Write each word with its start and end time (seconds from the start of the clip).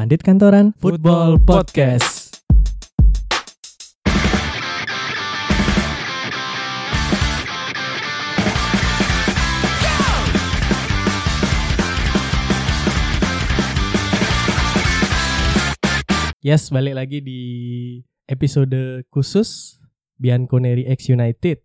Pandit 0.00 0.24
Kantoran 0.24 0.72
Football 0.80 1.36
Podcast. 1.44 2.40
Yes, 16.40 16.72
balik 16.72 16.96
lagi 16.96 17.20
di 17.20 17.42
episode 18.24 19.04
khusus 19.12 19.76
Bianconeri 20.16 20.88
X 20.88 21.12
United 21.12 21.60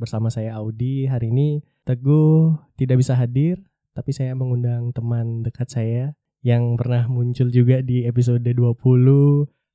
bersama 0.00 0.32
saya 0.32 0.56
Audi. 0.56 1.04
Hari 1.04 1.28
ini 1.28 1.60
Teguh 1.84 2.56
tidak 2.80 3.04
bisa 3.04 3.12
hadir, 3.12 3.60
tapi 3.92 4.16
saya 4.16 4.32
mengundang 4.32 4.88
teman 4.96 5.44
dekat 5.44 5.68
saya 5.68 6.16
yang 6.44 6.76
pernah 6.76 7.08
muncul 7.08 7.48
juga 7.48 7.80
di 7.80 8.04
episode 8.04 8.44
20 8.44 8.76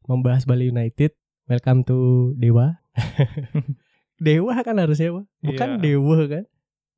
membahas 0.05 0.45
Bali 0.45 0.69
United. 0.69 1.17
Welcome 1.49 1.81
to 1.83 1.97
Dewa. 2.37 2.77
Dewa 4.21 4.53
kan 4.61 4.77
harusnya, 4.77 5.09
Pak. 5.09 5.25
Bukan 5.41 5.69
Iya. 5.73 5.81
Dewa 5.81 6.19
kan? 6.29 6.43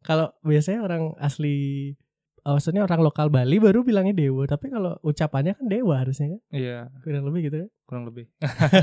Kalau 0.01 0.27
biasanya 0.41 0.81
orang 0.81 1.13
asli 1.21 1.93
oh, 2.41 2.57
maksudnya 2.57 2.83
orang 2.83 2.99
lokal 2.99 3.29
Bali 3.29 3.61
baru 3.61 3.85
bilangnya 3.85 4.11
Dewa, 4.17 4.43
tapi 4.43 4.67
kalau 4.67 4.99
ucapannya 5.01 5.55
kan 5.55 5.65
Dewa 5.69 5.95
harusnya 6.03 6.35
kan? 6.35 6.41
Iya, 6.51 6.77
Kurang 6.99 7.23
lebih 7.29 7.41
gitu 7.47 7.57
kan? 7.63 7.69
kurang 7.87 8.03
lebih. 8.07 8.25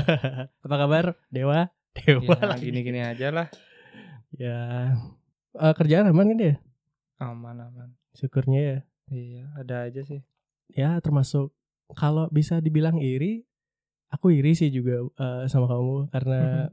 Apa 0.65 0.75
kabar? 0.75 1.05
Dewa? 1.29 1.69
Dewa 1.93 2.33
Ya, 2.33 2.45
lagi. 2.49 2.65
gini-gini 2.65 3.01
aja 3.03 3.29
lah. 3.29 3.47
Ya. 4.33 4.93
Eh, 5.53 5.73
kerjaan 5.75 6.09
aman 6.09 6.33
kan 6.33 6.37
dia? 6.37 6.55
Aman 7.19 7.57
aman. 7.59 7.89
Syukurnya 8.13 8.61
ya. 8.61 8.77
Iya, 9.09 9.43
ada 9.53 9.75
aja 9.85 10.01
sih. 10.01 10.21
Ya 10.73 10.97
termasuk 11.01 11.53
kalau 11.97 12.29
bisa 12.29 12.61
dibilang 12.61 13.01
iri, 13.01 13.45
aku 14.13 14.33
iri 14.33 14.53
sih 14.53 14.69
juga 14.69 15.05
eh, 15.05 15.43
sama 15.49 15.65
kamu 15.69 16.13
karena 16.13 16.69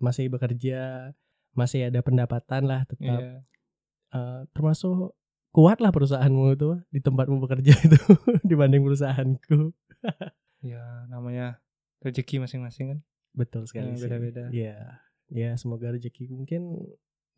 masih 0.00 0.30
bekerja, 0.32 1.12
masih 1.54 1.90
ada 1.90 2.00
pendapatan 2.00 2.64
lah 2.66 2.86
tetap. 2.86 3.20
Iya. 3.20 3.42
Eh, 4.10 4.40
termasuk 4.54 5.14
kuat 5.50 5.82
lah 5.82 5.90
perusahaanmu 5.90 6.54
itu 6.54 6.70
di 6.94 7.00
tempatmu 7.02 7.42
bekerja 7.42 7.74
itu 7.74 7.98
dibanding 8.50 8.82
perusahaanku. 8.82 9.70
Ya, 10.60 11.08
namanya 11.08 11.56
rezeki 12.04 12.44
masing-masing 12.44 12.92
kan. 12.92 12.98
Betul 13.32 13.64
sekali 13.64 13.96
Ya, 13.96 14.00
beda-beda. 14.04 14.44
Ya, 14.52 14.78
ya 15.32 15.50
semoga 15.56 15.88
rezeki 15.88 16.28
mungkin 16.28 16.84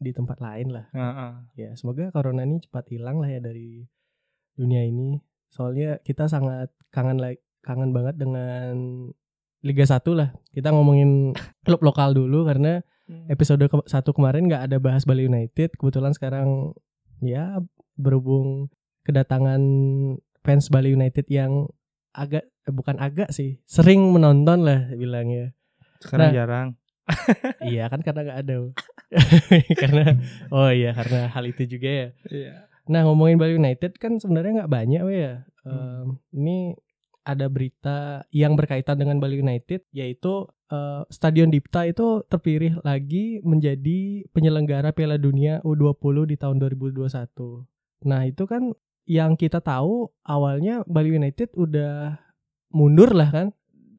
di 0.03 0.11
tempat 0.11 0.43
lain 0.43 0.75
lah. 0.75 0.91
Heeh. 0.91 1.33
Ya, 1.55 1.71
semoga 1.79 2.11
corona 2.11 2.43
ini 2.43 2.59
cepat 2.59 2.91
hilang 2.91 3.23
lah 3.23 3.31
ya 3.31 3.39
dari 3.39 3.87
dunia 4.59 4.83
ini. 4.83 5.23
Soalnya 5.53 6.01
kita 6.01 6.27
sangat 6.33 6.73
kangen 6.89 7.21
like 7.21 7.45
kangen 7.61 7.93
banget 7.93 8.17
dengan 8.17 8.73
Liga 9.63 9.85
1 9.87 10.03
lah. 10.17 10.33
Kita 10.51 10.73
ngomongin 10.75 11.37
klub 11.69 11.85
lokal 11.85 12.17
dulu 12.17 12.49
karena 12.49 12.81
episode 13.29 13.61
ke 13.69 13.77
satu 13.85 14.17
kemarin 14.17 14.49
nggak 14.49 14.73
ada 14.73 14.77
bahas 14.81 15.05
Bali 15.05 15.29
United. 15.29 15.77
Kebetulan 15.77 16.17
sekarang 16.17 16.73
ya 17.21 17.61
berhubung 17.95 18.73
kedatangan 19.07 19.61
fans 20.43 20.73
Bali 20.73 20.97
United 20.97 21.29
yang 21.29 21.69
agak 22.17 22.49
eh, 22.65 22.73
bukan 22.73 22.97
agak 22.99 23.31
sih, 23.31 23.61
sering 23.69 24.11
menonton 24.11 24.65
lah 24.65 24.89
bilangnya. 24.97 25.53
Sekarang 26.01 26.33
Nah. 26.33 26.35
jarang. 26.35 26.69
iya 27.67 27.91
kan 27.93 28.01
karena 28.01 28.21
nggak 28.25 28.41
ada. 28.47 28.55
karena 29.83 30.17
oh 30.49 30.71
iya 30.73 30.97
karena 30.97 31.29
hal 31.29 31.45
itu 31.45 31.69
juga 31.69 31.89
ya. 31.91 32.09
Iya. 32.33 32.55
Nah 32.91 33.07
ngomongin 33.07 33.39
Bali 33.39 33.55
United 33.59 33.99
kan 33.99 34.19
sebenarnya 34.19 34.65
nggak 34.65 34.73
banyak 34.73 35.03
we 35.07 35.17
ya. 35.23 35.35
Hmm. 35.63 35.71
Em, 35.71 36.07
ini 36.35 36.59
ada 37.23 37.47
berita 37.47 38.27
yang 38.35 38.59
berkaitan 38.59 38.99
dengan 38.99 39.23
Bali 39.23 39.39
United 39.39 39.87
yaitu 39.95 40.51
eh, 40.71 41.03
Stadion 41.07 41.55
Dipta 41.55 41.87
itu 41.87 42.27
terpilih 42.27 42.83
lagi 42.83 43.39
menjadi 43.47 44.27
penyelenggara 44.35 44.91
Piala 44.91 45.19
Dunia 45.23 45.63
U20 45.63 46.35
di 46.35 46.37
tahun 46.39 46.59
2021. 46.59 47.07
Nah 48.11 48.27
itu 48.27 48.43
kan 48.51 48.75
yang 49.07 49.39
kita 49.39 49.63
tahu 49.63 50.11
awalnya 50.27 50.83
Bali 50.87 51.15
United 51.15 51.55
udah 51.55 52.19
mundur 52.75 53.15
lah 53.15 53.31
kan 53.31 53.47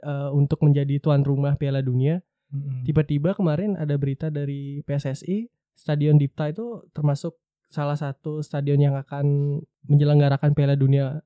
eh, 0.03 0.30
untuk 0.36 0.59
menjadi 0.63 1.00
tuan 1.00 1.24
rumah 1.24 1.56
Piala 1.56 1.80
Dunia 1.80 2.19
Mm-mm. 2.53 2.86
tiba-tiba 2.86 3.34
kemarin 3.34 3.74
ada 3.74 3.97
berita 3.97 4.30
dari 4.30 4.86
PSSI 4.86 5.50
Stadion 5.74 6.22
Dipta 6.22 6.53
itu 6.53 6.86
termasuk 6.94 7.34
salah 7.73 7.97
satu 7.97 8.45
stadion 8.45 8.78
yang 8.78 8.94
akan 8.94 9.57
menyelenggarakan 9.89 10.53
Piala 10.53 10.78
Dunia 10.78 11.25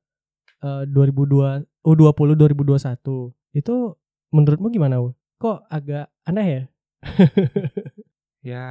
eh, 0.63 0.83
2002 0.87 1.83
U20 1.83 2.29
2021 2.39 3.59
itu 3.59 3.75
menurutmu 4.31 4.71
gimana 4.71 5.03
Wu? 5.03 5.11
kok 5.37 5.67
agak 5.67 6.07
aneh 6.23 6.47
ya 6.47 6.63
Ya, 8.47 8.67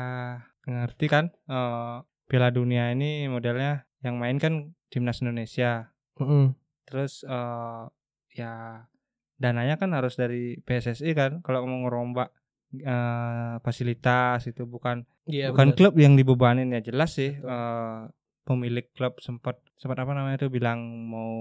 ngerti 0.65 1.07
kan? 1.13 1.29
Eh, 1.45 1.97
Piala 2.27 2.49
Dunia 2.49 2.97
ini 2.97 3.29
modelnya 3.29 3.85
yang 4.01 4.17
main 4.17 4.41
kan 4.41 4.73
timnas 4.89 5.21
Indonesia. 5.21 5.93
Mm-mm. 6.17 6.57
Terus 6.89 7.27
eh 7.29 7.85
ya 8.37 8.53
dananya 9.37 9.77
kan 9.77 9.93
harus 9.93 10.17
dari 10.17 10.57
PSSI 10.65 11.13
kan 11.13 11.45
kalau 11.45 11.69
mau 11.69 11.85
ngerombak 11.85 12.33
eh, 12.79 13.55
fasilitas 13.61 14.45
itu 14.45 14.65
bukan 14.65 15.07
Iya, 15.25 15.51
bukan 15.51 15.71
benar. 15.71 15.77
klub 15.77 15.95
yang 15.97 16.15
dibebanin 16.15 16.71
ya 16.71 16.81
jelas 16.81 17.13
sih 17.13 17.35
eh, 17.35 17.99
pemilik 18.43 18.87
klub 18.93 19.19
sempat 19.19 19.59
sempat 19.75 19.99
apa 19.99 20.13
namanya 20.13 20.39
itu 20.39 20.49
bilang 20.49 20.79
mau 21.05 21.35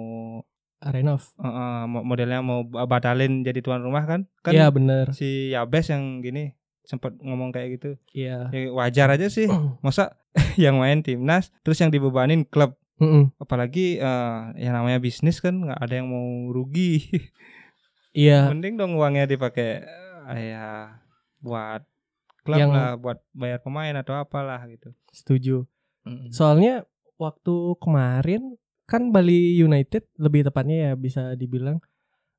Arenov 0.80 1.22
eh, 1.38 1.84
mo- 1.86 2.04
modelnya 2.04 2.40
mau 2.40 2.62
batalin 2.66 3.42
jadi 3.42 3.60
tuan 3.60 3.80
rumah 3.80 4.04
kan? 4.04 4.28
Kan 4.40 4.54
Iya 4.54 4.70
bener 4.70 5.12
si 5.12 5.50
Yabes 5.50 5.90
yang 5.90 6.20
gini 6.20 6.54
sempat 6.86 7.18
ngomong 7.18 7.50
kayak 7.50 7.70
gitu. 7.76 7.92
Iya. 8.12 8.54
Ya, 8.54 8.70
wajar 8.70 9.10
aja 9.10 9.26
sih. 9.28 9.50
Masa 9.86 10.18
yang 10.62 10.78
main 10.78 11.02
timnas 11.02 11.50
terus 11.62 11.78
yang 11.78 11.90
dibebanin 11.90 12.44
klub. 12.44 12.78
Mm-mm. 12.96 13.28
apalagi 13.36 14.00
eh, 14.00 14.40
yang 14.56 14.72
namanya 14.72 15.04
bisnis 15.04 15.44
kan 15.44 15.52
nggak 15.60 15.76
ada 15.78 16.00
yang 16.00 16.08
mau 16.08 16.26
rugi. 16.48 17.04
Iya. 18.12 18.48
Mending 18.52 18.80
dong 18.80 18.96
uangnya 18.96 19.28
dipakai 19.28 19.84
ya 20.32 20.96
buat 21.46 21.86
klub 22.42 22.58
Yang- 22.58 22.74
lah 22.74 22.94
buat 22.98 23.18
bayar 23.32 23.62
pemain 23.62 23.94
atau 23.94 24.18
apalah 24.18 24.66
gitu 24.66 24.90
setuju 25.14 25.70
Soalnya 26.30 26.86
waktu 27.18 27.54
kemarin 27.82 28.62
kan 28.86 29.10
Bali 29.10 29.58
United 29.58 30.06
lebih 30.18 30.46
tepatnya 30.46 30.78
ya 30.78 30.92
bisa 30.94 31.34
dibilang 31.34 31.82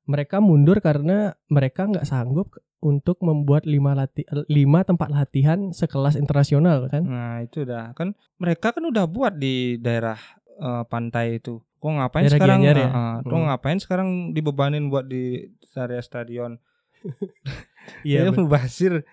mereka 0.07 0.39
mundur 0.39 0.79
karena 0.79 1.35
mereka 1.47 1.83
nggak 1.83 2.07
sanggup 2.07 2.55
untuk 2.79 3.19
membuat 3.19 3.67
lima 3.67 3.91
lati 3.91 4.23
lima 4.47 4.87
tempat 4.87 5.11
latihan 5.11 5.75
sekelas 5.75 6.15
internasional 6.15 6.87
kan. 6.87 7.03
Nah 7.03 7.43
itu 7.43 7.67
udah 7.67 7.91
kan 7.91 8.15
mereka 8.39 8.71
kan 8.71 8.87
udah 8.87 9.03
buat 9.03 9.35
di 9.35 9.75
daerah 9.75 10.15
eh, 10.55 10.83
pantai 10.87 11.43
itu. 11.43 11.59
Kok 11.77 11.91
ngapain 11.91 12.23
Daerah 12.23 12.37
sekarang? 12.39 12.59
Ya? 12.63 12.71
eh, 12.71 12.87
eh, 12.87 13.15
kok 13.19 13.35
Hmm. 13.35 13.45
ngapain 13.51 13.79
sekarang 13.83 14.09
dibebanin 14.31 14.87
buat 14.87 15.11
di 15.11 15.43
area 15.75 15.99
stadion? 15.99 16.55
Iya. 18.03 18.27
ya 18.27 18.31
mubazir. 18.31 19.03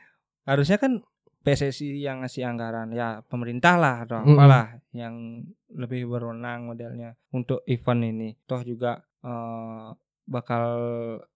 Harusnya 0.42 0.76
kan 0.76 1.00
PSSI 1.40 2.00
yang 2.00 2.24
ngasih 2.24 2.42
anggaran 2.42 2.88
ya 2.90 3.20
pemerintah 3.22 3.76
lah 3.76 3.96
atau 4.02 4.16
apalah 4.18 4.80
yang 4.90 5.44
lebih 5.68 6.06
berwenang 6.06 6.64
modelnya 6.66 7.16
untuk 7.30 7.60
event 7.64 8.02
ini. 8.02 8.28
Toh 8.44 8.60
juga 8.60 9.04
eh, 9.20 9.86
bakal 10.24 10.64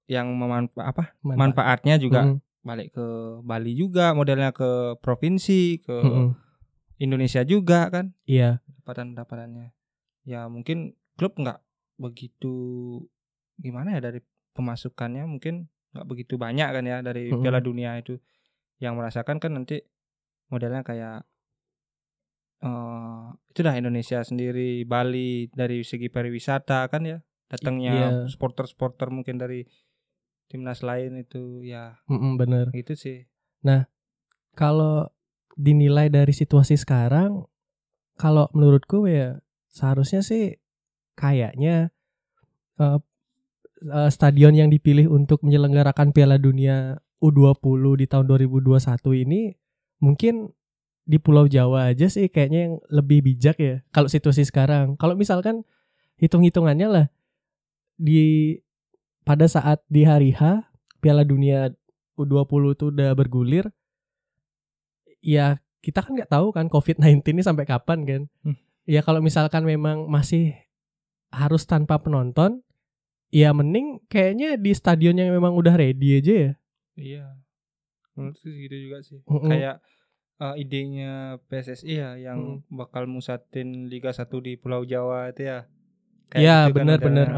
yang 0.06 0.32
memanfa 0.32 0.80
apa 0.82 1.12
manfaat. 1.20 1.36
manfaatnya 1.36 1.94
juga 1.96 2.24
Mm-mm. 2.24 2.40
balik 2.62 2.88
ke 2.90 3.06
Bali 3.44 3.76
juga 3.76 4.16
modelnya 4.16 4.48
ke 4.50 4.96
provinsi 4.98 5.84
ke 5.84 5.92
Mm-mm. 5.92 6.32
Indonesia 6.98 7.44
juga 7.44 7.92
kan 7.92 8.16
Iya. 8.24 8.64
pendapatan-pendapatannya. 8.80 9.76
Ya 10.24 10.48
mungkin 10.48 10.96
klub 11.14 11.36
nggak 11.36 11.60
begitu 11.98 12.56
gimana 13.56 13.92
ya 13.92 14.00
dari 14.00 14.24
pemasukannya 14.52 15.28
mungkin 15.28 15.68
nggak 15.94 16.06
begitu 16.06 16.34
banyak 16.36 16.68
kan 16.68 16.84
ya 16.84 16.98
dari 17.00 17.32
Mm-mm. 17.32 17.42
Piala 17.42 17.60
Dunia 17.60 17.96
itu. 17.98 18.18
Yang 18.78 18.94
merasakan 18.94 19.36
kan 19.42 19.52
nanti 19.56 19.82
modelnya 20.48 20.82
kayak 20.86 21.26
eh 22.58 23.24
itu 23.54 23.60
dah 23.62 23.74
Indonesia 23.78 24.22
sendiri, 24.22 24.82
Bali 24.84 25.48
dari 25.50 25.82
segi 25.82 26.10
pariwisata 26.10 26.86
kan 26.90 27.02
ya. 27.06 27.18
Datangnya 27.48 27.92
iya. 27.96 28.10
supporter-supporter 28.28 29.08
mungkin 29.08 29.40
dari 29.40 29.64
timnas 30.48 30.80
lain 30.84 31.20
itu 31.20 31.64
ya 31.64 31.96
Mm-mm, 32.08 32.40
bener. 32.40 32.68
itu 32.76 32.96
sih. 32.96 33.28
Kalau 34.58 35.06
dinilai 35.54 36.10
dari 36.10 36.34
situasi 36.34 36.74
sekarang, 36.74 37.46
kalau 38.18 38.50
menurutku 38.50 39.06
ya 39.06 39.38
seharusnya 39.70 40.22
sih 40.26 40.58
kayaknya 41.14 41.94
eh, 42.82 42.98
eh, 43.82 44.10
stadion 44.10 44.54
yang 44.54 44.68
dipilih 44.68 45.10
untuk 45.10 45.42
menyelenggarakan 45.46 46.10
Piala 46.10 46.36
Dunia 46.36 46.98
U20 47.18 47.98
di 47.98 48.06
tahun 48.06 48.26
2021 48.30 48.78
ini 49.26 49.54
mungkin 49.98 50.54
di 51.08 51.16
Pulau 51.16 51.48
Jawa 51.48 51.88
aja 51.88 52.06
sih 52.12 52.28
kayaknya 52.28 52.68
yang 52.68 52.74
lebih 52.92 53.24
bijak 53.24 53.56
ya 53.56 53.80
kalau 53.90 54.12
situasi 54.12 54.44
sekarang. 54.44 54.94
Kalau 55.00 55.16
misalkan 55.16 55.64
hitung-hitungannya 56.20 56.88
lah 56.88 57.06
di 57.96 58.54
pada 59.24 59.48
saat 59.48 59.80
di 59.88 60.04
hari 60.04 60.36
H 60.36 60.68
Piala 61.00 61.24
Dunia 61.24 61.72
U20 62.20 62.62
itu 62.76 62.84
udah 62.92 63.10
bergulir 63.16 63.72
ya 65.24 65.58
kita 65.80 66.04
kan 66.04 66.12
nggak 66.18 66.30
tahu 66.30 66.52
kan 66.52 66.66
COVID-19 66.68 67.24
ini 67.24 67.42
sampai 67.42 67.64
kapan 67.64 68.04
kan. 68.04 68.22
Hmm. 68.44 68.56
Ya 68.84 69.00
kalau 69.00 69.24
misalkan 69.24 69.64
memang 69.64 70.08
masih 70.12 70.56
harus 71.32 71.64
tanpa 71.64 72.00
penonton 72.00 72.64
ya 73.28 73.52
mending 73.52 74.00
kayaknya 74.06 74.56
di 74.56 74.72
stadion 74.72 75.14
yang 75.14 75.30
memang 75.30 75.52
udah 75.52 75.74
ready 75.74 76.16
aja 76.16 76.34
ya. 76.34 76.52
Iya. 76.94 77.24
Menurutku 78.12 78.48
gitu 78.48 78.76
juga 78.78 78.98
sih. 79.00 79.20
Mm-mm. 79.24 79.46
Kayak 79.46 79.76
eh, 80.38 80.54
idenya 80.56 81.12
PSSI 81.46 81.92
ya 81.92 82.10
yang 82.16 82.62
bakal 82.68 83.06
musatin 83.06 83.86
Liga 83.86 84.10
1 84.10 84.26
di 84.38 84.54
Pulau 84.54 84.82
Jawa 84.82 85.30
itu 85.30 85.44
ya. 85.44 85.68
Iya, 86.30 86.68
gitu 86.68 86.76
kan 86.76 86.84
benar, 86.84 86.98
ada. 86.98 87.06
benar. 87.06 87.28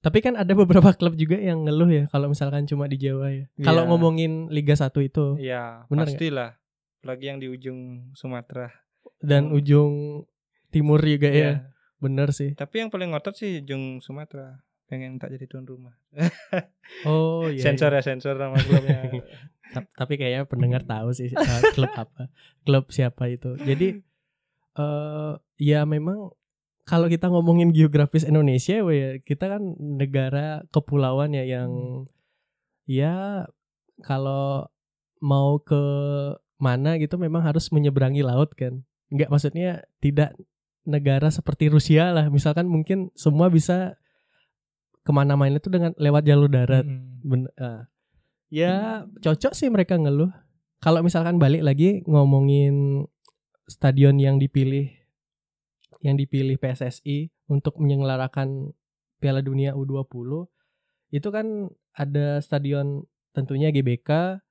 Tapi 0.00 0.18
kan 0.20 0.34
ada 0.34 0.52
beberapa 0.52 0.94
klub 0.94 1.14
juga 1.14 1.34
yang 1.34 1.66
ngeluh 1.66 1.90
ya 1.90 2.04
kalau 2.06 2.30
misalkan 2.30 2.62
cuma 2.64 2.86
di 2.86 2.94
Jawa 2.96 3.26
ya. 3.28 3.44
Kalau 3.60 3.82
Iya. 3.84 3.90
ngomongin 3.90 4.32
Liga 4.48 4.74
1 4.74 5.02
itu 5.02 5.34
Iya, 5.36 5.82
nggak? 5.84 5.98
pastilah. 6.06 6.50
Apalagi 6.98 7.24
yang 7.26 7.38
di 7.38 7.46
ujung 7.46 8.10
Sumatera. 8.12 8.70
dan 9.16 9.48
Hmm. 9.48 9.56
ujung 9.56 9.92
timur 10.68 11.00
juga 11.00 11.26
ya. 11.26 11.34
Iya. 11.34 11.52
Bener 11.96 12.28
sih. 12.30 12.52
Tapi 12.52 12.84
yang 12.84 12.90
paling 12.92 13.10
ngotot 13.10 13.32
sih 13.32 13.64
ujung 13.64 13.98
Sumatera. 13.98 14.60
Pengen 14.86 15.18
tak 15.18 15.34
jadi 15.34 15.46
tuan 15.50 15.66
rumah. 15.66 15.94
Oh 17.02 17.50
iya. 17.50 17.62
sensor 17.62 17.90
iya. 17.90 18.00
ya 18.00 18.02
sensor 18.14 18.38
nama 18.38 18.54
klubnya. 18.58 19.10
Ta- 19.74 19.90
Tapi 19.98 20.14
kayaknya 20.14 20.46
pendengar 20.46 20.86
tahu 20.86 21.10
sih 21.10 21.34
uh, 21.34 21.62
klub 21.74 21.90
apa, 21.90 22.30
klub 22.62 22.86
siapa 22.94 23.26
itu. 23.26 23.58
Jadi 23.58 23.98
eh 24.76 25.32
ya 25.58 25.82
memang 25.82 26.30
kalau 26.86 27.10
kita 27.10 27.26
ngomongin 27.26 27.74
geografis 27.74 28.22
Indonesia, 28.22 28.78
we, 28.86 28.94
ya, 28.94 29.10
kita 29.18 29.58
kan 29.58 29.74
negara 29.74 30.62
kepulauan 30.70 31.34
ya 31.34 31.42
yang 31.42 32.06
ya 32.86 33.50
kalau 34.06 34.70
mau 35.18 35.58
ke 35.58 35.82
mana 36.62 36.94
gitu 37.02 37.18
memang 37.18 37.42
harus 37.42 37.74
menyeberangi 37.74 38.22
laut 38.22 38.54
kan. 38.54 38.86
Enggak 39.10 39.34
maksudnya 39.34 39.82
tidak 39.98 40.38
negara 40.86 41.28
seperti 41.34 41.66
Rusia 41.66 42.14
lah. 42.14 42.30
Misalkan 42.30 42.70
mungkin 42.70 43.10
semua 43.18 43.50
bisa 43.50 43.98
ke 45.06 45.10
mana-mana 45.14 45.62
itu 45.62 45.70
dengan 45.70 45.94
lewat 45.94 46.26
jalur 46.26 46.50
darat. 46.50 46.82
Mm. 46.82 47.22
Ben- 47.22 47.54
ah. 47.62 47.86
ya 48.50 49.06
cocok 49.22 49.54
sih 49.54 49.70
mereka 49.70 49.94
ngeluh. 49.94 50.34
Kalau 50.82 51.06
misalkan 51.06 51.38
balik 51.38 51.62
lagi 51.62 52.02
ngomongin 52.10 53.06
stadion 53.70 54.18
yang 54.18 54.42
dipilih 54.42 54.90
yang 56.02 56.18
dipilih 56.18 56.58
PSSI 56.58 57.30
untuk 57.46 57.78
menyelenggarakan 57.78 58.74
Piala 59.22 59.40
Dunia 59.40 59.72
U20 59.74 60.46
itu 61.14 61.28
kan 61.30 61.70
ada 61.96 62.42
stadion 62.42 63.06
tentunya 63.32 63.72
GBK, 63.72 64.42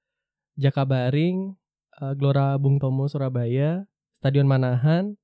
Jakabaring, 0.57 1.54
eh, 2.02 2.13
Gelora 2.18 2.56
Bung 2.57 2.81
Tomo 2.81 3.06
Surabaya, 3.06 3.86
Stadion 4.18 4.50
Manahan, 4.50 5.19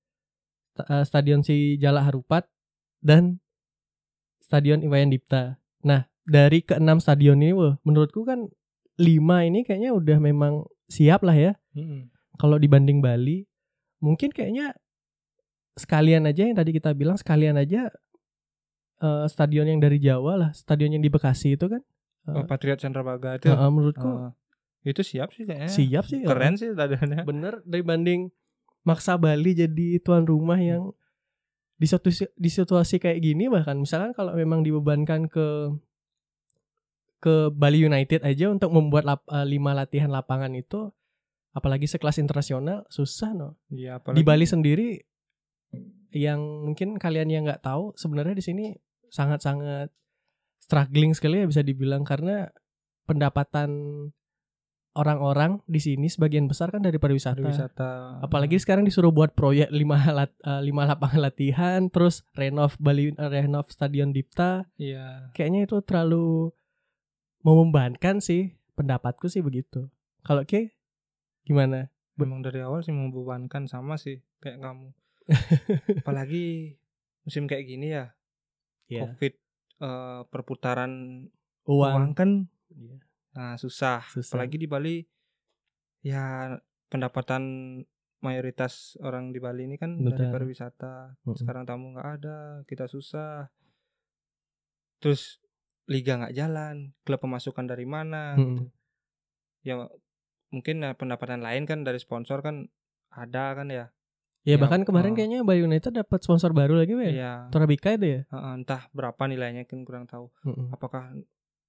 eh, 0.78 1.04
Stadion 1.08 1.42
Si 1.42 1.80
Jalak 1.82 2.12
Harupat 2.12 2.46
dan 3.02 3.42
Stadion 4.52 4.84
Iwayan 4.84 5.08
Dipta. 5.08 5.56
Nah, 5.88 6.12
dari 6.28 6.60
keenam 6.60 7.00
stadion 7.00 7.40
ini, 7.40 7.56
wah, 7.56 7.80
menurutku 7.88 8.28
kan 8.28 8.52
lima 9.00 9.48
ini 9.48 9.64
kayaknya 9.64 9.96
udah 9.96 10.20
memang 10.20 10.68
siap 10.92 11.24
lah 11.24 11.40
ya. 11.40 11.52
Mm-mm. 11.72 12.12
Kalau 12.36 12.60
dibanding 12.60 13.00
Bali, 13.00 13.48
mungkin 14.04 14.28
kayaknya 14.28 14.76
sekalian 15.80 16.28
aja 16.28 16.44
yang 16.44 16.60
tadi 16.60 16.76
kita 16.76 16.92
bilang 16.92 17.16
sekalian 17.16 17.56
aja 17.56 17.88
eh, 19.00 19.26
stadion 19.32 19.72
yang 19.72 19.80
dari 19.80 20.04
Jawa 20.04 20.36
lah, 20.36 20.52
stadion 20.52 20.92
yang 20.92 21.04
di 21.04 21.08
Bekasi 21.08 21.56
itu 21.56 21.72
kan. 21.72 21.80
Oh, 22.28 22.44
Patriot 22.44 22.78
Chandrabaga 22.78 23.40
itu. 23.40 23.48
eh, 23.48 23.72
menurutku 23.72 24.04
Oh, 24.06 24.30
itu 24.84 25.00
siap 25.00 25.32
sih 25.32 25.48
kayaknya. 25.48 25.72
siap 25.72 26.04
sih. 26.12 26.28
Keren 26.28 26.60
sih 26.60 26.76
stadionnya. 26.76 27.24
Bener 27.24 27.64
dibanding 27.64 28.30
maksa 28.84 29.16
Bali 29.16 29.56
jadi 29.56 29.96
tuan 30.04 30.28
rumah 30.28 30.60
yang 30.60 30.92
di 31.82 31.90
suatu 31.90 32.14
di 32.14 32.50
situasi 32.54 33.02
kayak 33.02 33.18
gini 33.26 33.50
bahkan 33.50 33.74
misalkan 33.74 34.14
kalau 34.14 34.38
memang 34.38 34.62
dibebankan 34.62 35.26
ke 35.26 35.74
ke 37.18 37.50
Bali 37.50 37.82
United 37.82 38.22
aja 38.22 38.54
untuk 38.54 38.70
membuat 38.70 39.10
lap- 39.10 39.30
eh, 39.30 39.46
lima 39.50 39.74
latihan 39.74 40.14
lapangan 40.14 40.54
itu 40.54 40.94
apalagi 41.58 41.90
sekelas 41.90 42.22
internasional 42.22 42.86
susah 42.94 43.34
no. 43.34 43.58
Iya, 43.74 43.98
di 44.14 44.22
Bali 44.22 44.46
sendiri 44.46 45.02
yang 46.14 46.70
mungkin 46.70 47.02
kalian 47.02 47.34
yang 47.34 47.44
nggak 47.50 47.66
tahu 47.66 47.98
sebenarnya 47.98 48.38
di 48.38 48.46
sini 48.46 48.66
sangat-sangat 49.10 49.90
struggling 50.62 51.18
sekali 51.18 51.42
ya 51.42 51.46
bisa 51.50 51.66
dibilang 51.66 52.06
karena 52.06 52.46
pendapatan 53.10 53.70
orang-orang 54.92 55.64
di 55.66 55.80
sini 55.80 56.12
sebagian 56.12 56.52
besar 56.52 56.68
kan 56.68 56.84
dari 56.84 57.00
pariwisata. 57.00 57.40
pariwisata. 57.40 57.92
Apalagi 58.20 58.60
sekarang 58.60 58.84
disuruh 58.84 59.10
buat 59.10 59.32
proyek 59.32 59.72
lima 59.72 59.96
lat, 60.12 60.32
eh, 60.44 60.62
lima 60.62 60.84
lapangan 60.84 61.32
latihan, 61.32 61.88
terus 61.88 62.28
renov 62.36 62.76
Bali 62.76 63.16
eh, 63.16 63.30
renov 63.32 63.72
Stadion 63.72 64.12
Dipta. 64.12 64.68
Iya. 64.76 65.32
Kayaknya 65.32 65.60
itu 65.68 65.78
terlalu 65.84 66.52
membebankan 67.42 68.20
sih, 68.20 68.60
pendapatku 68.76 69.32
sih 69.32 69.40
begitu. 69.40 69.88
Kalau 70.22 70.44
Ki 70.44 70.70
gimana? 71.48 71.90
Memang 72.20 72.44
dari 72.44 72.62
awal 72.62 72.84
sih 72.84 72.94
membebankan 72.94 73.66
sama 73.66 73.96
sih 73.98 74.22
kayak 74.44 74.60
kamu. 74.62 74.92
Apalagi 76.04 76.76
musim 77.24 77.48
kayak 77.48 77.66
gini 77.66 77.96
ya, 77.96 78.12
Ya, 78.92 79.08
Covid 79.08 79.34
eh, 79.80 80.22
perputaran 80.28 80.92
uang. 81.64 81.94
uang 81.96 82.12
kan 82.12 82.30
Iya. 82.72 83.00
Nah 83.32 83.56
susah. 83.56 84.04
Susah. 84.12 84.36
Apalagi 84.36 84.60
di 84.60 84.68
Bali 84.68 84.96
ya 86.02 86.58
pendapatan 86.92 87.44
mayoritas 88.22 88.96
orang 89.02 89.34
di 89.34 89.42
Bali 89.42 89.66
ini 89.66 89.76
kan 89.82 89.98
dari 89.98 90.30
Betul. 90.30 90.34
pariwisata. 90.34 91.18
Mm-mm. 91.26 91.38
Sekarang 91.42 91.66
tamu 91.66 91.98
nggak 91.98 92.10
ada, 92.22 92.40
kita 92.70 92.86
susah. 92.86 93.50
Terus 95.02 95.42
liga 95.90 96.22
nggak 96.22 96.38
jalan, 96.38 96.94
klub 97.02 97.20
pemasukan 97.20 97.66
dari 97.66 97.90
mana? 97.90 98.38
Mm-mm. 98.38 98.46
gitu. 98.46 98.64
Ya 99.66 99.76
mungkin 100.54 100.86
ya, 100.86 100.94
pendapatan 100.94 101.42
lain 101.42 101.66
kan 101.66 101.82
dari 101.82 101.98
sponsor 101.98 102.46
kan 102.46 102.70
ada 103.10 103.58
kan 103.58 103.68
ya. 103.74 103.90
Ya, 104.42 104.58
Ya, 104.58 104.58
bahkan 104.58 104.82
kemarin 104.82 105.14
eh. 105.14 105.22
kayaknya 105.22 105.40
Bali 105.46 105.62
United 105.62 105.94
dapat 105.94 106.20
sponsor 106.26 106.50
baru 106.50 106.74
lagi 106.74 106.98
ya. 106.98 107.12
Iya. 107.14 107.34
Torabika 107.54 107.94
itu 107.94 108.06
ya. 108.06 108.22
Heeh, 108.26 108.54
entah 108.58 108.90
berapa 108.90 109.22
nilainya 109.30 109.70
kan 109.70 109.86
kurang 109.86 110.10
tahu. 110.10 110.34
Mm-mm. 110.46 110.74
Apakah 110.74 111.14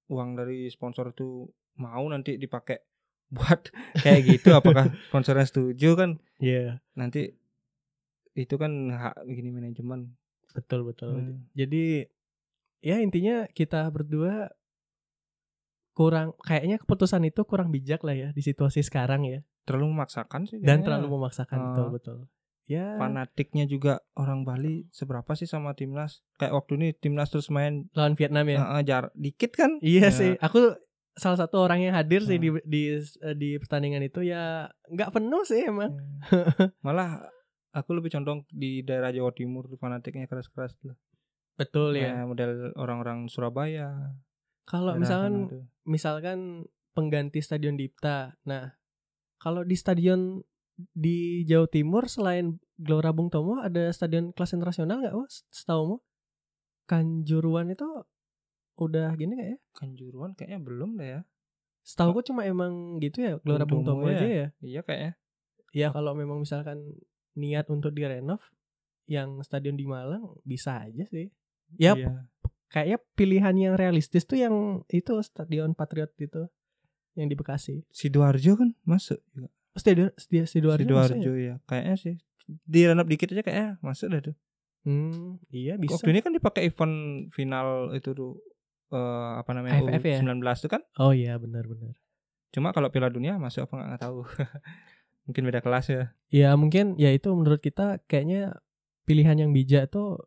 uang 0.05 0.29
dari 0.33 0.67
sponsor 0.67 1.09
itu 1.09 1.47
mau 1.75 2.03
nanti 2.05 2.35
dipakai 2.35 2.79
buat 3.35 3.69
kayak 3.97 4.21
gitu? 4.27 4.53
Apakah 4.53 4.91
sponsornya 5.07 5.43
setuju 5.43 5.95
kan? 5.95 6.11
Iya, 6.37 6.83
Nanti 6.93 7.33
itu 8.33 8.55
kan 8.55 8.69
hak 8.89 9.25
gini 9.25 9.49
manajemen. 9.49 10.13
betul 10.51 10.83
betul. 10.83 11.13
Hmm. 11.13 11.49
Jadi 11.51 12.05
ya 12.79 12.97
intinya 12.97 13.47
kita 13.47 13.85
berdua 13.87 14.53
kurang 15.93 16.33
kayaknya 16.39 16.77
keputusan 16.77 17.21
itu 17.23 17.41
kurang 17.43 17.69
bijak 17.69 18.01
lah 18.01 18.13
ya 18.13 18.29
di 18.29 18.41
situasi 18.41 18.81
sekarang 18.81 19.23
ya 19.23 19.39
Terlalu 19.63 19.93
memaksakan 19.93 20.43
sih. 20.43 20.57
dan 20.57 20.81
kayaknya. 20.81 20.85
terlalu 20.85 21.07
memaksakan 21.11 21.55
Ah. 21.55 21.65
betul 21.67 21.87
betul. 21.89 22.17
Ya 22.63 22.95
fanatiknya 22.95 23.65
juga 23.65 23.99
orang 24.13 24.43
Bali 24.43 24.87
seberapa 24.89 25.27
sih 25.33 25.43
sama 25.43 25.73
timnas? 25.73 26.23
Kayak 26.35 26.55
waktu 26.55 26.71
ini 26.75 26.87
timnas 26.93 27.27
terus 27.27 27.47
main 27.47 27.91
lawan 27.91 28.15
Vietnam 28.15 28.47
ya. 28.47 28.63
eh, 28.71 28.83
jar 28.83 29.11
dikit 29.13 29.51
kan? 29.51 29.77
Iya 29.77 30.07
Ya. 30.07 30.09
sih, 30.09 30.31
aku 30.37 30.79
salah 31.13 31.37
satu 31.37 31.59
orang 31.59 31.77
yang 31.79 31.93
hadir 31.93 32.23
sih 32.23 32.35
Ah. 32.35 32.41
di 32.41 32.49
di 32.63 32.81
di 33.35 33.49
pertandingan 33.57 34.01
itu 34.01 34.23
ya 34.23 34.65
nggak 34.87 35.11
penuh 35.11 35.43
sih 35.43 35.67
emang. 35.67 35.91
Malah 36.81 37.27
aku 37.71 37.93
lebih 37.93 38.09
condong 38.09 38.47
di 38.47 38.79
daerah 38.79 39.11
Jawa 39.11 39.29
Timur 39.29 39.67
fanatiknya 39.75 40.25
keras-keras 40.25 40.79
lah. 40.83 40.95
Betul 41.53 41.99
ya. 41.99 42.15
Kayak 42.15 42.25
model 42.25 42.51
orang-orang 42.73 43.27
Surabaya. 43.27 44.15
Kalau 44.63 44.95
misalkan 44.95 45.51
misalkan 45.83 46.39
pengganti 46.93 47.43
Stadion 47.43 47.75
Dipta. 47.75 48.39
Nah, 48.47 48.71
kalau 49.35 49.61
di 49.61 49.75
stadion 49.75 50.39
di 50.93 51.45
Jawa 51.45 51.69
Timur 51.69 52.09
selain 52.09 52.57
Gelora 52.77 53.13
Bung 53.13 53.29
Tomo 53.29 53.61
ada 53.61 53.93
stadion 53.93 54.33
kelas 54.33 54.57
internasional 54.57 54.99
nggak, 54.99 55.15
Mas? 55.15 55.45
Setahumu? 55.53 56.01
Kanjuruan 56.89 57.71
itu 57.71 57.85
udah 58.75 59.13
gini 59.15 59.37
nggak 59.37 59.49
ya? 59.53 59.57
Kanjuruan 59.77 60.33
kayaknya 60.33 60.59
belum 60.59 60.89
deh 60.97 61.09
ya. 61.19 61.21
Setahu 61.83 62.23
cuma 62.23 62.47
emang 62.47 62.97
gitu 63.03 63.21
ya, 63.21 63.33
Gelora 63.43 63.67
Bung 63.67 63.83
Bung 63.83 64.03
Tomo 64.03 64.07
Tomo 64.07 64.11
aja 64.11 64.25
ya? 64.25 64.27
ya. 64.27 64.47
Iya 64.63 64.81
kayaknya. 64.81 65.13
Ya 65.73 65.87
kalau 65.89 66.13
memang 66.13 66.41
misalkan 66.41 66.79
niat 67.33 67.65
untuk 67.69 67.93
direnov 67.93 68.41
yang 69.09 69.41
stadion 69.43 69.75
di 69.75 69.85
Malang 69.85 70.37
bisa 70.45 70.79
aja 70.79 71.03
sih. 71.09 71.29
Ya 71.75 71.97
Iya. 71.97 72.29
kayaknya 72.69 72.97
pilihan 73.17 73.55
yang 73.57 73.73
realistis 73.77 74.25
tuh 74.25 74.37
yang 74.41 74.85
itu 74.89 75.13
stadion 75.25 75.73
Patriot 75.77 76.13
itu 76.17 76.49
yang 77.13 77.29
di 77.29 77.35
Bekasi. 77.37 77.85
Sidoarjo 77.93 78.57
kan 78.57 78.69
masuk 78.85 79.21
juga. 79.33 79.49
Stadion 79.73 80.09
Sidoarjo. 80.15 80.47
Sidoarjo. 80.47 80.83
Sidoarjo 80.83 81.11
masuk 81.17 81.35
ya? 81.37 81.45
ya. 81.49 81.55
Kayaknya 81.65 81.95
sih. 81.97 82.15
Direnov 82.67 83.07
dikit 83.07 83.31
aja 83.31 83.41
kayaknya 83.41 83.69
masuk 83.79 84.07
dah 84.11 84.21
tuh. 84.31 84.35
Hmm, 84.83 85.39
iya 85.49 85.79
bisa. 85.79 85.95
Waktu 85.95 86.11
ini 86.11 86.19
kan 86.19 86.35
dipakai 86.35 86.67
event 86.67 86.95
final 87.31 87.95
itu 87.95 88.11
tuh 88.11 88.35
eh, 88.91 89.31
apa 89.39 89.49
namanya 89.55 89.79
AFF 89.79 90.03
ya? 90.03 90.17
U19 90.19 90.43
itu 90.43 90.67
kan. 90.69 90.81
Oh 90.99 91.15
iya 91.15 91.39
benar-benar. 91.39 91.95
Cuma 92.51 92.69
kalau 92.75 92.91
Piala 92.91 93.09
Dunia 93.09 93.39
masuk 93.39 93.65
apa 93.65 93.73
nggak 93.79 94.01
tahu. 94.03 94.27
Mungkin 95.25 95.43
beda 95.47 95.63
kelas 95.63 95.87
ya. 95.87 96.03
Ya 96.27 96.51
mungkin 96.59 96.99
ya 96.99 97.09
itu 97.15 97.31
menurut 97.31 97.63
kita 97.63 98.03
kayaknya 98.11 98.59
pilihan 99.07 99.39
yang 99.39 99.51
bijak 99.55 99.87
tuh 99.87 100.19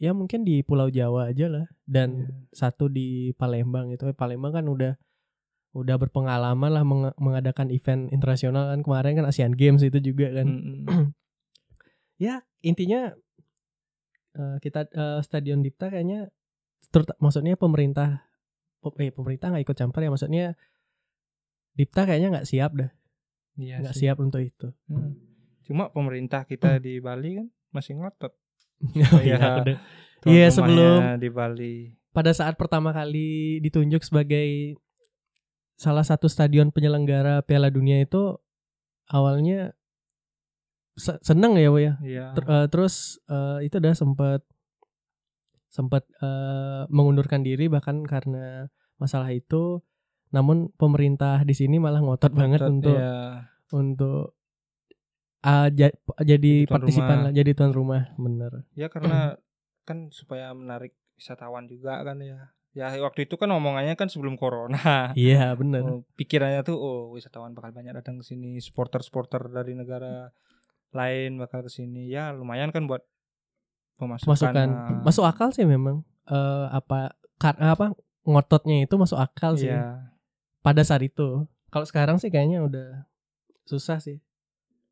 ya 0.00 0.10
mungkin 0.10 0.42
di 0.42 0.66
Pulau 0.66 0.90
Jawa 0.90 1.30
aja 1.30 1.46
lah 1.46 1.66
dan 1.86 2.26
Iya. 2.26 2.34
satu 2.50 2.90
di 2.90 3.30
Palembang 3.38 3.94
itu 3.94 4.10
Palembang 4.16 4.50
kan 4.58 4.66
udah 4.66 4.98
udah 5.72 5.96
berpengalaman 5.96 6.66
lah 6.68 6.82
meng- 6.82 7.14
mengadakan 7.16 7.68
event 7.68 8.10
internasional 8.10 8.68
kan 8.68 8.80
kemarin 8.80 9.14
kan 9.14 9.26
Asian 9.26 9.52
Games 9.52 9.80
itu 9.80 10.02
juga 10.02 10.30
kan 10.32 10.46
Mm-mm. 10.46 10.78
ya 12.18 12.42
intinya 12.60 13.14
eh, 14.32 14.56
kita 14.58 14.86
eh, 14.86 15.20
Stadion 15.20 15.60
Dipta 15.60 15.88
kayaknya 15.88 16.28
maksudnya 17.16 17.54
pemerintah 17.54 18.26
pe- 18.80 18.98
eh, 18.98 19.10
pemerintah 19.10 19.46
nggak 19.48 19.64
ikut 19.64 19.76
campur 19.76 20.00
ya 20.00 20.10
maksudnya 20.10 20.58
Dipta 21.72 22.02
kayaknya 22.02 22.28
nggak 22.32 22.48
siap 22.48 22.74
dah 22.74 22.90
Iya 23.54 23.78
nggak 23.78 23.94
sih. 23.94 24.06
siap 24.06 24.18
untuk 24.18 24.40
itu 24.40 24.68
Mm. 24.86 25.12
Cuma 25.62 25.86
pemerintah 25.86 26.42
kita 26.42 26.82
di 26.82 26.98
Bali 26.98 27.38
kan 27.38 27.46
masih 27.70 27.94
ngotot. 27.94 28.34
Oh, 29.14 29.22
iya, 29.22 29.62
Iya, 30.26 30.46
sebelum- 30.50 31.16
di 31.16 31.30
Bali. 31.30 31.94
pada 32.10 32.34
saat 32.34 32.58
pertama 32.58 32.90
kali 32.90 33.60
ditunjuk 33.60 34.02
sebagai 34.02 34.74
salah 35.80 36.04
satu 36.04 36.28
stadion 36.28 36.68
penyelenggara 36.68 37.40
Piala 37.40 37.72
Dunia 37.72 38.04
itu 38.04 38.36
awalnya 39.08 39.72
se- 40.92 41.16
seneng 41.24 41.56
ya, 41.56 41.72
Wo 41.72 41.80
ya. 41.80 41.96
Iya. 42.04 42.36
Ter- 42.36 42.48
eh, 42.52 42.66
terus 42.68 43.16
eh, 43.24 43.64
itu 43.64 43.80
udah 43.80 43.96
sempat 43.96 44.44
sempat 45.72 46.04
eh, 46.20 46.84
mengundurkan 46.92 47.40
diri 47.40 47.72
bahkan 47.72 48.04
karena 48.04 48.68
masalah 49.00 49.32
itu. 49.32 49.80
Namun 50.30 50.68
pemerintah 50.76 51.42
di 51.42 51.56
sini 51.56 51.80
malah 51.80 52.04
ngotot 52.04 52.30
banget 52.30 52.60
Ngotot, 52.60 52.74
untuk 52.76 52.98
iya. 53.00 53.16
untuk 53.72 54.24
ja- 55.74 55.96
jadi 56.20 56.68
tuan 56.68 56.74
partisipan 56.76 57.08
rumah. 57.16 57.24
lah, 57.24 57.32
jadi 57.32 57.50
tuan 57.56 57.72
rumah, 57.72 58.02
bener. 58.14 58.52
Ya 58.76 58.86
karena 58.92 59.40
kan 59.88 60.12
supaya 60.12 60.52
menarik 60.52 60.92
wisatawan 61.16 61.66
juga 61.66 62.04
kan 62.04 62.20
ya. 62.20 62.52
Ya 62.70 62.86
waktu 63.02 63.26
itu 63.26 63.34
kan 63.34 63.50
omongannya 63.50 63.98
kan 63.98 64.06
sebelum 64.06 64.38
corona. 64.38 65.10
Iya, 65.18 65.58
bener. 65.58 65.82
Oh, 65.82 66.00
pikirannya 66.14 66.62
tuh 66.62 66.78
oh 66.78 67.10
wisatawan 67.10 67.50
bakal 67.50 67.74
banyak 67.74 67.90
datang 67.92 68.18
ke 68.18 68.24
sini, 68.24 68.62
supporter-supporter 68.62 69.50
dari 69.50 69.74
negara 69.74 70.30
lain 70.90 71.34
bakal 71.36 71.66
ke 71.66 71.70
sini. 71.70 72.06
Ya 72.06 72.30
lumayan 72.30 72.70
kan 72.70 72.86
buat 72.86 73.02
pemasukan. 73.98 74.30
masukan 74.30 74.68
ah. 74.70 75.02
masuk 75.04 75.24
akal 75.26 75.52
sih 75.52 75.68
memang 75.68 76.00
eh 76.24 76.66
apa 76.72 77.12
karena 77.36 77.76
apa 77.76 77.92
ngototnya 78.24 78.88
itu 78.88 78.96
masuk 78.96 79.18
akal 79.18 79.60
sih 79.60 79.68
Iya. 79.68 80.08
pada 80.60 80.80
saat 80.80 81.04
itu 81.04 81.44
kalau 81.68 81.84
sekarang 81.84 82.16
sih 82.16 82.32
kayaknya 82.32 82.64
udah 82.64 83.04
susah 83.66 84.00
sih 84.00 84.24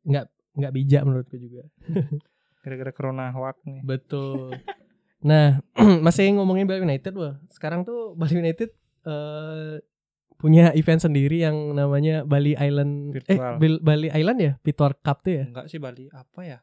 nggak 0.05 0.29
nggak 0.55 0.73
bijak 0.73 1.01
menurutku 1.05 1.41
juga 1.41 1.65
Gara-gara 2.61 2.91
corona 2.93 3.31
hoax 3.33 3.57
nih. 3.65 3.81
betul 3.81 4.53
nah 5.19 5.59
masih 6.05 6.31
ngomongin 6.31 6.63
Bali 6.63 6.81
United 6.81 7.13
wah 7.13 7.35
sekarang 7.49 7.83
tuh 7.83 8.15
Bali 8.15 8.35
United 8.35 8.71
eh 9.03 9.83
punya 10.35 10.71
event 10.71 11.03
sendiri 11.03 11.43
yang 11.43 11.75
namanya 11.75 12.23
Bali 12.23 12.55
Island 12.55 13.11
Virtual. 13.11 13.59
eh 13.59 13.75
Bali 13.77 14.07
Island 14.09 14.39
ya 14.39 14.51
Pitwar 14.57 14.95
Cup 14.95 15.19
tuh 15.19 15.35
ya 15.35 15.43
Enggak 15.45 15.67
sih 15.67 15.77
Bali 15.77 16.07
apa 16.09 16.39
ya? 16.41 16.59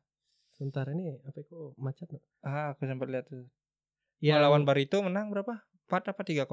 sebentar 0.49 0.89
ini 0.89 1.21
apa 1.21 1.37
kok 1.37 1.77
macet 1.77 2.09
no? 2.09 2.25
Ah, 2.41 2.73
aku 2.73 2.89
sempat 2.89 3.05
lihat 3.07 3.29
tuh. 3.29 3.45
ya 4.17 4.41
lawan 4.41 4.65
Barito 4.65 5.05
menang 5.05 5.29
berapa? 5.29 5.61
4 5.85 6.17
apa 6.17 6.23
3-0? 6.25 6.49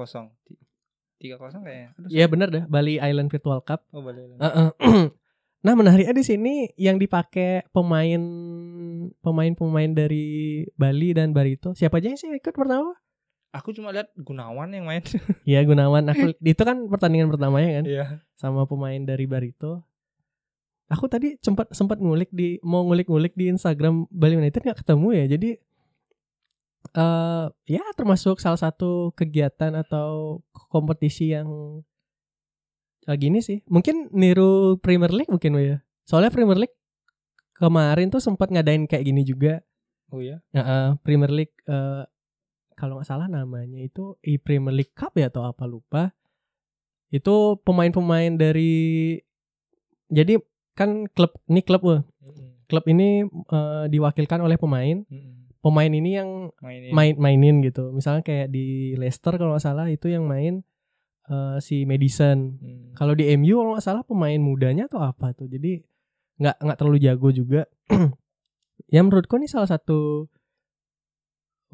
3-0 1.16 1.64
kayaknya. 1.64 1.88
Aduh, 1.96 2.08
ya 2.12 2.28
benar 2.28 2.48
dah 2.52 2.64
Bali 2.68 3.00
Island 3.00 3.32
Virtual 3.32 3.64
Cup 3.64 3.88
Oh, 3.88 4.04
Bali. 4.04 4.28
Heeh. 4.36 4.68
nah 5.64 5.72
menariknya 5.72 6.12
di 6.12 6.20
sini 6.20 6.54
yang 6.76 7.00
dipakai 7.00 7.64
pemain 7.72 8.20
pemain-pemain 9.20 9.90
dari 9.90 10.26
Bali 10.74 11.12
dan 11.12 11.30
Barito 11.30 11.72
siapa 11.72 11.98
aja 11.98 12.12
yang 12.12 12.18
sih 12.18 12.30
ikut 12.30 12.54
pertama? 12.54 12.94
Aku 13.54 13.70
cuma 13.70 13.94
lihat 13.94 14.10
Gunawan 14.18 14.66
yang 14.70 14.84
main. 14.84 15.02
Ya 15.46 15.62
Gunawan 15.62 16.10
aku 16.10 16.34
itu 16.42 16.62
kan 16.62 16.90
pertandingan 16.90 17.30
pertamanya 17.30 17.80
kan 17.80 17.84
Iya. 17.86 18.06
sama 18.34 18.66
pemain 18.66 18.98
dari 18.98 19.24
Barito. 19.24 19.86
Aku 20.90 21.06
tadi 21.06 21.38
sempat 21.40 21.70
sempat 21.72 21.96
ngulik 21.96 22.28
di 22.28 22.58
mau 22.60 22.82
ngulik-ngulik 22.84 23.32
di 23.32 23.48
Instagram 23.48 24.04
Bali 24.10 24.36
United 24.36 24.60
nggak 24.60 24.82
ketemu 24.82 25.08
ya. 25.16 25.24
Jadi 25.38 25.50
eh 26.94 27.44
ya 27.66 27.82
termasuk 27.96 28.38
salah 28.38 28.60
satu 28.60 29.10
kegiatan 29.16 29.72
atau 29.74 30.42
kompetisi 30.68 31.32
yang 31.32 31.80
eh, 33.06 33.16
gini 33.16 33.40
sih. 33.40 33.64
Mungkin 33.66 34.12
niru 34.12 34.76
Premier 34.78 35.14
League 35.14 35.30
mungkin 35.32 35.56
ya. 35.56 35.78
Soalnya 36.04 36.28
Premier 36.28 36.58
League 36.60 36.76
kemarin 37.58 38.10
tuh 38.10 38.22
sempat 38.22 38.50
ngadain 38.50 38.84
kayak 38.84 39.04
gini 39.06 39.22
juga. 39.22 39.62
Oh 40.10 40.20
iya. 40.20 40.42
Heeh, 40.54 40.98
Premier 41.02 41.30
League 41.30 41.56
eh, 41.66 42.04
kalau 42.74 42.98
nggak 42.98 43.08
salah 43.08 43.30
namanya 43.30 43.78
itu 43.78 44.18
i 44.26 44.36
Premier 44.36 44.74
League 44.74 44.94
Cup 44.94 45.14
ya 45.14 45.30
atau 45.30 45.46
apa 45.46 45.64
lupa. 45.64 46.10
Itu 47.14 47.62
pemain-pemain 47.62 48.34
dari 48.34 49.14
jadi 50.10 50.38
kan 50.74 51.06
klub 51.14 51.38
ini 51.46 51.62
klub 51.62 51.82
wah. 51.86 52.02
klub 52.66 52.84
ini 52.90 53.22
eh, 53.26 53.84
diwakilkan 53.90 54.42
oleh 54.42 54.58
pemain. 54.58 55.06
Pemain 55.64 55.88
ini 55.88 56.20
yang 56.20 56.52
Mainin. 56.60 56.92
main 56.92 57.14
mainin 57.16 57.56
gitu. 57.64 57.88
Misalnya 57.94 58.20
kayak 58.20 58.52
di 58.52 58.92
Leicester 59.00 59.32
kalau 59.40 59.56
nggak 59.56 59.64
salah 59.64 59.88
itu 59.88 60.12
yang 60.12 60.28
main 60.28 60.60
eh, 61.30 61.56
si 61.62 61.88
Madison. 61.88 62.58
Hmm. 62.60 62.92
Kalau 62.92 63.16
di 63.16 63.30
MU 63.38 63.62
kalau 63.62 63.70
nggak 63.78 63.86
salah 63.86 64.02
pemain 64.04 64.36
mudanya 64.36 64.90
atau 64.90 65.00
apa 65.00 65.32
tuh. 65.32 65.48
Jadi 65.48 65.80
nggak 66.36 66.56
nggak 66.58 66.76
terlalu 66.76 66.98
jago 66.98 67.28
juga. 67.30 67.62
ya 68.88 69.00
menurutku 69.00 69.36
ini 69.36 69.46
salah 69.46 69.66
satu 69.66 70.26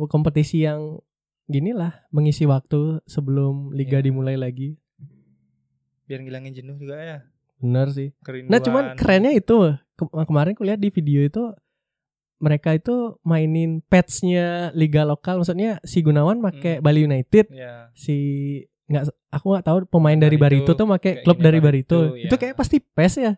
kompetisi 0.00 0.64
yang 0.64 1.00
gini 1.44 1.70
lah 1.70 2.06
mengisi 2.08 2.44
waktu 2.44 3.02
sebelum 3.04 3.70
liga 3.70 3.98
Iya. 3.98 4.06
dimulai 4.06 4.34
lagi. 4.34 4.78
Biar 6.04 6.20
ngilangin 6.20 6.54
jenuh 6.54 6.76
juga 6.76 6.96
ya. 6.96 7.18
Bener 7.56 7.90
sih. 7.90 8.14
Kerinduan. 8.20 8.48
Nah 8.48 8.58
cuman 8.58 8.84
kerennya 8.94 9.32
itu 9.32 9.56
ke- 9.92 10.24
kemarin 10.24 10.54
kulihat 10.54 10.78
di 10.78 10.88
video 10.88 11.20
itu 11.20 11.42
mereka 12.36 12.72
itu 12.72 13.20
mainin 13.20 13.84
patchnya 13.84 14.72
liga 14.72 15.04
lokal 15.04 15.36
maksudnya 15.36 15.76
si 15.82 16.00
Gunawan 16.00 16.40
pakai 16.40 16.80
Hmm. 16.80 16.82
Bali 16.82 17.00
United 17.04 17.52
Ya. 17.52 17.92
si 17.92 18.16
nggak 18.86 19.06
aku 19.28 19.46
nggak 19.50 19.62
tahu 19.62 19.76
pemain 19.86 20.16
Nah, 20.16 20.24
dari 20.24 20.34
Barito, 20.34 20.64
Barito 20.66 20.78
tuh 20.78 20.86
pakai 20.88 21.12
klub 21.20 21.36
dari 21.38 21.60
Barito, 21.60 21.98
Barito. 22.00 22.16
ya. 22.16 22.26
Itu 22.26 22.34
kayak 22.36 22.56
pasti 22.56 22.80
PES 22.80 23.14
ya. 23.20 23.32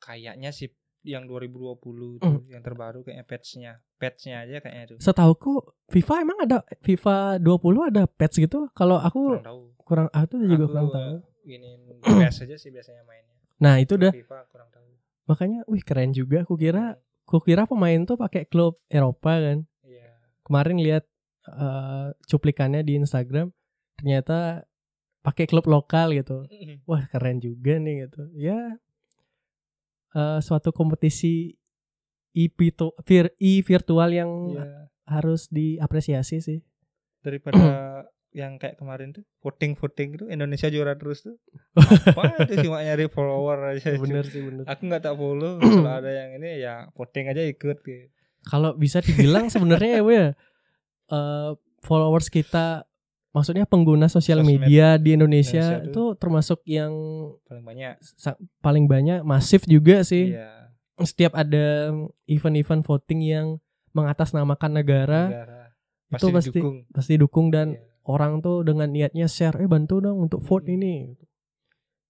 Kayaknya 0.00 0.50
sih 0.50 0.68
yang 1.00 1.24
2020 1.24 1.80
itu 2.16 2.20
Hmm. 2.20 2.44
yang 2.46 2.60
terbaru 2.60 3.00
kayaknya 3.00 3.24
patch-nya. 3.24 3.72
Patch-nya 3.96 4.36
aja 4.42 4.56
kayaknya 4.58 4.82
itu. 4.86 4.94
Setahuku 4.98 5.60
FIFA 5.88 6.14
emang 6.18 6.38
ada 6.40 6.58
FIFA 6.78 7.16
20 7.38 7.84
ada 7.86 8.04
patch 8.04 8.36
gitu. 8.38 8.68
Kalau 8.70 8.96
aku 8.96 9.36
Kurang 9.38 9.44
tahu. 9.44 9.60
kurang 9.80 10.08
aku 10.10 10.34
juga 10.38 10.64
Aku, 10.66 10.70
kurang 10.70 10.88
tahu. 10.90 11.14
Giniin 11.42 11.80
PS 12.20 12.44
aja 12.44 12.56
sih 12.56 12.68
biasanya 12.68 13.00
mainnya. 13.02 13.32
Nah, 13.58 13.76
itu 13.76 13.96
udah 13.96 14.12
FIFA 14.12 14.38
kurang 14.48 14.68
tahu. 14.68 14.88
makanya 15.24 15.60
wih 15.64 15.80
keren 15.80 16.10
juga 16.10 16.42
aku 16.42 16.56
kira 16.56 16.98
aku 17.24 17.38
kira 17.40 17.62
pemain 17.64 18.02
tuh 18.02 18.16
pakai 18.16 18.44
klub 18.44 18.76
Eropa 18.86 19.36
kan. 19.36 19.58
Iya. 19.82 20.10
Kemarin 20.42 20.76
lihat 20.78 21.04
eh, 21.46 22.06
cuplikannya 22.26 22.82
di 22.82 22.98
Instagram 22.98 23.48
ternyata 23.94 24.68
pakai 25.20 25.44
klub 25.44 25.64
lokal 25.64 26.12
gitu. 26.12 26.44
Wah, 26.84 27.04
keren 27.06 27.38
juga 27.38 27.76
nih 27.76 28.04
gitu. 28.04 28.28
Ya 28.34 28.76
eh, 30.12 30.38
suatu 30.40 30.70
kompetisi 30.70 31.54
e 32.30 32.44
virtu- 32.48 32.94
vir- 33.02 33.34
e 33.36 33.60
virtual 33.60 34.10
yang 34.10 34.30
Iya. 34.52 34.66
harus 35.08 35.48
diapresiasi 35.48 36.38
sih. 36.38 36.58
Daripada 37.20 37.58
yang 38.30 38.56
kayak 38.56 38.78
kemarin 38.78 39.10
tuh 39.10 39.26
voting 39.42 39.74
voting 39.74 40.14
itu 40.14 40.24
Indonesia 40.26 40.70
juara 40.70 40.94
terus 40.94 41.26
tuh. 41.26 41.34
Apa 42.14 42.46
itu 42.46 42.62
cuma 42.62 42.78
nyari 42.80 43.10
follower 43.10 43.74
aja. 43.74 43.98
bener 43.98 44.22
sih 44.24 44.38
bener. 44.40 44.62
Aku 44.64 44.86
nggak 44.86 45.02
tak 45.02 45.14
follow. 45.14 45.58
Kalau 45.62 45.90
ada 45.90 46.10
yang 46.10 46.38
ini 46.38 46.62
ya 46.62 46.86
voting 46.94 47.26
aja 47.26 47.42
ikut 47.42 47.82
gitu. 47.82 48.06
Kalau 48.40 48.72
bisa 48.72 49.02
dibilang 49.02 49.50
sebenarnya 49.50 49.98
ya, 49.98 50.02
ya 50.06 50.26
eh, 51.10 51.50
followers 51.82 52.30
kita 52.30 52.86
maksudnya 53.30 53.62
pengguna 53.62 54.06
sosial 54.06 54.42
media 54.42 54.94
di 54.96 55.12
Indonesia, 55.12 55.78
Indonesia 55.78 55.88
itu 55.88 56.02
termasuk 56.14 56.60
yang 56.64 56.92
Paling 57.42 57.64
banyak. 57.64 57.92
sa- 58.12 58.34
paling 58.58 58.84
banyak 58.84 59.22
masif 59.22 59.64
juga 59.64 60.02
sih. 60.02 60.32
Iya. 60.32 60.74
Setiap 60.96 61.32
ada 61.32 61.94
event-event 62.26 62.82
voting 62.82 63.20
yang 63.22 63.46
mengatasnamakan 63.90 64.70
negara, 64.74 65.22
Negara. 65.26 65.60
itu 66.10 66.26
pasti 66.28 66.50
didukung. 66.52 66.76
pasti 66.90 67.14
dukung 67.16 67.46
dan 67.48 67.68
Iya. 67.72 67.82
orang 68.04 68.32
tuh 68.38 68.62
dengan 68.62 68.86
niatnya 68.86 69.26
share, 69.26 69.56
eh 69.56 69.66
bantu 69.66 69.98
dong 69.98 70.20
untuk 70.20 70.40
vote 70.40 70.64
Hmm. 70.64 70.76
ini. 70.76 70.94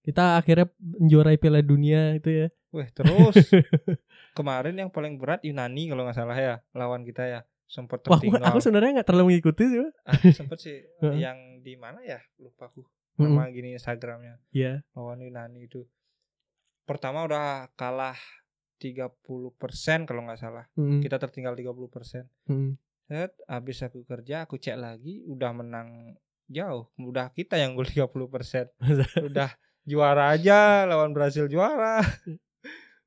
Kita 0.01 0.35
akhirnya 0.35 0.65
menjuarai 0.77 1.37
Piala 1.37 1.61
Dunia 1.61 2.13
itu 2.13 2.29
ya. 2.31 2.47
Weh 2.71 2.87
terus 2.89 3.35
kemarin 4.31 4.73
yang 4.73 4.87
paling 4.87 5.15
berat 5.15 5.41
Yunani 5.41 5.87
kalau 5.87 6.03
nggak 6.03 6.15
salah 6.15 6.33
ya 6.33 6.53
lawan 6.71 7.03
kita 7.03 7.27
ya 7.27 7.39
sempat 7.71 8.03
Wah, 8.03 8.19
aku, 8.19 8.27
tertinggal. 8.27 8.43
aku 8.45 8.59
sebenarnya 8.59 8.91
nggak 8.93 9.07
terlalu 9.07 9.25
mengikuti 9.31 9.63
sih. 9.65 9.79
Ah, 10.03 10.19
sempet 10.29 10.59
sih 10.59 10.77
Heeh. 11.01 11.15
yang 11.17 11.37
di 11.59 11.73
mana 11.73 12.03
ya 12.03 12.19
lupa 12.37 12.67
aku 12.67 12.83
nama 13.15 13.47
gini 13.47 13.71
Instagramnya 13.71 14.43
Iya. 14.51 14.83
lawan 14.91 15.19
Yunani 15.19 15.63
itu 15.63 15.87
pertama 16.83 17.23
udah 17.23 17.71
kalah 17.73 18.17
30% 18.77 19.15
kalau 20.03 20.25
nggak 20.25 20.35
salah 20.37 20.65
Mm-mm. 20.73 20.99
kita 20.99 21.15
tertinggal 21.17 21.53
30% 21.53 22.27
Mm-mm. 22.45 22.75
Set, 23.03 23.35
habis 23.45 23.79
aku 23.79 24.03
kerja 24.03 24.43
aku 24.43 24.55
cek 24.55 24.75
lagi 24.75 25.21
udah 25.23 25.51
menang 25.53 26.15
jauh 26.47 26.89
udah 26.97 27.29
kita 27.29 27.55
yang 27.55 27.71
gol 27.71 27.85
30% 27.85 28.73
udah 29.21 29.49
juara 29.81 30.31
aja 30.31 30.83
lawan 30.83 31.11
Brasil 31.11 31.45
juara 31.45 32.01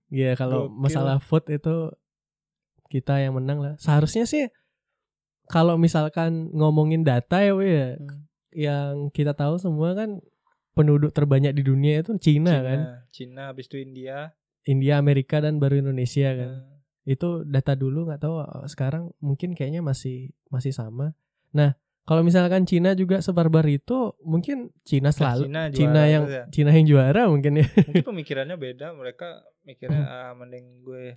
Iya 0.07 0.33
kalau 0.35 0.69
Gokil. 0.69 0.79
masalah 0.79 1.19
vote 1.19 1.49
itu 1.51 1.91
kita 2.95 3.19
yang 3.19 3.35
menang 3.35 3.59
lah. 3.59 3.75
Seharusnya 3.83 4.23
sih 4.23 4.47
kalau 5.51 5.75
misalkan 5.75 6.55
ngomongin 6.55 7.03
data 7.03 7.43
ya, 7.43 7.53
Wi, 7.59 7.67
ya 7.67 7.89
yang 8.55 9.11
kita 9.11 9.35
tahu 9.35 9.59
semua 9.59 9.99
kan 9.99 10.23
penduduk 10.79 11.11
terbanyak 11.11 11.59
di 11.59 11.67
dunia 11.67 11.99
itu 12.07 12.15
Cina, 12.23 12.63
kan, 12.63 12.81
Cina 13.11 13.51
habis 13.51 13.67
itu 13.67 13.83
India 13.83 14.31
India, 14.65 14.97
Amerika 14.97 15.43
dan 15.43 15.61
baru 15.61 15.83
Indonesia 15.83 16.33
kan. 16.33 16.51
Eh, 17.05 17.19
Itu 17.19 17.45
data 17.45 17.77
dulu 17.77 18.09
nggak 18.09 18.21
tahu 18.23 18.41
sekarang 18.65 19.13
mungkin 19.21 19.53
kayaknya 19.53 19.85
masih 19.85 20.33
masih 20.49 20.73
sama. 20.73 21.13
Nah 21.53 21.77
kalau 22.05 22.25
misalkan 22.25 22.65
Cina 22.65 22.97
juga 22.97 23.21
sebarbar 23.21 23.65
itu 23.69 24.17
mungkin 24.25 24.73
Cina 24.89 25.13
selalu 25.13 25.49
Cina, 25.49 25.63
Cina 25.69 26.01
juara 26.01 26.05
yang 26.09 26.25
ya. 26.29 26.43
Cina 26.49 26.71
yang 26.73 26.87
juara 26.89 27.23
mungkin 27.29 27.53
ya. 27.61 27.67
mungkin 27.93 28.05
pemikirannya 28.09 28.57
beda 28.57 28.93
mereka 28.97 29.45
mikirnya 29.69 30.05
ah 30.29 30.33
mending 30.37 30.85
gue 30.85 31.17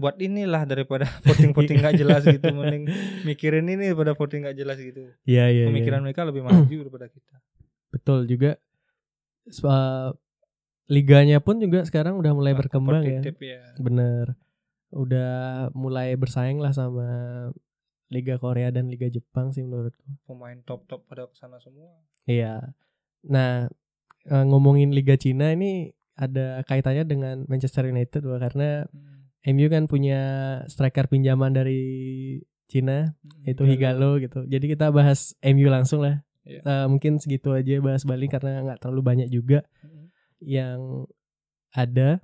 buat 0.00 0.16
inilah 0.16 0.64
daripada 0.64 1.04
voting 1.28 1.52
voting 1.52 1.78
nggak 1.78 2.00
jelas 2.00 2.22
gitu 2.24 2.48
mending 2.56 2.88
mikirin 3.22 3.68
ini 3.68 3.92
daripada 3.92 4.16
voting 4.16 4.48
nggak 4.48 4.56
jelas 4.56 4.80
gitu 4.80 5.12
Iya 5.28 5.44
iya. 5.46 5.62
iya. 5.62 5.64
pemikiran 5.68 6.00
mereka 6.00 6.24
lebih 6.24 6.40
maju 6.46 6.64
daripada 6.66 7.06
kita 7.06 7.36
Betul 7.90 8.24
juga. 8.24 8.54
Uh, 9.60 10.14
liganya 10.86 11.42
pun 11.42 11.58
juga 11.58 11.82
sekarang 11.82 12.14
udah 12.16 12.30
mulai 12.30 12.54
Nah, 12.54 12.58
berkembang 12.62 13.02
ya. 13.02 13.18
ya 13.22 13.62
Bener. 13.76 14.38
Udah 14.90 15.32
mulai 15.74 16.14
bersaing 16.14 16.58
lah 16.58 16.70
sama 16.70 17.06
Liga 18.06 18.38
Korea 18.38 18.70
dan 18.70 18.86
Liga 18.86 19.06
Jepang 19.06 19.50
sih 19.50 19.62
menurutku. 19.62 20.02
pemain 20.22 20.58
top 20.62 20.86
top 20.86 21.06
pada 21.06 21.26
ke 21.26 21.34
sana 21.34 21.58
semua 21.58 21.90
Iya. 22.26 22.74
Nah, 23.26 23.66
uh, 24.26 24.44
ngomongin 24.46 24.90
Liga 24.90 25.14
Cina 25.14 25.50
ini 25.50 25.90
ada 26.14 26.62
kaitannya 26.62 27.02
dengan 27.02 27.36
Manchester 27.46 27.86
United 27.86 28.22
Wak, 28.22 28.38
karena 28.44 28.86
MU 29.46 29.66
kan 29.72 29.88
punya 29.88 30.20
striker 30.68 31.08
pinjaman 31.08 31.56
dari 31.56 31.80
Cina 32.68 33.16
itu 33.42 33.64
Higalo 33.66 34.20
gitu. 34.20 34.44
Jadi 34.46 34.76
kita 34.76 34.92
bahas 34.92 35.32
MU 35.42 35.66
langsung 35.66 36.04
lah. 36.04 36.20
Iya. 36.44 36.60
Eh, 36.62 36.86
mungkin 36.86 37.16
segitu 37.18 37.50
aja 37.52 37.80
bahas 37.80 38.04
Bali 38.04 38.28
karena 38.28 38.62
nggak 38.62 38.80
terlalu 38.84 39.02
banyak 39.02 39.28
juga 39.28 39.64
yang 40.40 41.04
ada. 41.72 42.20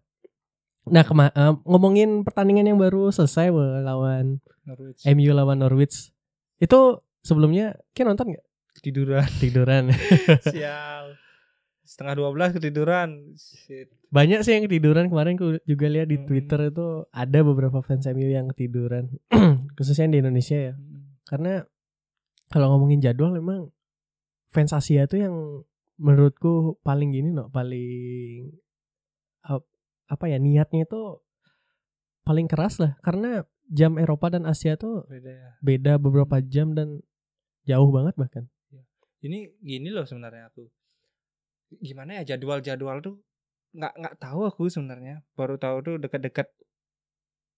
Nah, 0.86 1.02
kema- 1.02 1.34
eh, 1.34 1.54
ngomongin 1.66 2.22
pertandingan 2.22 2.70
yang 2.70 2.78
baru 2.78 3.10
selesai 3.10 3.50
Wak, 3.50 3.82
lawan 3.82 4.38
Norwich 4.62 5.02
MU 5.04 5.30
lawan 5.34 5.58
Norwich. 5.58 6.14
Itu 6.62 7.02
sebelumnya 7.26 7.74
kita 7.90 8.06
nonton 8.12 8.36
nggak? 8.36 8.46
tiduran 8.84 9.24
Tiduran. 9.40 9.84
sial 10.52 11.16
setengah 11.80 12.14
dua 12.18 12.28
belas 12.28 12.52
ketiduran 12.52 13.32
Shit. 13.40 13.88
Banyak 14.06 14.46
sih 14.46 14.54
yang 14.54 14.64
ketiduran 14.64 15.10
kemarin 15.10 15.34
aku 15.34 15.58
juga 15.66 15.86
lihat 15.90 16.06
di 16.06 16.18
Hmm. 16.18 16.26
Twitter 16.26 16.70
itu 16.70 16.86
ada 17.10 17.38
beberapa 17.42 17.82
fans 17.82 18.06
MU 18.06 18.30
yang 18.30 18.46
ketiduran. 18.54 19.10
Khususnya 19.76 20.06
di 20.08 20.22
Indonesia 20.22 20.54
ya. 20.54 20.74
Karena 21.26 21.62
kalau 22.48 22.70
ngomongin 22.74 23.02
jadwal 23.02 23.34
memang 23.34 23.74
fans 24.48 24.70
Asia 24.70 25.10
tuh 25.10 25.18
yang 25.20 25.34
menurutku 25.98 26.78
paling 26.80 27.10
gini 27.10 27.32
no, 27.32 27.48
paling 27.48 28.52
ap- 29.42 29.66
apa 30.06 30.24
ya 30.28 30.38
niatnya 30.38 30.86
itu 30.86 31.00
paling 32.22 32.46
keras 32.46 32.78
lah 32.78 32.94
karena 33.00 33.42
jam 33.66 33.98
Eropa 33.98 34.30
dan 34.30 34.46
Asia 34.46 34.78
tuh 34.78 35.02
beda 35.08 35.30
ya 35.32 35.50
beda 35.58 35.92
beberapa 35.98 36.38
jam 36.38 36.76
dan 36.76 37.02
jauh 37.64 37.90
banget 37.90 38.14
bahkan. 38.14 38.44
ini 39.18 39.50
gini 39.58 39.90
loh 39.90 40.06
sebenarnya 40.06 40.52
aku 40.52 40.68
gimana 41.80 42.22
ya 42.22 42.36
jadwal 42.36 42.62
jadwal 42.62 43.00
tuh 43.02 43.18
nggak 43.76 43.92
nggak 43.94 44.16
tahu 44.16 44.40
aku 44.44 44.66
sebenarnya 44.66 45.20
baru 45.32 45.56
tahu 45.56 45.76
tuh 45.82 45.94
dekat-dekat 45.98 46.48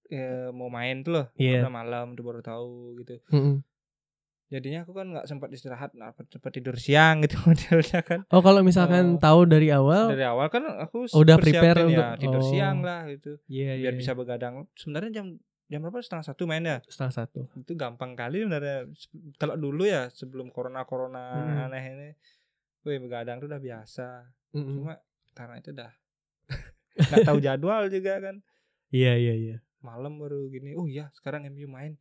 eh, 0.09 0.49
mau 0.51 0.67
main 0.69 1.01
tuh 1.01 1.13
loh 1.15 1.27
Iya. 1.35 1.63
udah 1.63 1.73
malam 1.73 2.07
tuh 2.13 2.23
baru 2.23 2.41
tahu 2.41 2.71
gitu 2.99 3.21
Mm-mm. 3.29 3.61
jadinya 4.49 4.83
aku 4.83 4.93
kan 4.93 5.07
nggak 5.11 5.27
sempat 5.27 5.49
istirahat 5.51 5.93
nggak 5.93 6.17
sempat 6.27 6.51
tidur 6.51 6.77
siang 6.77 7.21
gitu 7.21 7.37
modelnya 7.45 8.01
kan 8.01 8.25
Oh 8.27 8.41
kalau 8.41 8.61
misalkan 8.63 9.15
Oh. 9.15 9.21
tahu 9.21 9.41
dari 9.45 9.69
awal, 9.71 10.09
dari 10.09 10.25
awal 10.25 10.49
kan 10.49 10.65
aku 10.65 11.05
Udah 11.13 11.37
prepare 11.37 11.77
ya 11.79 11.85
untuk- 11.85 12.19
tidur 12.19 12.41
oh. 12.41 12.47
siang 12.47 12.81
lah 12.81 13.05
gitu 13.07 13.37
iya 13.47 13.77
biar 13.79 13.95
bisa 13.95 14.13
begadang 14.13 14.65
sebenarnya 14.75 15.13
jam 15.15 15.27
jam 15.69 15.85
berapa 15.85 16.01
setengah 16.01 16.25
satu 16.25 16.43
main 16.45 16.65
ya 16.65 16.81
setengah 16.83 17.13
satu. 17.15 17.45
itu 17.55 17.73
gampang 17.75 18.17
kali 18.17 18.41
sebenarnya 18.41 18.89
kalau 19.37 19.53
dulu 19.55 19.85
ya 19.85 20.09
sebelum 20.09 20.49
corona 20.49 20.83
corona 20.83 21.25
Mm. 21.37 21.65
aneh 21.69 21.85
ini 21.87 22.11
wih 22.83 22.97
begadang 22.99 23.37
tuh 23.37 23.47
udah 23.47 23.61
biasa 23.61 24.33
Mm-mm. 24.57 24.81
cuma 24.81 24.97
karena 25.37 25.55
itu 25.55 25.71
dah 25.71 25.93
nggak 26.99 27.27
tahu 27.27 27.39
jadwal 27.39 27.87
juga 27.87 28.19
kan. 28.19 28.37
Iya 28.91 29.15
iya 29.17 29.35
iya. 29.37 29.57
malam 29.79 30.19
baru 30.19 30.51
gini 30.51 30.75
oh 30.75 30.91
iya 30.91 31.07
sekarang 31.15 31.47
MU 31.55 31.71
main. 31.71 31.95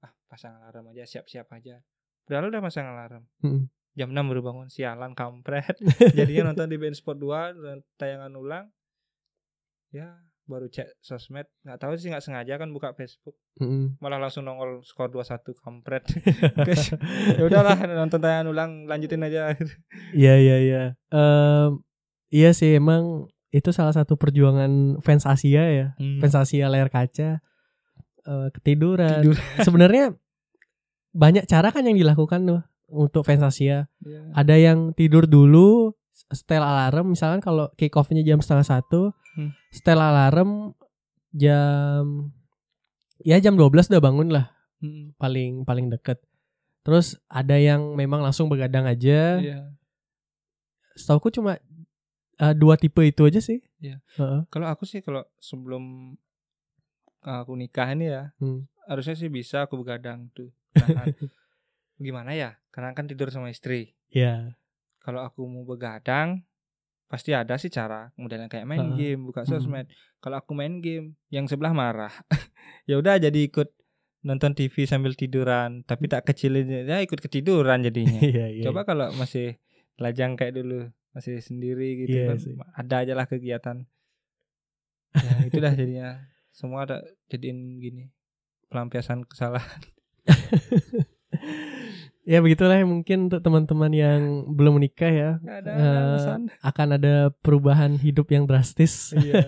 Ah 0.00 0.08
pasang 0.32 0.56
alarm 0.56 0.88
aja 0.96 1.04
siap-siap 1.04 1.52
aja. 1.52 1.84
Padahal 2.24 2.48
udah 2.48 2.62
pasang 2.64 2.88
alarm. 2.88 3.28
Mm-mm. 3.44 3.68
jam 3.98 4.14
6 4.14 4.30
baru 4.30 4.40
bangun 4.40 4.68
sialan 4.70 5.12
kampret. 5.12 5.76
Jadinya 6.16 6.54
nonton 6.54 6.70
di 6.70 6.78
band 6.80 6.96
sport 6.96 7.18
2 7.20 7.60
dan 7.60 7.78
tayangan 8.00 8.32
ulang. 8.38 8.66
Ya 9.90 10.16
baru 10.46 10.66
cek 10.70 10.98
sosmed. 11.02 11.46
Nggak 11.66 11.78
tahu 11.78 11.92
sih 11.98 12.08
nggak 12.08 12.24
sengaja 12.24 12.54
kan 12.56 12.70
buka 12.72 12.94
Facebook. 12.96 13.36
Mm-mm. 13.60 14.00
malah 14.00 14.16
langsung 14.16 14.48
nongol 14.48 14.80
skor 14.80 15.12
2-1 15.12 15.44
kampret. 15.60 16.06
Ya 17.38 17.42
udahlah 17.44 17.76
nonton 17.84 18.22
tayangan 18.22 18.48
ulang 18.48 18.70
lanjutin 18.88 19.26
aja. 19.26 19.52
Iya 20.16 20.34
iya 20.40 20.56
iya. 20.62 20.82
Em, 21.12 21.84
iya 22.32 22.50
sih 22.56 22.78
emang 22.78 23.28
itu 23.50 23.70
salah 23.70 23.90
satu 23.90 24.14
perjuangan 24.14 24.98
fans 24.98 25.24
Asia 25.24 25.62
ya. 25.66 25.86
Fans 26.18 26.34
Asia 26.34 26.66
layar 26.66 26.86
kaca 26.86 27.42
eh, 28.22 28.48
ketiduran. 28.52 29.22
Tidur. 29.22 29.36
Sebenarnya 29.66 30.14
banyak 31.10 31.44
cara 31.44 31.70
kan 31.70 31.82
yang 31.82 31.98
dilakukan 31.98 32.46
tuh 32.46 32.62
untuk 32.86 33.22
fans 33.22 33.42
Asia. 33.42 33.90
Iya. 34.00 34.20
Ada 34.32 34.54
yang 34.54 34.78
tidur 34.92 35.26
dulu 35.26 35.94
setel 36.30 36.60
alarm 36.60 37.10
misalkan 37.10 37.40
kalau 37.40 37.72
kick 37.74 37.90
off-nya 37.92 38.20
jam 38.20 38.38
setengah 38.38 38.66
satu 38.66 39.10
Hmm. 39.30 39.54
setel 39.70 39.94
alarm 39.96 40.74
jam 41.30 42.34
ya 43.20 43.38
jam 43.38 43.54
12 43.54 43.86
udah 43.88 44.02
bangun 44.02 44.28
lah 44.28 44.50
Mm. 44.80 45.14
paling 45.14 45.62
paling 45.62 45.86
deket 45.86 46.18
terus 46.82 47.14
ada 47.28 47.54
yang 47.54 47.94
memang 47.94 48.18
langsung 48.20 48.48
begadang 48.48 48.88
aja 48.88 49.38
Iya. 49.38 49.70
setauku 50.94 51.30
cuma 51.30 51.62
uh, 52.40 52.52
dua 52.52 52.74
tipe 52.74 53.00
itu 53.00 53.22
aja 53.22 53.38
sih 53.38 53.60
Iya. 53.78 54.00
Heeh. 54.16 54.44
Kalau 54.48 54.66
aku 54.66 54.84
sih 54.84 55.00
kalau 55.00 55.24
sebelum 55.38 56.12
aku 57.20 57.52
nikah 57.52 57.88
ini 57.90 58.08
ya, 58.08 58.32
Hmm. 58.36 58.68
harusnya 58.84 59.12
sih 59.14 59.28
bisa 59.28 59.64
aku 59.64 59.76
begadang 59.76 60.28
tuh. 60.32 60.52
Nahan. 60.74 61.12
Gimana 61.96 62.32
ya? 62.32 62.56
Karena 62.68 62.92
kan 62.92 63.04
tidur 63.04 63.28
sama 63.28 63.48
istri. 63.48 63.96
ya 64.08 64.56
Kalau 64.98 65.24
aku 65.24 65.44
mau 65.44 65.64
begadang, 65.64 66.44
pasti 67.06 67.32
ada 67.32 67.56
sih 67.56 67.68
cara. 67.68 68.12
Modelnya 68.16 68.48
kayak 68.48 68.68
main 68.68 68.92
Heeh. 68.92 69.16
game, 69.16 69.24
buka 69.24 69.44
Hmm. 69.44 69.56
sosmed. 69.56 69.88
Kalau 70.18 70.36
aku 70.36 70.52
main 70.52 70.80
game, 70.80 71.16
yang 71.28 71.48
sebelah 71.48 71.72
marah. 71.72 72.12
ya 72.88 72.96
udah 72.96 73.16
jadi 73.16 73.40
ikut 73.40 73.72
nonton 74.20 74.52
TV 74.52 74.84
sambil 74.84 75.16
tiduran, 75.16 75.80
tapi 75.84 76.04
tak 76.04 76.28
kecilin 76.28 76.68
ya 76.68 77.00
ikut 77.00 77.16
ketiduran 77.16 77.80
jadinya. 77.80 78.20
iya 78.28 78.52
iya 78.52 78.64
Coba 78.68 78.84
kalau 78.84 79.08
masih 79.16 79.56
lajang 79.96 80.36
kayak 80.36 80.52
dulu, 80.52 80.92
masih 81.10 81.38
sendiri 81.38 81.88
gitu 82.00 82.14
Iya 82.14 82.24
kan, 82.28 82.38
sih. 82.38 82.54
ada 82.54 82.94
aja 82.98 83.14
lah 83.14 83.26
kegiatan. 83.26 83.76
Ya 85.16 85.42
itulah 85.42 85.74
jadinya 85.74 86.22
semua 86.50 86.86
ada 86.86 87.02
jadiin 87.26 87.58
gini 87.76 88.14
pelampiasan 88.68 89.26
kesalahan. 89.26 89.82
ya 92.22 92.38
begitulah 92.38 92.76
ya 92.76 92.86
mungkin 92.86 93.26
untuk 93.26 93.40
teman-teman 93.40 93.90
yang 93.90 94.20
belum 94.48 94.78
menikah 94.78 95.10
ya 95.10 95.30
Nggak 95.40 95.56
ada 95.58 95.70
Eh, 95.72 96.36
akan 96.62 96.88
ada 96.94 97.14
perubahan 97.34 97.96
hidup 97.96 98.30
yang 98.30 98.44
drastis 98.44 99.10
Iya. 99.12 99.46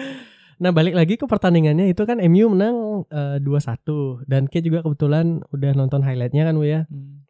nah 0.62 0.70
balik 0.70 0.92
lagi 0.92 1.16
ke 1.16 1.24
pertandingannya 1.24 1.88
itu 1.88 2.04
kan 2.04 2.20
MU 2.20 2.52
menang 2.52 2.76
eh, 3.08 3.40
2-1 3.40 4.28
dan 4.28 4.44
K 4.44 4.60
juga 4.60 4.84
kebetulan 4.84 5.40
udah 5.48 5.72
nonton 5.72 6.04
highlightnya 6.04 6.44
kan 6.44 6.54
Wu 6.54 6.64
ya 6.64 6.84
Hmm. 6.86 7.24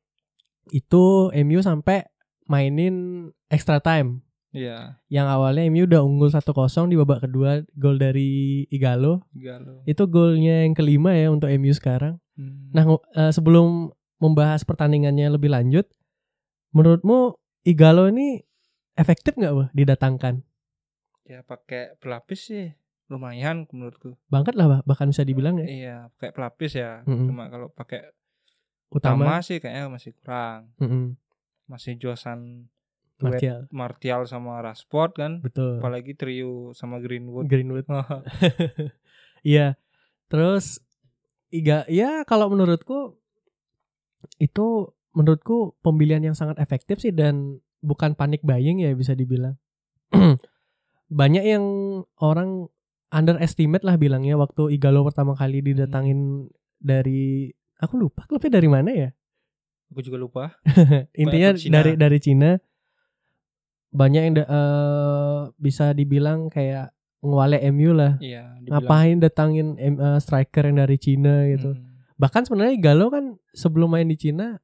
itu 0.68 1.04
MU 1.40 1.60
sampai 1.60 2.04
mainin 2.50 2.94
extra 3.46 3.78
time 3.78 4.26
Iya. 4.50 4.98
Yang 5.06 5.26
awalnya 5.30 5.62
MU 5.70 5.86
udah 5.86 6.02
unggul 6.02 6.26
1-0 6.26 6.90
di 6.90 6.98
babak 6.98 7.22
kedua 7.22 7.62
gol 7.78 8.02
dari 8.02 8.66
Igalo. 8.66 9.22
Galo. 9.30 9.86
Itu 9.86 10.10
golnya 10.10 10.66
yang 10.66 10.74
kelima 10.74 11.14
ya 11.14 11.30
untuk 11.30 11.46
MU 11.54 11.70
sekarang. 11.70 12.18
Hmm. 12.34 12.74
Nah, 12.74 12.82
eh, 13.14 13.30
sebelum 13.30 13.94
membahas 14.18 14.66
pertandingannya 14.66 15.30
lebih 15.30 15.54
lanjut, 15.54 15.86
menurutmu 16.74 17.38
Igalo 17.62 18.10
ini 18.10 18.42
efektif 18.98 19.38
nggak 19.38 19.54
wah 19.54 19.68
didatangkan? 19.70 20.42
ya 21.30 21.46
pakai 21.46 21.94
pelapis 22.02 22.50
sih 22.50 22.74
lumayan 23.06 23.62
menurutku. 23.70 24.18
Banget 24.26 24.58
lah 24.58 24.66
bah- 24.66 24.82
bahkan 24.82 25.14
bisa 25.14 25.22
dibilang 25.22 25.62
ya. 25.62 25.66
Iya, 25.70 25.96
pakai 26.18 26.34
pelapis 26.34 26.74
ya. 26.74 27.06
Mm-mm. 27.06 27.30
Cuma 27.30 27.46
kalau 27.46 27.70
pakai 27.70 28.10
Utama, 28.90 29.22
utama 29.22 29.34
sih 29.38 29.62
kayaknya 29.62 29.86
masih 29.86 30.10
kurang. 30.18 30.74
Mm-mm, 30.82 31.14
Masih 31.70 31.94
Josan 31.94 32.66
Martial. 33.22 33.70
Martial 33.70 34.20
sama 34.26 34.58
Rashford 34.58 35.12
kan. 35.14 35.32
Betul. 35.44 35.78
Apalagi 35.78 36.18
trio 36.18 36.74
sama 36.74 36.98
Greenwood. 36.98 37.46
Greenwood. 37.46 37.86
Iya. 39.40 39.80
Terus 40.28 40.82
Iga 41.50 41.82
ya 41.90 42.22
kalau 42.28 42.46
menurutku 42.46 43.18
itu 44.38 44.94
menurutku 45.10 45.74
pembelian 45.82 46.22
yang 46.22 46.38
sangat 46.38 46.62
efektif 46.62 47.02
sih 47.02 47.10
dan 47.10 47.58
bukan 47.82 48.14
panik 48.14 48.44
buying 48.46 48.78
ya 48.78 48.94
bisa 48.94 49.18
dibilang. 49.18 49.58
Banyak 51.20 51.42
yang 51.42 51.64
orang 52.22 52.70
underestimate 53.10 53.82
lah 53.82 53.98
bilangnya 53.98 54.38
waktu 54.38 54.78
Igalo 54.78 55.02
pertama 55.02 55.34
kali 55.34 55.58
didatangin 55.58 56.46
dari 56.78 57.50
aku 57.82 57.98
lupa 57.98 58.28
klubnya 58.30 58.62
dari 58.62 58.68
mana 58.70 58.90
ya. 58.94 59.10
Aku 59.90 60.00
juga 60.00 60.16
lupa. 60.16 60.44
Intinya 61.22 61.50
dari 61.52 61.92
dari 61.96 62.18
Cina 62.18 62.50
banyak 63.90 64.22
yang 64.22 64.34
da- 64.36 64.46
eh, 64.48 65.40
bisa 65.58 65.90
dibilang 65.90 66.46
kayak 66.46 66.94
ngewale 67.20 67.58
MU 67.68 67.90
lah. 67.92 68.14
Iya, 68.16 68.54
dibilang- 68.56 68.86
Ngapain 68.86 69.16
datangin 69.18 69.66
eh, 69.76 70.18
striker 70.18 70.62
yang 70.64 70.78
dari 70.78 70.96
Cina 70.96 71.42
gitu. 71.48 71.74
Mm. 71.74 72.14
Bahkan 72.16 72.42
sebenarnya 72.46 72.74
Galo 72.78 73.10
kan 73.10 73.24
sebelum 73.50 73.90
main 73.90 74.06
di 74.06 74.14
Cina 74.14 74.56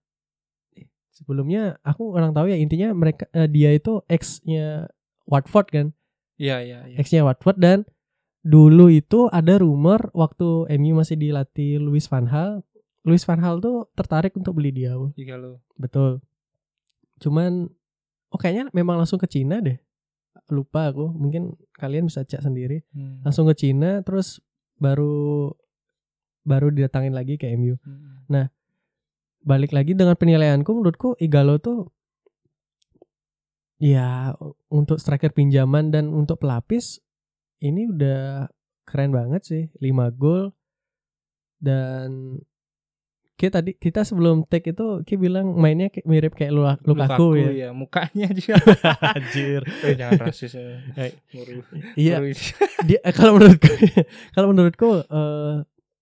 sebelumnya 1.10 1.80
aku 1.80 2.12
orang 2.12 2.36
tahu 2.36 2.46
ya 2.46 2.60
intinya 2.60 2.92
mereka 2.92 3.24
eh, 3.32 3.48
dia 3.48 3.72
itu 3.72 4.04
ex-nya 4.06 4.86
Watford 5.24 5.68
kan. 5.68 5.86
Iya, 6.36 6.60
iya, 6.60 6.78
iya. 6.86 6.96
Ex-nya 7.00 7.24
Watford 7.24 7.56
dan 7.56 7.78
dulu 8.46 8.86
itu 8.86 9.26
ada 9.26 9.58
rumor 9.58 10.12
waktu 10.12 10.70
MU 10.76 10.94
masih 10.94 11.18
dilatih 11.18 11.82
Louis 11.82 12.04
van 12.06 12.28
Gaal, 12.28 12.62
Louis 13.06 13.22
van 13.22 13.38
Gaal 13.38 13.62
tuh 13.62 13.86
tertarik 13.94 14.34
untuk 14.34 14.58
beli 14.58 14.74
dia. 14.74 14.98
Jika 15.14 15.38
lo. 15.38 15.62
Betul. 15.78 16.18
Cuman 17.22 17.70
oh 18.34 18.38
kayaknya 18.38 18.66
memang 18.74 18.98
langsung 18.98 19.22
ke 19.22 19.30
Cina 19.30 19.62
deh. 19.62 19.78
Lupa 20.50 20.90
aku, 20.90 21.14
mungkin 21.14 21.54
kalian 21.78 22.10
bisa 22.10 22.26
cek 22.26 22.42
sendiri. 22.42 22.82
Hmm. 22.90 23.22
Langsung 23.22 23.46
ke 23.46 23.54
Cina 23.54 24.02
terus 24.02 24.42
baru 24.82 25.54
baru 26.42 26.74
didatangin 26.74 27.14
lagi 27.14 27.38
ke 27.38 27.46
MU. 27.54 27.78
Hmm. 27.86 28.50
Balik 29.46 29.70
lagi 29.70 29.94
dengan 29.94 30.18
penilaianku 30.18 30.66
menurutku 30.66 31.14
Igalo 31.22 31.62
tuh 31.62 31.94
ya 33.78 34.34
untuk 34.66 34.98
striker 34.98 35.30
pinjaman 35.30 35.94
dan 35.94 36.10
untuk 36.10 36.42
pelapis 36.42 36.98
ini 37.62 37.86
udah 37.86 38.50
keren 38.82 39.14
banget 39.14 39.42
sih. 39.46 39.62
5 39.78 40.10
gol 40.18 40.50
dan 41.62 42.42
kita 43.36 43.60
tadi 43.60 43.72
kita 43.72 44.00
sebelum 44.00 44.42
take 44.42 44.72
itu 44.72 45.04
Ki 45.04 45.14
bilang 45.14 45.52
mainnya 45.54 45.86
kayak- 45.86 46.04
mirip 46.04 46.32
kayak 46.32 46.50
Lu- 46.50 46.64
Lukaku, 46.82 47.36
ya. 47.36 47.68
mukanya 47.70 48.26
juga. 48.28 48.56
Anjir. 49.12 49.60
Eh, 49.82 49.92
jangan 49.94 50.20
rasis 50.22 50.52
ya. 50.52 50.80
Iya, 51.94 52.16
dia 52.88 52.98
kalau 53.12 53.36
menurutku 53.36 53.68
kalau 54.34 54.46
menurutku 54.50 54.88
eh, 55.02 55.54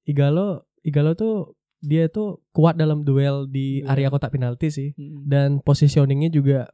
Igalo 0.04 0.62
Igalo 0.80 1.12
tuh 1.12 1.34
dia 1.80 2.06
tuh 2.06 2.40
kuat 2.50 2.74
dalam 2.74 3.02
duel 3.02 3.44
di 3.44 3.80
Duel. 3.80 3.90
area 3.90 4.08
kotak 4.08 4.30
penalti 4.30 4.68
sih 4.68 4.88
Hmm. 4.94 5.24
dan 5.24 5.48
positioningnya 5.58 6.30
juga 6.30 6.70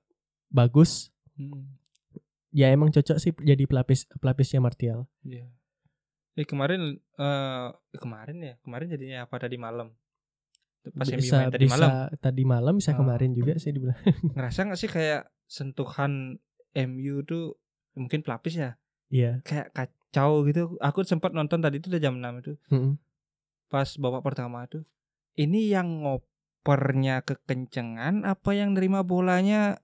bagus. 0.46 1.08
Hmm. 1.34 1.72
Ya 2.50 2.68
emang 2.68 2.90
cocok 2.90 3.16
sih 3.16 3.32
jadi 3.34 3.64
pelapis 3.64 4.10
pelapisnya 4.16 4.58
Martial. 4.58 5.06
Iya. 5.22 5.46
Eh 6.34 6.44
kemarin 6.44 6.98
eh 7.16 7.66
kemarin 7.94 8.38
ya, 8.40 8.54
kemarin 8.60 8.86
jadinya 8.88 9.18
apa 9.24 9.38
tadi 9.38 9.54
malam? 9.54 9.94
Pas 10.80 11.04
bisa 11.06 11.34
main 11.38 11.50
tadi 11.50 11.64
bisa 11.64 11.76
malam. 11.76 11.90
tadi 12.16 12.42
malam 12.42 12.74
bisa 12.76 12.92
Oh. 12.92 12.98
kemarin 12.98 13.30
juga 13.30 13.52
sih 13.56 13.70
dibilang. 13.70 13.96
Ngerasa 14.32 14.64
gak 14.64 14.76
sih 14.76 14.88
kayak 14.88 15.28
sentuhan 15.44 16.40
MU 16.72 17.20
tuh 17.22 17.60
mungkin 17.92 18.20
pelapis 18.20 18.56
ya? 18.56 18.70
Iya. 19.08 19.42
Kayak 19.42 19.72
kacau 19.72 20.42
gitu. 20.44 20.78
Aku 20.78 21.02
sempat 21.02 21.30
nonton 21.30 21.58
tadi 21.58 21.78
itu 21.78 21.88
udah 21.88 21.98
jam 21.98 22.16
6 22.16 22.40
itu. 22.40 22.52
Mm-mm. 22.70 22.96
Pas 23.66 23.86
babak 23.96 24.22
pertama 24.22 24.64
tuh. 24.64 24.86
Ini 25.34 25.70
yang 25.70 26.00
ngopernya 26.00 27.20
kekencengan 27.20 28.22
apa 28.22 28.50
yang 28.52 28.72
nerima 28.72 29.02
bolanya 29.02 29.78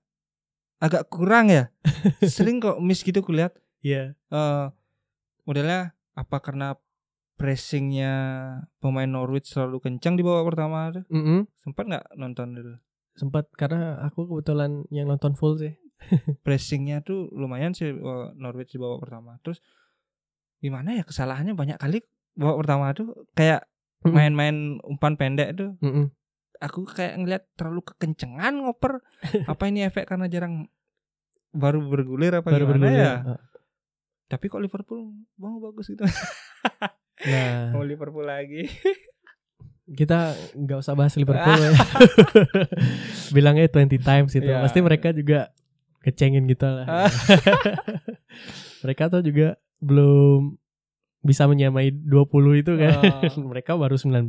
agak 0.77 1.07
kurang 1.07 1.49
ya? 1.49 1.69
Sering 2.25 2.57
kok 2.57 2.79
miss 2.79 3.01
gitu 3.01 3.21
kulihat. 3.21 3.53
Iya. 3.79 4.17
eh 4.27 4.65
modelnya 5.43 5.93
apa 6.11 6.41
karena 6.41 6.75
pressingnya 7.37 8.13
pemain 8.77 9.05
Norwich 9.05 9.47
selalu 9.47 9.77
kencang 9.79 10.13
di 10.13 10.21
babak 10.21 10.49
pertama 10.49 10.89
tuh 10.91 11.05
Mm-mm. 11.07 11.45
sempat 11.55 11.85
nggak 11.85 12.05
nonton 12.13 12.47
dulu 12.51 12.75
Sempat 13.13 13.49
karena 13.51 13.97
aku 13.99 14.25
kebetulan 14.27 14.85
yang 14.87 15.05
nonton 15.07 15.33
full 15.33 15.57
sih. 15.57 15.73
pressingnya 16.45 17.01
tuh 17.01 17.25
lumayan 17.31 17.71
sih 17.71 17.89
eh, 17.89 18.27
Norwich 18.35 18.69
di 18.69 18.77
babak 18.77 19.01
pertama 19.01 19.37
terus 19.39 19.61
gimana 20.57 20.93
ya 20.93 21.01
kesalahannya 21.01 21.53
banyak 21.53 21.77
kali 21.77 22.01
babak 22.33 22.57
pertama 22.59 22.85
tuh 22.91 23.07
kayak 23.31 23.65
main-main 24.03 24.77
umpan 24.83 25.13
pendek 25.13 25.53
tuh 25.53 25.73
Mm-mm. 25.79 26.13
aku 26.57 26.85
kayak 26.85 27.17
ngeliat 27.17 27.43
terlalu 27.53 27.81
kekencengan 27.83 28.53
ngoper 28.59 29.01
apa 29.49 29.63
ini 29.65 29.81
efek 29.83 30.05
karena 30.05 30.25
jarang 30.25 30.69
baru 31.49 31.81
bergulir 31.83 32.33
apa 32.35 32.49
Baru 32.49 32.65
gimana 32.65 32.77
bergulir. 32.85 32.97
ya 32.99 33.13
Ah. 33.27 33.41
tapi 34.27 34.45
kok 34.45 34.59
Liverpool 34.59 35.09
mau 35.35 35.57
bagus 35.57 35.89
gitu 35.89 36.05
Nah, 37.25 37.73
mau 37.73 37.81
Liverpool 37.81 38.27
lagi 38.27 38.69
kita 39.87 40.35
nggak 40.51 40.79
usah 40.83 40.99
bahas 40.99 41.15
Liverpool 41.15 41.55
ya. 41.55 41.71
Bilangnya 43.35 43.71
20 43.71 44.03
times 44.03 44.35
itu. 44.35 44.51
Iya. 44.51 44.59
Pasti 44.59 44.79
mereka 44.83 45.15
juga 45.15 45.55
kecengin 46.03 46.43
gitu 46.51 46.67
lah. 46.67 47.07
mereka 48.83 49.07
tuh 49.07 49.23
juga 49.23 49.55
belum 49.79 50.59
bisa 51.23 51.47
menyamai 51.47 51.95
20 51.95 52.61
itu 52.63 52.71
kan. 52.75 52.99
Oh. 52.99 53.47
mereka 53.51 53.79
baru 53.79 53.95
19. 53.95 54.27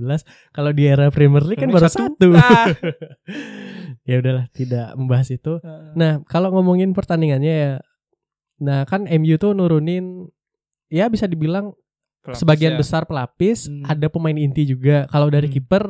Kalau 0.54 0.70
di 0.70 0.82
era 0.86 1.10
Premier 1.10 1.42
League 1.42 1.58
kan 1.58 1.74
baru 1.74 1.90
satu. 1.90 2.38
Ah. 2.38 2.70
ya 4.06 4.22
udahlah, 4.22 4.46
tidak 4.54 4.94
membahas 4.94 5.34
itu. 5.34 5.58
Nah, 5.98 6.22
kalau 6.30 6.54
ngomongin 6.54 6.94
pertandingannya 6.94 7.54
ya. 7.54 7.72
Nah, 8.62 8.86
kan 8.86 9.10
MU 9.10 9.34
tuh 9.38 9.58
nurunin 9.58 10.30
ya 10.86 11.10
bisa 11.10 11.26
dibilang 11.26 11.74
Pelapis 12.28 12.38
sebagian 12.38 12.72
ya. 12.72 12.78
besar 12.78 13.02
pelapis, 13.04 13.58
Hmm. 13.64 13.84
ada 13.84 14.06
pemain 14.06 14.34
inti 14.34 14.62
juga. 14.64 15.04
Kalau 15.06 15.28
dari 15.28 15.46
Hmm. 15.46 15.54
kiper 15.54 15.84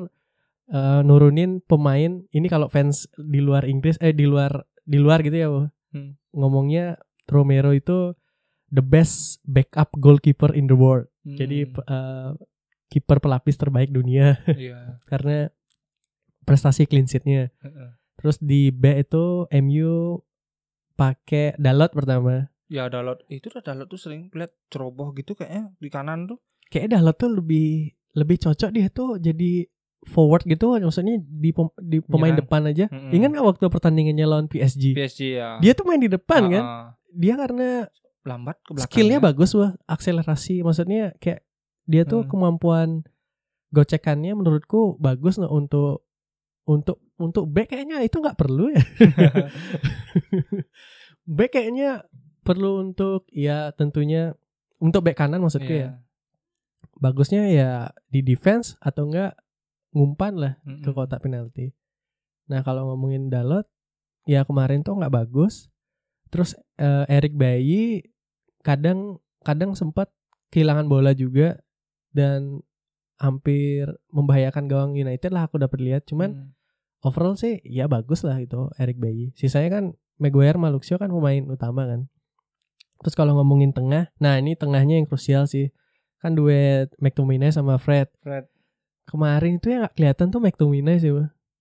eh, 0.68 1.00
nurunin 1.00 1.58
pemain 1.60 2.20
ini 2.28 2.46
kalau 2.46 2.68
fans 2.68 3.08
di 3.16 3.40
luar 3.40 3.64
Inggris 3.64 3.96
eh 3.98 4.12
di 4.12 4.22
luar 4.22 4.52
di 4.78 4.96
luar 4.96 5.20
gitu 5.20 5.34
ya. 5.34 5.48
Hmm. 5.88 6.12
ngomongnya 6.30 7.00
Romero 7.24 7.72
itu 7.72 8.12
the 8.66 8.78
best 8.78 9.40
backup 9.42 9.88
goalkeeper 9.94 10.52
in 10.52 10.64
the 10.64 10.74
world. 10.74 11.08
Hmm. 11.22 11.34
Jadi 11.34 11.64
p- 11.66 11.80
eh, 11.82 12.30
kiper 12.86 13.16
pelapis 13.18 13.56
terbaik 13.56 13.88
dunia 13.88 14.36
iya. 14.54 15.00
karena 15.04 15.48
prestasi 16.42 16.84
clean 16.84 17.04
sheet-nya. 17.04 17.48
Heeh. 17.58 17.90
Terus 18.14 18.36
di 18.36 18.68
B 18.68 18.98
itu 18.98 19.44
MU 19.50 20.20
pakai 20.94 21.54
Dalot 21.54 21.92
pertama. 21.92 22.48
Ya 22.68 22.86
Dalot 22.86 23.24
itu 23.26 23.48
tuh 23.48 23.58
Dalot 23.58 23.84
tuh 23.84 23.96
sering 23.96 24.28
lihat 24.30 24.52
ceroboh 24.68 25.10
gitu 25.12 25.32
kayaknya 25.32 25.72
di 25.74 25.88
kanan 25.88 26.24
tuh. 26.26 26.38
Kayaknya 26.68 27.00
Dalot 27.00 27.16
tuh 27.16 27.30
lebih 27.32 27.68
lebih 28.12 28.36
cocok 28.38 28.70
dia 28.70 28.88
tuh 28.88 29.16
jadi 29.16 29.64
forward 30.04 30.44
gitu 30.44 30.76
maksudnya 30.76 31.16
di 31.18 31.50
pem- 31.50 31.74
di 31.76 31.98
pemain 32.00 32.30
Nyerang. 32.30 32.40
depan 32.44 32.60
aja. 32.64 32.84
Mm-mm. 32.86 33.10
Ingat 33.10 33.30
gak 33.32 33.46
waktu 33.46 33.64
pertandingannya 33.66 34.24
lawan 34.24 34.46
PSG? 34.46 34.92
PSG 34.92 35.20
ya. 35.34 35.56
Dia 35.58 35.72
tuh 35.72 35.84
main 35.84 35.98
di 35.98 36.06
depan 36.06 36.42
kan. 36.46 36.60
Ah, 36.60 36.68
ah. 36.68 36.86
Dia 37.08 37.34
karena 37.34 37.88
lambat 38.22 38.60
ke 38.60 38.70
belakang. 38.72 38.88
skillnya 38.90 39.18
bagus 39.18 39.50
wah, 39.52 39.72
akselerasi 39.86 40.60
maksudnya 40.60 41.16
kayak 41.16 41.40
dia 41.82 42.04
tuh 42.04 42.22
Hmm. 42.22 42.30
kemampuan 42.30 42.88
gocekannya 43.68 44.32
menurutku 44.34 44.96
bagus 44.98 45.36
nah, 45.36 45.48
untuk 45.48 46.04
untuk 46.62 47.00
untuk 47.16 47.48
back 47.48 47.72
kayaknya 47.72 48.00
itu 48.00 48.16
nggak 48.16 48.36
perlu 48.36 48.68
ya. 48.68 48.80
back 51.26 51.50
kayaknya 51.50 52.04
perlu 52.48 52.80
untuk 52.80 53.28
ya 53.28 53.68
tentunya 53.72 54.32
untuk 54.80 55.04
back 55.04 55.20
kanan 55.20 55.38
maksudku 55.38 55.68
Iya. 55.68 55.84
ya. 55.84 55.90
Bagusnya 56.98 57.42
ya 57.46 57.70
di 58.08 58.20
defense 58.22 58.74
atau 58.80 59.06
enggak 59.06 59.36
ngumpan 59.92 60.34
lah 60.34 60.52
Mm-mm. 60.62 60.82
ke 60.82 60.90
kotak 60.90 61.20
penalti. 61.20 61.70
Nah 62.48 62.62
kalau 62.62 62.88
ngomongin 62.88 63.28
Dalot, 63.28 63.66
ya 64.24 64.42
kemarin 64.42 64.82
tuh 64.82 64.96
nggak 64.96 65.12
bagus. 65.12 65.68
Terus 66.28 66.56
eh, 66.76 67.04
Eric 67.08 67.34
Bayi 67.34 68.02
kadang 68.62 69.18
kadang 69.42 69.72
sempat 69.72 70.10
kehilangan 70.50 70.86
bola 70.86 71.12
juga 71.12 71.60
dan 72.10 72.60
hampir 73.16 73.86
membahayakan 74.08 74.64
gawang 74.66 74.92
United 74.94 75.30
lah 75.30 75.46
aku 75.46 75.58
dapat 75.58 75.78
lihat. 75.78 76.02
Cuman 76.04 76.30
Hmm. 76.34 76.50
overall 77.00 77.34
sih 77.34 77.58
ya 77.62 77.86
bagus 77.86 78.22
lah 78.22 78.38
itu 78.38 78.70
Eric 78.76 78.98
Bayi. 78.98 79.30
Sisanya 79.34 79.70
kan 79.72 79.84
Maguire 80.18 80.58
sama 80.58 80.68
Luxio 80.68 80.98
kan 80.98 81.10
pemain 81.10 81.46
utama 81.46 81.86
kan. 81.86 82.10
Terus 82.98 83.14
kalau 83.14 83.38
ngomongin 83.38 83.70
tengah, 83.70 84.10
nah 84.18 84.34
ini 84.36 84.54
tengahnya 84.54 84.98
yang 84.98 85.06
krusial 85.06 85.46
sih. 85.46 85.70
Kan 86.18 86.34
duet 86.34 86.90
McTominay 86.98 87.50
sama 87.50 87.78
Fred. 87.78 88.10
Fred. 88.18 88.50
Kemarin 89.06 89.56
itu 89.56 89.70
ya 89.70 89.86
nggak 89.86 89.94
kelihatan 89.94 90.26
tuh 90.28 90.40
McTominay 90.42 90.98
sih. 90.98 91.14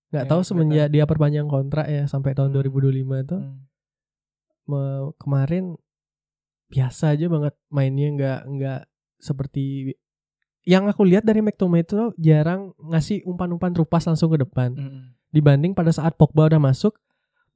Nggak 0.08 0.26
Ya, 0.26 0.30
tahu 0.30 0.42
semenjak 0.42 0.88
dia 0.90 1.04
perpanjang 1.06 1.46
kontrak 1.46 1.86
ya 1.86 2.08
sampai 2.08 2.34
tahun 2.34 2.50
Hmm. 2.52 2.58
2025 2.58 3.22
itu 3.22 3.38
Hmm. 3.38 5.14
kemarin 5.16 5.78
biasa 6.68 7.16
aja 7.16 7.32
banget 7.32 7.56
mainnya 7.70 8.08
nggak 8.12 8.40
nggak 8.46 8.82
seperti 9.18 9.96
yang 10.68 10.92
aku 10.92 11.08
lihat 11.08 11.24
dari 11.24 11.40
McTominay 11.40 11.88
itu 11.88 12.12
jarang 12.20 12.76
ngasih 12.78 13.24
umpan-umpan 13.24 13.72
terupas 13.72 14.04
langsung 14.04 14.28
ke 14.28 14.44
depan 14.44 14.76
Hmm. 14.76 15.16
dibanding 15.32 15.72
pada 15.72 15.96
saat 15.96 16.20
Pogba 16.20 16.52
udah 16.52 16.60
masuk 16.60 17.00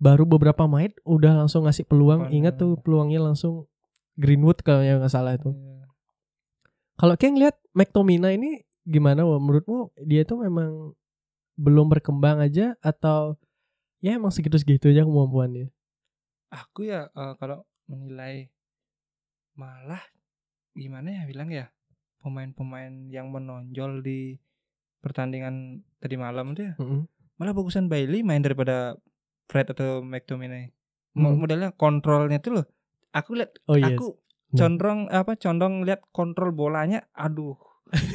baru 0.02 0.26
beberapa 0.26 0.66
menit 0.66 0.98
udah 1.04 1.38
langsung 1.38 1.64
ngasih 1.64 1.86
peluang 1.86 2.26
Peluang. 2.26 2.34
ingat 2.36 2.58
tuh 2.58 2.74
peluangnya 2.76 3.22
langsung 3.22 3.70
Greenwood 4.18 4.60
kalau 4.60 4.82
yang 4.82 4.98
nggak 4.98 5.14
salah 5.14 5.38
itu 5.38 5.54
Iya. 5.54 5.86
kalau 6.98 7.14
kayak 7.16 7.32
ngeliat 7.32 7.56
McTominay 7.72 8.36
ini 8.36 8.52
gimana 8.82 9.22
menurutmu 9.22 9.94
dia 10.02 10.26
tuh 10.26 10.42
memang 10.42 10.98
belum 11.54 11.86
berkembang 11.88 12.42
aja 12.42 12.74
atau 12.82 13.38
ya 14.00 14.18
emang 14.18 14.34
segitu-segitu 14.34 14.90
aja 14.90 15.06
kemampuannya 15.06 15.70
Aku 16.50 16.84
ya 16.84 17.08
eh, 17.08 17.34
kalau 17.38 17.64
menilai 17.86 18.50
malah 19.54 20.02
gimana 20.74 21.14
ya 21.14 21.24
bilang 21.24 21.48
ya 21.48 21.70
pemain-pemain 22.20 22.90
yang 23.08 23.30
menonjol 23.30 24.02
di 24.02 24.36
pertandingan 25.00 25.82
tadi 25.98 26.16
malam 26.16 26.52
tuh 26.52 26.64
ya 26.66 26.74
Mm-mm. 26.78 27.06
malah 27.36 27.54
bagusan 27.54 27.86
Bailey 27.86 28.22
main 28.22 28.42
daripada 28.42 28.98
Fred 29.52 29.68
atau 29.76 30.00
McTominay. 30.00 30.72
Hmm. 31.12 31.36
Modelnya 31.36 31.76
kontrolnya 31.76 32.40
tuh 32.40 32.64
loh. 32.64 32.66
Aku 33.12 33.36
lihat 33.36 33.60
oh 33.68 33.76
iya 33.76 34.00
aku 34.00 34.22
Nah. 34.52 34.68
condong 34.68 35.00
apa 35.08 35.40
condong 35.40 35.88
lihat 35.88 36.04
kontrol 36.12 36.52
bolanya 36.52 37.08
aduh 37.16 37.56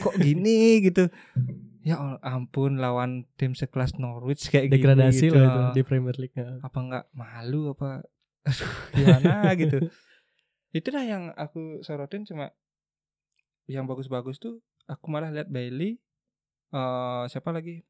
kok 0.04 0.20
gini 0.20 0.76
gitu 0.86 1.08
ya 1.80 1.96
ampun 2.20 2.76
lawan 2.76 3.24
tim 3.40 3.56
sekelas 3.56 3.96
Norwich 3.96 4.52
kayak 4.52 4.68
degradasi 4.68 5.32
gitu. 5.32 5.36
lah 5.38 5.72
itu 5.72 5.80
di 5.80 5.82
Premier 5.86 6.16
League 6.20 6.36
ya. 6.36 6.60
apa 6.60 6.76
nggak 6.76 7.04
malu 7.16 7.72
apa 7.72 8.04
aduh 8.48 8.72
gimana 9.00 9.56
gitu 9.56 9.78
itulah 10.76 11.08
yang 11.08 11.32
aku 11.32 11.80
sorotin 11.80 12.28
cuma 12.28 12.52
yang 13.64 13.88
bagus-bagus 13.88 14.36
tuh 14.36 14.60
aku 14.84 15.08
malah 15.08 15.32
lihat 15.32 15.48
Bailey 15.48 15.96
eh 16.76 17.24
siapa 17.32 17.48
lagi 17.48 17.80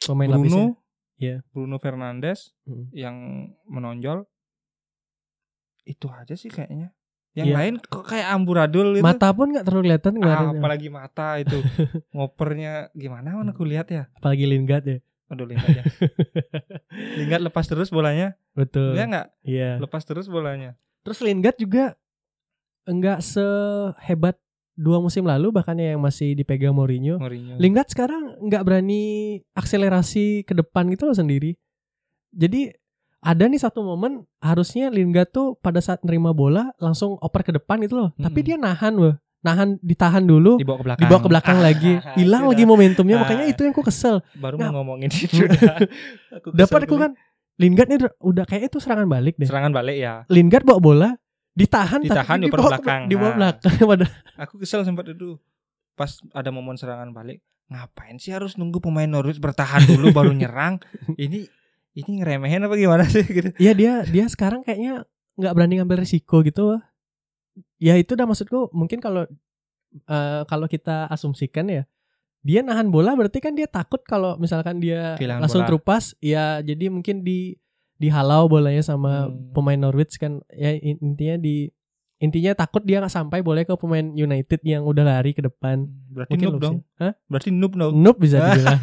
pemain 0.00 0.40
Bruno 0.40 0.80
Iya. 1.16 1.46
Bruno 1.50 1.78
Fernandes 1.78 2.52
Mm. 2.64 2.84
yang 2.90 3.16
menonjol. 3.64 4.26
Itu 5.84 6.08
aja 6.08 6.32
sih 6.32 6.48
kayaknya. 6.48 6.90
Yang 7.34 7.46
Iya. 7.50 7.56
lain 7.58 7.74
kok 7.78 8.04
kayak 8.06 8.28
amburadul 8.30 8.94
gitu. 8.94 9.02
Mata 9.02 9.34
pun 9.34 9.50
nggak 9.50 9.66
terlalu 9.66 9.82
kelihatan 9.90 10.12
Ah, 10.22 10.26
ya. 10.26 10.36
apalagi 10.54 10.88
mata 10.88 11.28
itu. 11.36 11.58
Ngopernya 12.14 12.94
gimana 12.94 13.34
mana 13.34 13.50
aku 13.50 13.66
lihat 13.66 13.90
ya? 13.90 14.06
Apalagi 14.14 14.46
Lingard 14.46 14.86
ya. 14.86 14.98
Aduh 15.28 15.44
Lingard 15.44 15.74
ya. 15.74 15.84
Lingard 17.18 17.42
lepas 17.42 17.66
terus 17.66 17.90
bolanya. 17.90 18.38
Betul. 18.54 18.94
Dia 18.94 19.04
nggak? 19.06 19.26
Iya. 19.42 19.70
Lepas 19.82 20.06
terus 20.06 20.30
bolanya. 20.30 20.78
Terus 21.02 21.20
Lingard 21.20 21.58
juga 21.58 21.98
enggak 22.86 23.18
sehebat 23.20 24.38
dua 24.74 24.98
musim 24.98 25.22
lalu 25.22 25.50
bahkan 25.50 25.74
yang 25.74 25.98
masih 25.98 26.34
dipegang 26.34 26.72
Mourinho. 26.72 27.16
Mourinho. 27.16 27.54
Lingard 27.56 27.86
sekarang 27.86 28.38
nggak 28.40 28.62
berani 28.62 29.02
akselerasi 29.54 30.42
ke 30.42 30.52
depan 30.52 30.86
gitu 30.88 31.06
loh 31.06 31.14
sendiri. 31.14 31.54
Jadi 32.30 32.74
ada 33.20 33.44
nih 33.44 33.56
satu 33.56 33.80
momen 33.80 34.26
harusnya 34.38 34.88
Lingard 34.88 35.30
tuh 35.30 35.56
pada 35.56 35.78
saat 35.78 36.02
nerima 36.02 36.30
bola 36.30 36.74
langsung 36.76 37.16
oper 37.16 37.40
ke 37.42 37.52
depan 37.52 37.80
gitu 37.80 37.96
loh. 37.96 38.10
Tapi 38.14 38.34
Mm-mm. 38.36 38.46
dia 38.46 38.56
nahan 38.56 38.94
loh. 38.94 39.14
Nahan 39.40 39.76
ditahan 39.78 40.24
dulu 40.24 40.56
dibawa 40.56 40.76
ke 40.76 40.84
belakang 40.84 41.02
dibawa 41.02 41.20
ke 41.20 41.28
belakang. 41.30 41.56
Ah, 41.56 41.64
lagi. 41.68 41.92
Hilang 42.14 42.44
lagi 42.46 42.64
momentumnya. 42.64 43.16
Ah. 43.16 43.22
makanya 43.22 43.44
itu 43.46 43.60
yang 43.60 43.72
aku 43.72 43.84
kesel. 43.84 44.20
Baru 44.34 44.56
Nggak. 44.56 44.68
mau 44.68 44.76
ngomongin 44.80 45.10
itu. 45.16 45.40
Aku 46.34 46.48
dapat 46.50 46.80
aku 46.84 46.96
kan 46.98 47.12
Lingard 47.54 47.86
nih 47.86 47.98
udah- 48.02 48.16
udah 48.20 48.44
kayak 48.44 48.66
itu 48.66 48.76
serangan 48.76 49.06
balik 49.06 49.36
deh. 49.36 49.46
Serangan 49.46 49.70
balik 49.70 49.94
ya. 49.94 50.26
Lingard 50.26 50.64
bawa 50.64 50.80
bola 50.82 51.08
ditahan 51.54 52.00
Ditahan, 52.00 52.38
ke- 52.42 52.50
belakang. 52.50 53.02
dibawa 53.06 53.30
Ah. 53.30 53.36
belakang 53.36 53.74
pada 53.90 54.06
aku 54.36 54.58
kesel 54.58 54.82
sempat 54.82 55.06
itu 55.08 55.38
pas 55.94 56.10
ada 56.30 56.50
momen 56.50 56.74
serangan 56.74 57.10
balik 57.10 57.38
ngapain 57.66 58.16
sih 58.16 58.30
harus 58.30 58.54
nunggu 58.54 58.78
pemain 58.78 59.06
Norwich 59.06 59.38
bertahan 59.38 59.82
dulu 59.84 60.10
baru 60.10 60.34
nyerang 60.36 60.82
ini 61.14 61.46
ini 61.92 62.10
ngeremehin 62.16 62.60
apa 62.60 62.74
gimana 62.74 63.06
sih 63.06 63.22
gitu 63.22 63.54
Iya 63.56 63.72
dia 63.72 63.92
dia 64.04 64.26
sekarang 64.26 64.60
kayaknya 64.60 65.06
nggak 65.34 65.52
berani 65.52 65.74
ngambil 65.76 65.98
risiko 66.00 66.42
gitu. 66.42 66.78
Ya 67.76 67.94
itu 67.94 68.12
dah 68.12 68.24
maksudku 68.24 68.70
mungkin 68.70 68.98
kalau 68.98 69.26
eh, 70.04 70.42
kalau 70.44 70.66
kita 70.66 71.06
asumsikan 71.06 71.66
ya 71.66 71.82
dia 72.40 72.60
nahan 72.60 72.86
bola 72.88 73.14
berarti 73.14 73.38
kan 73.38 73.52
dia 73.52 73.64
takut 73.64 74.02
kalau 74.02 74.34
misalkan 74.36 74.76
dia 74.76 75.14
Kehilangan 75.14 75.42
langsung 75.42 75.62
bola. 75.62 75.70
terupas 75.70 76.04
ya 76.18 76.58
jadi 76.60 76.86
mungkin 76.88 77.22
di 77.22 77.54
dihalau 77.96 78.46
bolanya 78.46 78.80
sama 78.80 79.26
Hmm. 79.26 79.50
pemain 79.50 79.78
Norwich 79.78 80.16
kan 80.16 80.42
ya 80.50 80.72
in- 80.72 80.98
intinya 81.00 81.36
di 81.36 81.70
intinya 82.16 82.54
takut 82.54 82.80
dia 82.80 82.98
nggak 82.98 83.12
sampai 83.12 83.38
boleh 83.40 83.62
ke 83.62 83.74
pemain 83.74 84.06
United 84.08 84.60
yang 84.62 84.82
udah 84.82 85.02
lari 85.02 85.30
ke 85.30 85.40
depan. 85.40 85.84
berarti 86.08 86.32
Mungkin 86.34 86.48
noob 86.48 86.60
dong. 86.60 86.76
Hah? 86.96 87.12
berarti 87.24 87.48
noob 87.50 87.72
dong 87.72 87.92
Noob 87.94 88.16
bisa 88.16 88.38
dibilang. 88.44 88.80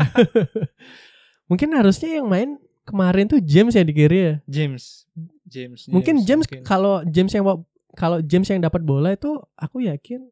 mungkin 1.50 1.70
harusnya 1.74 2.10
yang 2.14 2.28
main 2.28 2.50
kemarin 2.82 3.28
tuh 3.28 3.40
James 3.40 3.72
ya 3.72 3.82
di 3.82 3.92
kiri 3.92 4.20
ya. 4.22 4.36
James 4.46 5.06
James 5.44 5.88
mungkin 5.88 6.22
James 6.22 6.48
kalau 6.62 7.04
James 7.04 7.30
yang 7.30 7.44
kalau 7.92 8.18
James 8.22 8.48
yang 8.48 8.60
dapat 8.60 8.82
bola 8.82 9.12
itu 9.12 9.28
aku 9.54 9.84
yakin 9.84 10.24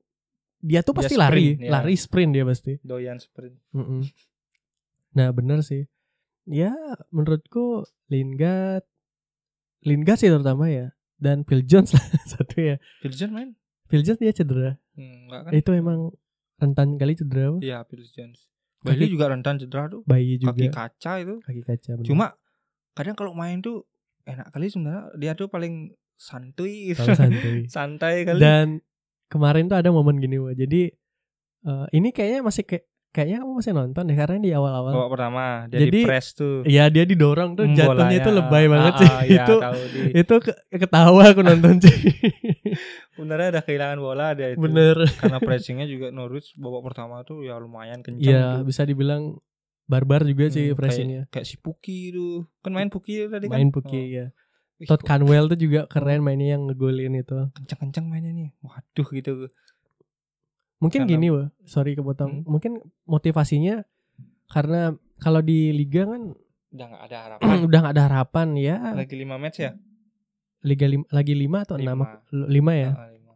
dia 0.57 0.79
tuh 0.79 0.91
Dia 0.91 0.99
pasti 1.01 1.13
sprint, 1.13 1.23
lari, 1.25 1.45
ya. 1.57 1.69
lari 1.69 1.95
sprint 1.95 2.31
dia 2.31 2.43
pasti. 2.43 2.73
doyan 2.81 3.15
sprint 3.17 3.55
Mm-mm. 3.71 4.03
Nah 5.11 5.27
bener 5.29 5.59
sih. 5.61 5.87
Ya 6.49 6.73
menurutku 7.07 7.81
Lingard, 8.07 8.81
Lingard 9.81 10.17
sih 10.17 10.27
terutama 10.27 10.65
ya, 10.67 10.91
dan 11.15 11.43
Phil 11.43 11.61
Jones 11.61 11.93
lah 11.93 12.01
satu 12.31 12.57
ya. 12.57 12.75
Phil 12.99 13.13
Jones 13.13 13.29
main 13.31 13.49
Phil 13.85 14.01
Jones 14.01 14.17
dia 14.17 14.29
cedera. 14.31 14.73
Hmm, 14.93 15.25
enggak 15.25 15.41
kan 15.43 15.51
Itu 15.51 15.71
emang 15.71 16.09
rentan 16.57 16.97
kali 16.97 17.13
cedera. 17.13 17.49
apa? 17.49 17.59
iya 17.59 17.77
Phil 17.83 18.01
Jones 18.03 18.49
Kaki- 18.81 19.11
juga 19.11 19.25
rentan 19.27 19.55
cedera 19.55 19.85
tuh 19.87 20.01
Bayi 20.03 20.35
kaki 20.37 20.65
juga. 20.65 20.89
kaca 20.89 21.11
itu 21.17 21.35
Kaki 21.39 21.61
kaca. 21.61 21.91
bener. 21.93 22.05
cuma 22.05 22.25
kadang 22.93 23.13
kalau 23.13 23.31
main 23.31 23.59
tuh 23.59 23.85
enak 24.23 24.49
kali 24.49 24.67
sebenarnya 24.67 25.13
dia 25.15 25.31
tuh 25.33 25.47
paling 25.47 25.93
santuy 26.15 26.89
gitu. 26.89 27.05
Santuy. 27.07 27.69
santai 27.71 28.23
kali 28.23 28.39
Dan 28.39 28.81
kemarin 29.27 29.65
tuh 29.65 29.77
ada 29.77 29.89
momen 29.89 30.17
gini 30.17 30.35
wah. 30.35 30.51
Jadi 30.51 30.89
eh, 31.61 31.85
ini 31.91 32.09
kayaknya 32.09 32.41
masih 32.41 32.65
kayak 32.65 32.88
kayaknya 33.09 33.37
kamu 33.39 33.53
masih 33.55 33.73
nonton 33.73 34.03
deh 34.03 34.13
karena 34.13 34.37
di 34.37 34.51
awal-awal. 34.51 34.91
babak 34.91 35.11
pertama 35.11 35.43
dia 35.65 35.79
Jadi, 35.81 35.89
di 35.91 36.01
press 36.03 36.27
tuh 36.31 36.61
Iya 36.63 36.83
dia 36.87 37.03
didorong 37.03 37.53
tuh 37.53 37.65
Hmm, 37.65 37.73
jatuhnya 37.73 37.89
bolanya. 38.05 38.19
itu 38.19 38.29
lebay 38.31 38.65
banget 38.67 38.93
Ah, 38.93 38.97
sih. 38.97 39.09
ah, 39.09 39.21
iya, 39.23 39.43
itu 39.43 39.55
tahu 39.57 39.79
di 39.87 40.01
itu 40.15 40.35
ke- 40.39 40.59
ketawa 40.71 41.23
aku 41.27 41.41
nonton 41.41 41.75
sih. 41.79 41.97
benernya 43.13 43.47
ada 43.51 43.61
kehilangan 43.61 43.99
bola 43.99 44.31
dia 44.31 44.47
itu 44.49 44.59
Bener. 44.59 44.95
karena 45.11 45.37
pressingnya 45.39 45.85
juga 45.85 46.07
Norwich 46.09 46.55
babak 46.55 46.81
pertama 46.85 47.21
tuh 47.21 47.41
ya 47.41 47.57
lumayan 47.57 47.99
kencang 47.99 48.23
Iya 48.23 48.43
tuh. 48.55 48.65
bisa 48.65 48.81
dibilang 48.83 49.35
barbar 49.85 50.23
juga 50.23 50.47
sih 50.47 50.69
Hmm, 50.69 50.77
pressingnya. 50.77 51.21
kayak, 51.25 51.33
kayak 51.35 51.45
si 51.45 51.55
Puki 51.57 51.99
tuh 52.09 52.45
kan 52.61 52.71
main 52.71 52.87
Puki 52.87 53.25
tadi 53.25 53.45
kan 53.45 53.57
Main 53.57 53.69
Puki 53.69 54.01
ya. 54.13 54.25
Wih, 54.77 54.87
Todd 54.87 55.03
Canwell 55.03 55.49
tuh 55.49 55.57
juga 55.57 55.83
keren 55.85 56.21
mainnya 56.21 56.55
yang 56.55 56.63
ngegolin 56.63 57.11
itu. 57.13 57.51
kencang-kencang 57.51 58.05
mainnya 58.05 58.31
nih 58.31 58.49
waduh 58.61 59.07
gitu 59.09 59.49
Mungkin 60.79 61.03
Karena- 61.03 61.11
gini 61.11 61.27
wah, 61.29 61.47
sorry 61.63 61.93
kepotong. 61.93 62.43
Hmm. 62.43 62.47
Mungkin 62.47 62.71
motivasinya 63.03 63.83
karena 64.47 64.91
kalau 65.19 65.39
di 65.39 65.69
liga 65.69 66.07
kan 66.07 66.33
udah 66.69 66.85
nggak 66.87 67.03
ada 67.03 67.17
harapan 67.19 67.41
udah 67.67 67.79
nggak 67.81 67.95
ada 67.95 68.03
harapan 68.05 68.47
ya. 68.55 68.75
lagi 68.93 69.15
lima 69.15 69.35
match 69.35 69.59
ya 69.59 69.73
Liga 70.59 70.85
lim- 70.85 71.07
lagi 71.07 71.31
lima 71.33 71.63
atau 71.63 71.75
enam? 71.75 72.03
Lima. 72.03 72.19
Lima 72.51 72.73
ya. 72.73 72.91
Ah, 72.91 73.07
lima. 73.07 73.33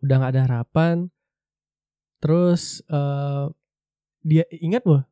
Udah 0.00 0.14
nggak 0.18 0.32
ada 0.32 0.42
harapan. 0.44 0.96
Terus 2.20 2.62
eh 2.86 3.44
dia 4.20 4.44
ingat 4.50 4.84
wah, 4.84 5.04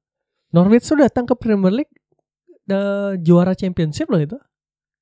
Norwich 0.50 0.84
tuh 0.84 0.96
datang 0.96 1.24
ke 1.24 1.32
Premier 1.34 1.72
League 1.74 1.92
eh, 2.64 3.12
juara 3.18 3.52
championship 3.52 4.08
loh 4.08 4.16
itu. 4.18 4.36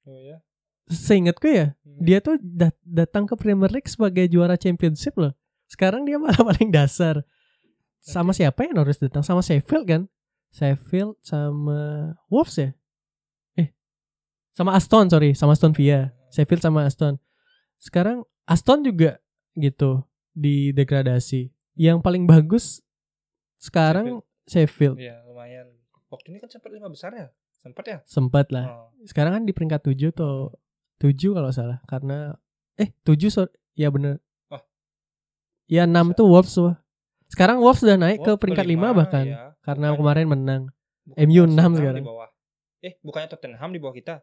oh 0.05 0.19
ya 0.19 0.39
Seingatku 0.87 1.47
ya, 1.47 1.79
Hmm. 1.83 1.99
dia 2.01 2.19
tuh 2.19 2.35
dat- 2.41 2.75
datang 2.83 3.23
ke 3.23 3.35
Premier 3.35 3.71
League 3.71 3.87
sebagai 3.87 4.27
juara 4.27 4.55
championship 4.55 5.15
loh. 5.15 5.31
Sekarang 5.71 6.03
dia 6.03 6.19
malah 6.19 6.43
paling 6.51 6.75
dasar. 6.75 7.23
Sama 8.03 8.35
siapa 8.35 8.67
ya 8.67 8.75
Norwich 8.75 8.99
datang? 8.99 9.23
Sama 9.23 9.39
Sheffield 9.39 9.87
kan? 9.87 10.03
Sheffield 10.51 11.15
sama 11.23 12.11
Wolves 12.27 12.59
ya? 12.59 12.75
Eh, 13.55 13.71
sama 14.51 14.75
Aston 14.75 15.07
sorry, 15.07 15.31
sama 15.39 15.55
Aston 15.55 15.71
Villa. 15.71 16.11
Sheffield 16.35 16.65
sama 16.65 16.91
Aston. 16.91 17.23
Sekarang 17.79 18.27
Aston 18.51 18.83
juga 18.83 19.23
gitu 19.55 20.03
di 20.35 20.75
degradasi. 20.75 21.55
Yang 21.79 22.03
paling 22.03 22.27
bagus 22.27 22.83
sekarang 23.61 24.25
Sheffield, 24.51 24.99
Iya, 24.99 25.23
lumayan. 25.31 25.71
Waktu 26.11 26.35
ini 26.35 26.39
kan 26.43 26.51
sempat 26.51 26.75
lima 26.75 26.91
besar 26.91 27.15
ya? 27.15 27.31
Sempat 27.61 27.85
ya? 27.87 27.99
sempat 28.09 28.51
lah. 28.51 28.67
Oh. 28.67 28.89
Sekarang 29.07 29.37
kan 29.39 29.45
di 29.47 29.53
peringkat 29.55 29.87
7 29.87 30.11
tuh. 30.11 30.51
7 30.99 31.37
kalau 31.37 31.49
salah 31.55 31.79
karena 31.87 32.35
eh 32.81 32.91
7 33.07 33.31
so, 33.31 33.47
ya 33.79 33.93
bener. 33.93 34.19
Ya 35.71 35.87
6 35.87 35.95
Bisa. 36.11 36.19
tuh 36.19 36.27
Wolves 36.27 36.53
tuh. 36.53 36.73
Sekarang 37.31 37.63
Wolves 37.63 37.81
udah 37.81 37.95
naik 37.97 38.19
ke 38.19 38.27
Wolves 38.27 38.41
peringkat 38.43 38.65
kelima, 38.67 38.91
5 38.91 38.99
bahkan 38.99 39.25
ya. 39.25 39.37
karena 39.63 39.87
Bukannya- 39.89 39.99
kemarin 40.03 40.27
menang. 40.27 40.63
bukannya 41.07 41.27
MU 41.27 41.43
enam 41.45 41.55
Arsenal 41.65 41.79
sekarang. 41.79 42.03
Di 42.03 42.09
bawah. 42.09 42.29
Eh, 42.81 42.93
bukannya 43.01 43.29
Tottenham 43.29 43.71
di 43.71 43.79
bawah 43.79 43.95
kita? 43.95 44.15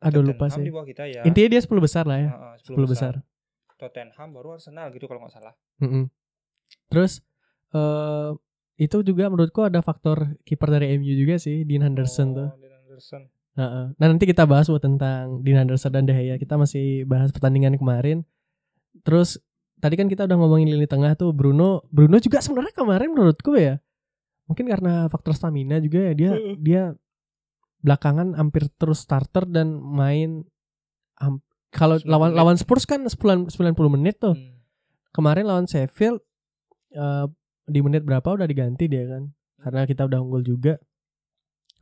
Aduh 0.00 0.22
lupa 0.22 0.48
Tottenham 0.48 0.56
sih. 0.56 0.64
di 0.64 0.72
bawah 0.72 0.86
kita 0.86 1.04
ya. 1.04 1.20
Intinya 1.22 1.48
dia 1.50 1.60
10 1.60 1.76
besar 1.78 2.04
lah 2.04 2.18
ya. 2.18 2.30
Heeh, 2.30 2.54
10 2.64 2.88
besar. 2.88 3.12
Tottenham 3.76 4.28
baru 4.32 4.56
Arsenal 4.56 4.88
gitu 4.90 5.04
kalau 5.04 5.20
nggak 5.20 5.34
salah. 5.34 5.52
Mm-mm. 5.78 6.08
Terus 6.88 7.20
eh 7.70 8.30
itu 8.76 8.96
juga 9.02 9.28
menurutku 9.28 9.60
ada 9.60 9.78
faktor 9.78 10.34
kiper 10.42 10.66
dari 10.68 10.96
MU 10.96 11.12
juga 11.12 11.36
sih, 11.36 11.62
Dean 11.62 11.82
Henderson 11.82 12.32
tuh. 12.32 12.48
Oh, 12.48 12.56
Dean 12.56 12.74
Henderson. 12.80 13.22
Heeh. 13.54 13.84
Nah 13.92 14.06
nanti 14.08 14.24
kita 14.24 14.46
bahas 14.46 14.66
buat 14.66 14.80
tentang 14.80 15.42
Dean 15.42 15.60
Henderson 15.60 15.90
dan 15.90 16.02
De 16.02 16.12
Gea. 16.12 16.34
Kita 16.36 16.56
masih 16.56 17.04
bahas 17.04 17.28
pertandingan 17.28 17.76
kemarin. 17.76 18.24
Terus 19.02 19.36
tadi 19.84 19.94
kan 19.94 20.08
kita 20.08 20.24
udah 20.24 20.32
ngomongin 20.34 20.72
lini 20.72 20.88
tengah 20.88 21.12
tuh 21.12 21.30
Bruno. 21.30 21.84
Bruno 21.86 22.16
juga 22.16 22.40
sebenarnya 22.40 22.72
kemarin 22.72 23.12
menurutku 23.12 23.52
ya. 23.54 23.76
Mungkin 24.44 24.64
karena 24.64 25.04
faktor 25.06 25.36
stamina 25.36 25.76
juga 25.78 26.00
ya 26.02 26.12
dia 26.12 26.30
Heeh. 26.32 26.56
dia 26.56 26.82
belakangan 27.78 28.32
hampir 28.32 28.64
terus 28.74 29.04
starter 29.04 29.44
dan 29.44 29.76
main 29.76 30.40
ham- 31.14 31.44
kalau 31.68 31.98
90 31.98 32.08
lawan 32.08 32.30
menit. 32.30 32.38
lawan 32.40 32.56
Spurs 32.56 32.84
kan 32.84 33.04
10 33.04 33.12
90 33.46 33.52
menit 33.90 34.16
tuh. 34.16 34.32
Hmm. 34.32 34.56
Kemarin 35.10 35.44
lawan 35.44 35.66
Sheffield 35.66 36.24
eh, 36.90 37.26
di 37.66 37.80
menit 37.80 38.02
berapa 38.02 38.24
udah 38.24 38.46
diganti 38.46 38.88
dia 38.88 39.04
kan. 39.06 39.28
Karena 39.58 39.84
kita 39.84 40.04
udah 40.04 40.18
unggul 40.18 40.40
juga. 40.40 40.80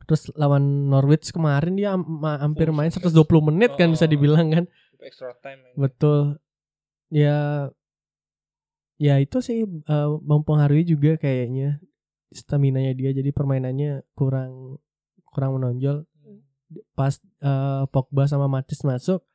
Terus 0.03 0.27
lawan 0.33 0.89
Norwich 0.89 1.31
kemarin 1.31 1.75
dia 1.75 1.95
ma- 1.95 2.35
hampir 2.37 2.67
main 2.69 2.91
sampai 2.91 3.07
120 3.07 3.23
menit 3.45 3.71
kan 3.73 3.87
bisa 3.87 4.03
Oh. 4.03 4.11
dibilang 4.11 4.47
kan. 4.49 4.65
Extra 4.99 5.31
time. 5.37 5.63
Betul. 5.73 6.39
Ya 7.07 7.69
ya 9.03 9.19
itu 9.19 9.37
sih 9.39 9.67
eh, 9.67 10.09
mempengaruhi 10.23 10.87
juga 10.87 11.19
kayaknya 11.19 11.83
stamina-nya 12.31 12.95
dia 12.95 13.11
jadi 13.11 13.29
permainannya 13.29 14.07
kurang 14.13 14.79
kurang 15.27 15.59
menonjol 15.59 16.07
Hmm. 16.15 16.39
pas 16.95 17.19
eh, 17.19 17.83
Pogba 17.91 18.23
sama 18.25 18.47
Matis 18.47 18.79
masuk 18.81 19.27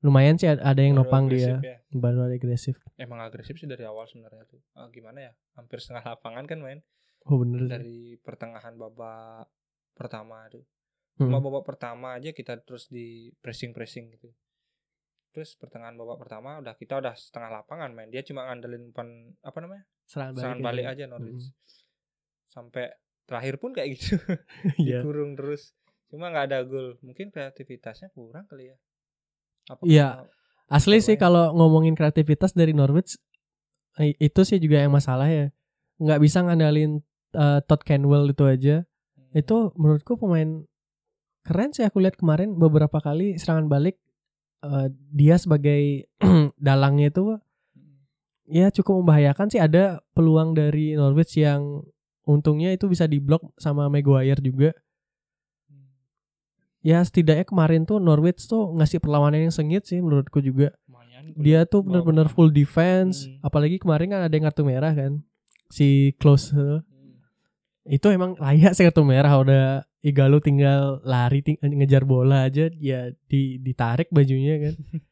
lumayan 0.00 0.38
sih 0.38 0.46
ada 0.46 0.78
yang 0.78 0.94
Baru 0.94 1.04
nopang 1.04 1.24
dia 1.26 1.58
ya. 1.60 1.76
baru 1.92 2.24
agresif. 2.24 2.80
Emang 2.96 3.20
agresif 3.20 3.58
sih 3.58 3.66
dari 3.66 3.84
awal 3.84 4.06
sebenarnya 4.06 4.48
tuh. 4.48 4.62
Ah, 4.72 4.88
gimana 4.88 5.28
ya? 5.28 5.32
Hampir 5.52 5.76
setengah 5.76 6.06
lapangan 6.06 6.48
kan 6.48 6.56
main 6.56 6.80
Oh 7.26 7.36
bener 7.36 7.60
sih. 7.60 7.68
dari 7.68 7.98
pertengahan 8.16 8.80
babak 8.80 9.44
pertama 9.92 10.48
tuh. 10.48 10.64
Hmm. 11.18 11.28
Cuma 11.28 11.44
babak 11.44 11.68
pertama 11.68 12.16
aja 12.16 12.32
kita 12.32 12.56
terus 12.64 12.88
di 12.88 13.28
pressing-pressing 13.42 14.08
gitu. 14.14 14.32
Terus 15.30 15.54
pertengahan 15.54 15.94
babak 15.94 16.26
pertama 16.26 16.58
udah 16.58 16.74
kita 16.74 16.98
udah 16.98 17.14
setengah 17.14 17.62
lapangan 17.62 17.94
main. 17.94 18.10
Dia 18.10 18.26
cuma 18.26 18.50
ngandelin 18.50 18.90
pan 18.90 19.30
apa 19.46 19.58
namanya? 19.62 19.84
Serangan 20.10 20.34
balik, 20.34 20.42
Serangan 20.42 20.60
balik 20.62 20.86
aja 20.90 21.04
Norwich. 21.06 21.46
Mm. 21.46 21.54
Sampai 22.50 22.84
terakhir 23.30 23.54
pun 23.62 23.70
kayak 23.70 23.88
gitu. 23.94 24.18
Dikurung 24.82 25.38
terus. 25.38 25.70
Cuma 26.10 26.34
nggak 26.34 26.44
ada 26.50 26.58
gol. 26.66 26.98
Mungkin 27.06 27.30
kreativitasnya 27.30 28.10
kurang 28.10 28.50
kali 28.50 28.74
ya. 28.74 28.76
Apa 29.70 29.82
Iya. 29.86 30.08
Asli 30.70 30.98
sih 31.02 31.14
kalau 31.18 31.54
ngomongin 31.54 31.94
kreativitas 31.94 32.54
dari 32.54 32.74
Norwich 32.74 33.18
itu 33.98 34.40
sih 34.42 34.58
juga 34.58 34.82
yang 34.82 34.90
masalah 34.90 35.30
ya. 35.30 35.54
Nggak 36.02 36.20
bisa 36.26 36.42
ngandalin 36.42 37.06
eh, 37.38 37.60
Todd 37.70 37.86
Canwell 37.86 38.34
itu 38.34 38.44
aja. 38.50 38.76
Hmm. 39.14 39.30
Itu 39.38 39.70
menurutku 39.78 40.18
pemain 40.18 40.66
keren 41.46 41.70
sih 41.70 41.86
aku 41.86 42.02
lihat 42.02 42.18
kemarin 42.18 42.58
beberapa 42.58 42.98
kali 42.98 43.38
serangan 43.38 43.70
balik 43.70 43.98
eh, 44.60 44.88
dia 45.10 45.36
sebagai 45.36 46.06
dalangnya 46.60 47.08
itu 47.08 47.36
ya 48.44 48.68
cukup 48.68 49.02
membahayakan 49.02 49.46
sih 49.46 49.58
ada 49.58 50.02
peluang 50.10 50.52
dari 50.52 50.94
Norwich 50.94 51.38
yang 51.38 51.86
untungnya 52.26 52.70
itu 52.70 52.86
bisa 52.86 53.06
diblok 53.06 53.54
sama 53.56 53.86
Maguire 53.86 54.38
juga. 54.40 54.70
Ya 56.80 57.04
setidaknya 57.04 57.44
kemarin 57.44 57.84
tuh 57.84 58.00
Norwich 58.00 58.48
tuh 58.48 58.72
ngasih 58.72 59.04
perlawanan 59.04 59.48
yang 59.48 59.54
sengit 59.54 59.84
sih 59.84 60.00
menurutku 60.00 60.40
juga. 60.40 60.72
Lumayan. 60.88 61.36
dia 61.36 61.68
tuh 61.68 61.84
bener-bener 61.84 62.26
full 62.32 62.48
defense 62.48 63.28
Hmm. 63.28 63.44
apalagi 63.44 63.76
kemarin 63.76 64.08
kan 64.08 64.20
ada 64.24 64.32
yang 64.32 64.48
kartu 64.48 64.64
merah 64.64 64.90
kan 64.90 65.20
si 65.68 66.16
Close 66.16 66.50
Hmm. 66.50 66.80
itu 67.84 68.08
emang 68.08 68.34
layak 68.40 68.72
sih 68.72 68.88
kartu 68.88 69.04
merah 69.04 69.30
udah 69.36 69.84
Igalo 70.00 70.40
tinggal 70.40 71.04
lari 71.04 71.40
ting- 71.40 71.60
ngejar 71.60 72.02
bola 72.02 72.44
aja 72.44 72.72
ya 72.72 73.00
di 73.26 73.56
ditarik 73.56 74.08
bajunya 74.08 74.56
kan 74.58 74.74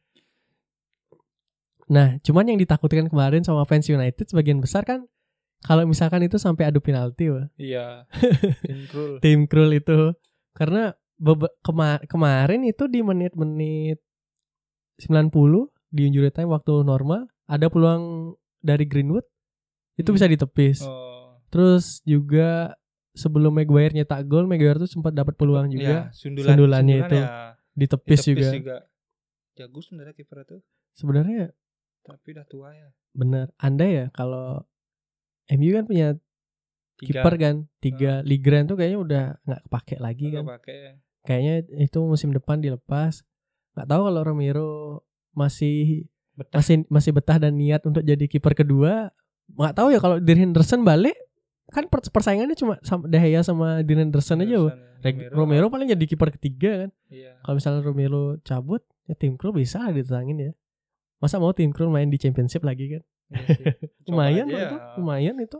nah 1.89 2.21
cuman 2.21 2.45
yang 2.47 2.59
ditakutkan 2.59 3.05
kemarin 3.05 3.41
sama 3.41 3.65
fans 3.65 3.85
United 3.85 4.25
sebagian 4.25 4.61
besar 4.61 4.85
kan 4.85 5.09
kalau 5.59 5.83
misalkan 5.83 6.21
itu 6.21 6.37
sampai 6.37 6.65
adu 6.65 6.79
penalti 6.79 7.29
wah 7.29 7.49
Iya. 7.55 8.05
Tim 8.65 8.79
Krul. 8.87 9.11
tim 9.19 9.39
Krul 9.45 9.71
itu 9.73 10.13
karena 10.53 10.93
kema- 11.59 12.01
kemarin 12.05 12.61
itu 12.63 12.85
di 12.85 13.01
menit-menit 13.01 13.99
90 14.99 15.33
di 15.89 16.01
injury 16.05 16.29
time 16.29 16.49
waktu 16.49 16.81
normal 16.81 17.25
ada 17.43 17.67
peluang 17.67 18.33
dari 18.59 18.85
Greenwood 18.85 19.25
itu 19.95 20.05
Hmm. 20.05 20.15
bisa 20.15 20.27
ditepis. 20.27 20.79
Oh. 20.81 21.41
Terus 21.49 21.99
juga 22.03 22.77
sebelum 23.11 23.51
Maguire 23.51 23.93
nyetak 23.93 24.25
gol, 24.25 24.45
Maguire 24.45 24.77
tuh 24.77 24.87
sempat 24.87 25.11
dapat 25.11 25.33
peluang 25.33 25.67
juga 25.67 26.09
Iya, 26.09 26.13
sundulan, 26.13 26.49
sundulannya 26.55 26.97
sundulan 26.97 27.09
itu. 27.09 27.15
ya, 27.15 27.27
ditepis, 27.73 28.19
ditepis 28.23 28.49
juga. 28.53 28.77
Jago 29.53 29.79
sebenarnya 29.79 30.13
kiper 30.13 30.37
itu, 30.41 30.57
Sebenarnya 30.93 31.43
tapi 32.01 32.27
udah 32.31 32.45
tua 32.45 32.69
ya. 32.71 32.89
bener. 33.11 33.51
Anda 33.55 33.85
ya 33.85 34.05
kalau 34.09 34.63
MU 35.47 35.69
kan 35.71 35.85
punya 35.85 36.07
kiper 36.97 37.33
kan 37.35 37.55
tiga 37.79 38.19
Ligren 38.21 38.65
tuh 38.65 38.75
kayaknya 38.75 38.99
udah 38.99 39.23
nggak 39.41 39.61
kepake 39.65 39.95
lagi 39.97 40.25
nggak 40.27 40.41
kan. 40.41 40.53
pakai. 40.57 40.77
Kayaknya 41.21 41.55
itu 41.77 41.99
musim 42.01 42.31
depan 42.31 42.57
dilepas. 42.57 43.21
Nggak 43.75 43.87
tahu 43.87 44.01
kalau 44.05 44.21
Romero 44.23 44.71
masih 45.31 46.07
Betah. 46.33 46.63
masih 46.63 46.87
masih 46.87 47.11
betah 47.11 47.37
dan 47.37 47.51
niat 47.53 47.83
untuk 47.83 47.99
jadi 47.99 48.23
kiper 48.25 48.55
kedua 48.55 49.11
nggak 49.49 49.75
tahu 49.75 49.91
ya 49.91 49.99
kalau 49.99 50.17
Dean 50.17 50.39
Henderson 50.39 50.81
balik 50.81 51.15
kan 51.69 51.85
per- 51.85 52.01
persaingannya 52.03 52.53
cuma 52.53 52.75
sama 52.81 53.05
De 53.05 53.17
Gea 53.17 53.41
sama 53.41 53.81
Dean 53.81 54.01
Henderson 54.01 54.41
aja 54.41 54.57
Wak. 54.57 54.73
Henderson, 54.73 54.99
Reg- 54.99 55.29
Romero, 55.31 55.65
paling 55.69 55.87
jadi 55.87 56.05
kiper 56.05 56.29
ketiga 56.33 56.71
kan 56.83 56.89
Iya. 57.07 57.39
kalau 57.39 57.55
misalnya 57.55 57.81
Romero 57.81 58.23
cabut 58.41 58.81
ya 59.05 59.13
tim 59.13 59.33
Krul 59.33 59.53
bisa 59.53 59.79
lah 59.79 59.89
ditentangin 59.89 60.37
ya 60.39 60.51
masa 61.17 61.37
mau 61.37 61.51
tim 61.51 61.69
Krul 61.69 61.87
main 61.87 62.07
di 62.07 62.17
championship 62.17 62.61
lagi 62.61 62.97
kan 62.97 63.03
iya 63.29 63.73
lumayan 64.09 64.45
loh 64.45 64.57
ya. 64.57 64.65
itu 64.65 64.77
lumayan 64.97 65.35
itu 65.37 65.57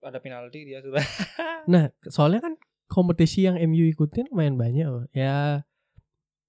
Ada 0.00 0.18
penalti 0.18 0.66
dia 0.66 0.78
sudah. 0.78 0.98
nah 1.72 1.86
soalnya 2.04 2.42
kan 2.42 2.54
kompetisi 2.86 3.46
yang 3.46 3.54
MU 3.62 3.86
ikutin 3.88 4.28
lumayan 4.28 4.54
banyak 4.54 4.84
Wak. 4.84 5.06
ya 5.10 5.62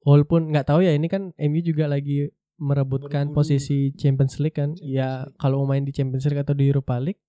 walaupun 0.01 0.51
nggak 0.51 0.67
tahu 0.67 0.81
ya 0.81 0.91
ini 0.91 1.07
kan 1.07 1.31
MU 1.33 1.59
juga 1.59 1.87
lagi 1.87 2.27
merebutkan 2.57 3.31
posisi 3.31 3.91
Champions 3.93 4.37
League 4.37 4.53
kan 4.53 4.73
Champions 4.73 4.83
ya 4.85 5.09
League. 5.23 5.35
kalau 5.37 5.61
mau 5.61 5.69
main 5.69 5.81
di 5.81 5.91
Champions 5.91 6.25
League 6.25 6.39
atau 6.39 6.53
di 6.53 6.67
Europa 6.67 6.99
League 6.99 7.19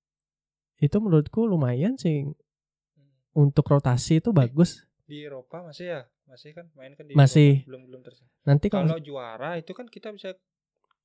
itu 0.77 0.97
menurutku 0.97 1.43
lumayan 1.43 1.95
sih 1.95 2.27
untuk 3.33 3.65
rotasi 3.65 4.19
itu 4.19 4.31
bagus 4.31 4.87
di 5.03 5.21
Eropa 5.21 5.61
masih 5.63 5.87
ya, 5.87 6.01
masih 6.25 6.51
kan 6.53 6.67
main 6.73 6.93
kan 6.93 7.05
di 7.05 7.13
Masih. 7.13 7.61
Eropa. 7.61 7.67
belum 7.69 7.83
belum 7.85 8.01
terus. 8.03 8.19
nanti 8.43 8.67
kalau 8.69 8.89
Kalau 8.89 8.99
juara 8.99 9.51
itu 9.55 9.71
kan 9.71 9.85
kita 9.87 10.09
bisa 10.11 10.33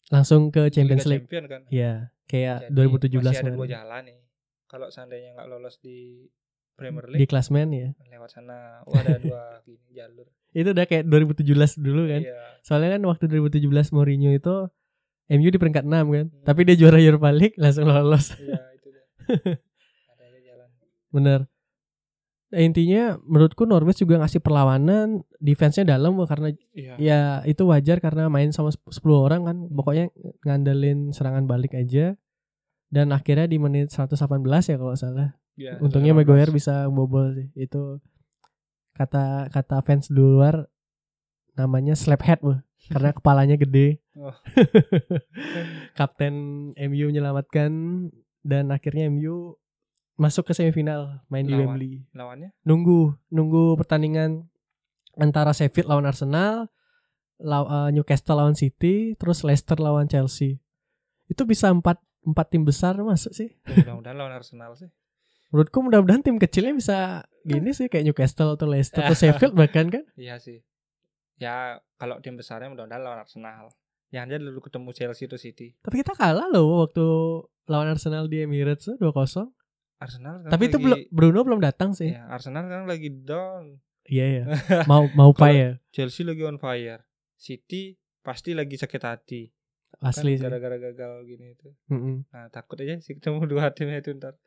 langsung 0.07 0.47
ke 0.47 0.69
Champions 0.69 1.03
Liga 1.03 1.11
League 1.11 1.25
Champion 1.25 1.45
kan. 1.45 1.61
ya 1.67 1.91
kayak 2.25 2.71
Jadi 2.71 3.11
2017 3.11 3.19
masih 3.19 3.41
ada 3.41 3.51
dua 3.51 3.67
jalan 3.67 4.01
nih. 4.05 4.19
Kalau 4.65 4.87
seandainya 4.87 5.29
nggak 5.33 5.47
lolos 5.47 5.75
di 5.77 6.29
Premier 6.71 7.03
di 7.03 7.11
League 7.17 7.27
klasmen 7.27 7.67
ya 7.69 7.89
lewat 8.07 8.29
sana, 8.31 8.79
oh 8.81 8.93
ada 8.95 9.19
dua 9.19 9.41
gini 9.67 9.91
jalur. 9.91 10.29
itu 10.49 10.65
udah 10.67 10.85
kayak 10.85 11.03
2017 11.03 11.45
dulu 11.77 12.07
kan 12.07 12.21
Iya. 12.23 12.39
soalnya 12.61 12.95
kan 12.95 13.01
waktu 13.03 13.25
2017 13.27 13.67
Mourinho 13.91 14.31
itu 14.31 14.55
MU 15.29 15.45
di 15.45 15.57
peringkat 15.57 15.83
6 15.83 15.91
kan 16.07 16.25
Hmm. 16.25 16.41
tapi 16.41 16.63
dia 16.63 16.73
juara 16.73 16.97
Europa 16.97 17.29
League 17.29 17.53
langsung 17.55 17.85
lolos 17.85 18.31
Iya. 18.33 18.57
Ada 19.29 20.23
aja 20.25 20.39
jalan. 20.43 20.69
bener 21.09 21.41
Nah, 22.49 22.65
intinya 22.65 23.21
menurutku 23.29 23.69
Norwich 23.69 24.01
juga 24.01 24.17
ngasih 24.17 24.41
perlawanan 24.41 25.21
defense-nya 25.37 25.85
dalam 25.85 26.17
karena 26.25 26.49
Iya. 26.73 26.93
ya 26.97 27.19
itu 27.45 27.61
wajar 27.69 28.01
karena 28.01 28.25
main 28.25 28.49
sama 28.49 28.73
10 28.73 28.89
orang 29.21 29.45
kan 29.45 29.57
pokoknya 29.69 30.09
ngandelin 30.41 31.13
serangan 31.13 31.45
balik 31.45 31.77
aja 31.77 32.17
dan 32.89 33.13
akhirnya 33.13 33.45
di 33.45 33.61
menit 33.61 33.93
118 33.93 34.65
ya 34.65 34.81
kalau 34.81 34.97
salah 34.97 35.37
Iya, 35.53 35.77
untungnya 35.77 36.17
18. 36.17 36.25
Maguire 36.25 36.49
bisa 36.49 36.89
bobol 36.89 37.37
sih 37.37 37.53
itu 37.53 38.01
kata 38.97 39.53
kata 39.53 39.85
fans 39.85 40.09
di 40.09 40.17
luar 40.17 40.65
namanya 41.53 41.93
Slaphead 41.93 42.41
wah 42.41 42.65
karena 42.89 43.13
kepalanya 43.13 43.61
gede. 43.61 44.01
Oh. 44.17 44.33
Kapten 45.99 46.33
MU 46.73 47.05
menyelamatkan 47.13 47.71
dan 48.41 48.69
akhirnya 48.69 49.07
MU 49.07 49.55
masuk 50.15 50.47
ke 50.47 50.53
semifinal 50.53 51.23
main 51.27 51.43
di 51.43 51.53
Lawan. 51.53 51.75
Wembley. 51.75 52.03
Lawannya 52.11 52.49
Nunggu 52.61 53.15
nunggu 53.29 53.75
pertandingan 53.75 54.47
antara 55.15 55.51
Sheffield 55.51 55.87
lawan 55.87 56.03
Arsenal, 56.03 56.67
law- 57.37 57.67
eh, 57.67 57.89
Newcastle 57.91 58.35
lawan 58.35 58.53
City, 58.53 59.15
terus 59.15 59.43
Leicester 59.43 59.75
lawan 59.75 60.07
Chelsea. 60.07 60.59
Itu 61.25 61.43
bisa 61.43 61.69
empat 61.69 61.99
empat 62.19 62.51
tim 62.51 62.63
besar 62.63 62.99
masuk 62.99 63.31
sih. 63.31 63.55
ya 63.63 63.79
mudah-mudahan 63.95 64.15
lawan 64.15 64.33
Arsenal 64.33 64.75
sih. 64.75 64.91
Menurutku 65.49 65.79
mudah-mudahan 65.81 66.21
tim 66.21 66.37
kecilnya 66.37 66.73
bisa 66.73 66.97
gini 67.41 67.71
sih 67.71 67.87
kayak 67.87 68.05
Newcastle 68.05 68.53
atau 68.53 68.67
Leicester 68.67 69.01
atau 69.01 69.15
Sheffield 69.15 69.55
bahkan 69.55 69.87
kan. 69.87 70.03
Iya 70.19 70.37
sih. 70.37 70.61
Ya 71.39 71.79
kalau 71.95 72.19
tim 72.19 72.35
besarnya 72.35 72.67
mudah-mudahan 72.67 72.99
lawan 73.01 73.23
Arsenal. 73.23 73.71
Jangan 74.09 74.25
aja 74.27 74.37
dulu 74.41 74.59
ketemu 74.59 74.89
Chelsea 74.91 75.25
atau 75.25 75.37
City. 75.37 75.79
Tapi 75.79 76.01
kita 76.01 76.11
kalah 76.11 76.49
loh 76.49 76.83
waktu 76.83 77.05
lawan 77.69 77.93
Arsenal 77.93 78.25
di 78.25 78.41
Emirates 78.41 78.89
tuh 78.89 78.97
2-0. 78.97 79.53
Arsenal 79.99 80.41
Tapi 80.47 80.63
itu 80.71 80.77
lagi, 80.79 80.83
belum 80.83 80.99
Bruno 81.11 81.39
belum 81.45 81.59
datang 81.61 81.91
sih. 81.93 82.15
Ya, 82.15 82.25
Arsenal 82.31 82.65
sekarang 82.65 82.87
lagi 82.89 83.09
down. 83.13 83.77
Iya 84.09 84.25
ya. 84.25 84.43
Mau 84.89 85.05
mau 85.13 85.31
ya. 85.45 85.77
Chelsea 85.93 86.25
lagi 86.25 86.41
on 86.41 86.57
fire. 86.57 87.05
City 87.37 87.93
pasti 88.25 88.57
lagi 88.57 88.73
sakit 88.79 89.01
hati. 89.05 89.41
Asli 89.99 90.39
kan 90.39 90.39
sih. 90.39 90.43
gara-gara 90.47 90.77
gagal 90.79 91.11
gini 91.27 91.45
itu. 91.53 91.69
Mm-mm. 91.91 92.23
Nah, 92.31 92.47
takut 92.49 92.79
aja 92.79 92.95
sih 93.03 93.19
ketemu 93.19 93.43
dua 93.51 93.69
tim 93.75 93.91
itu 93.91 94.15
ntar. 94.15 94.39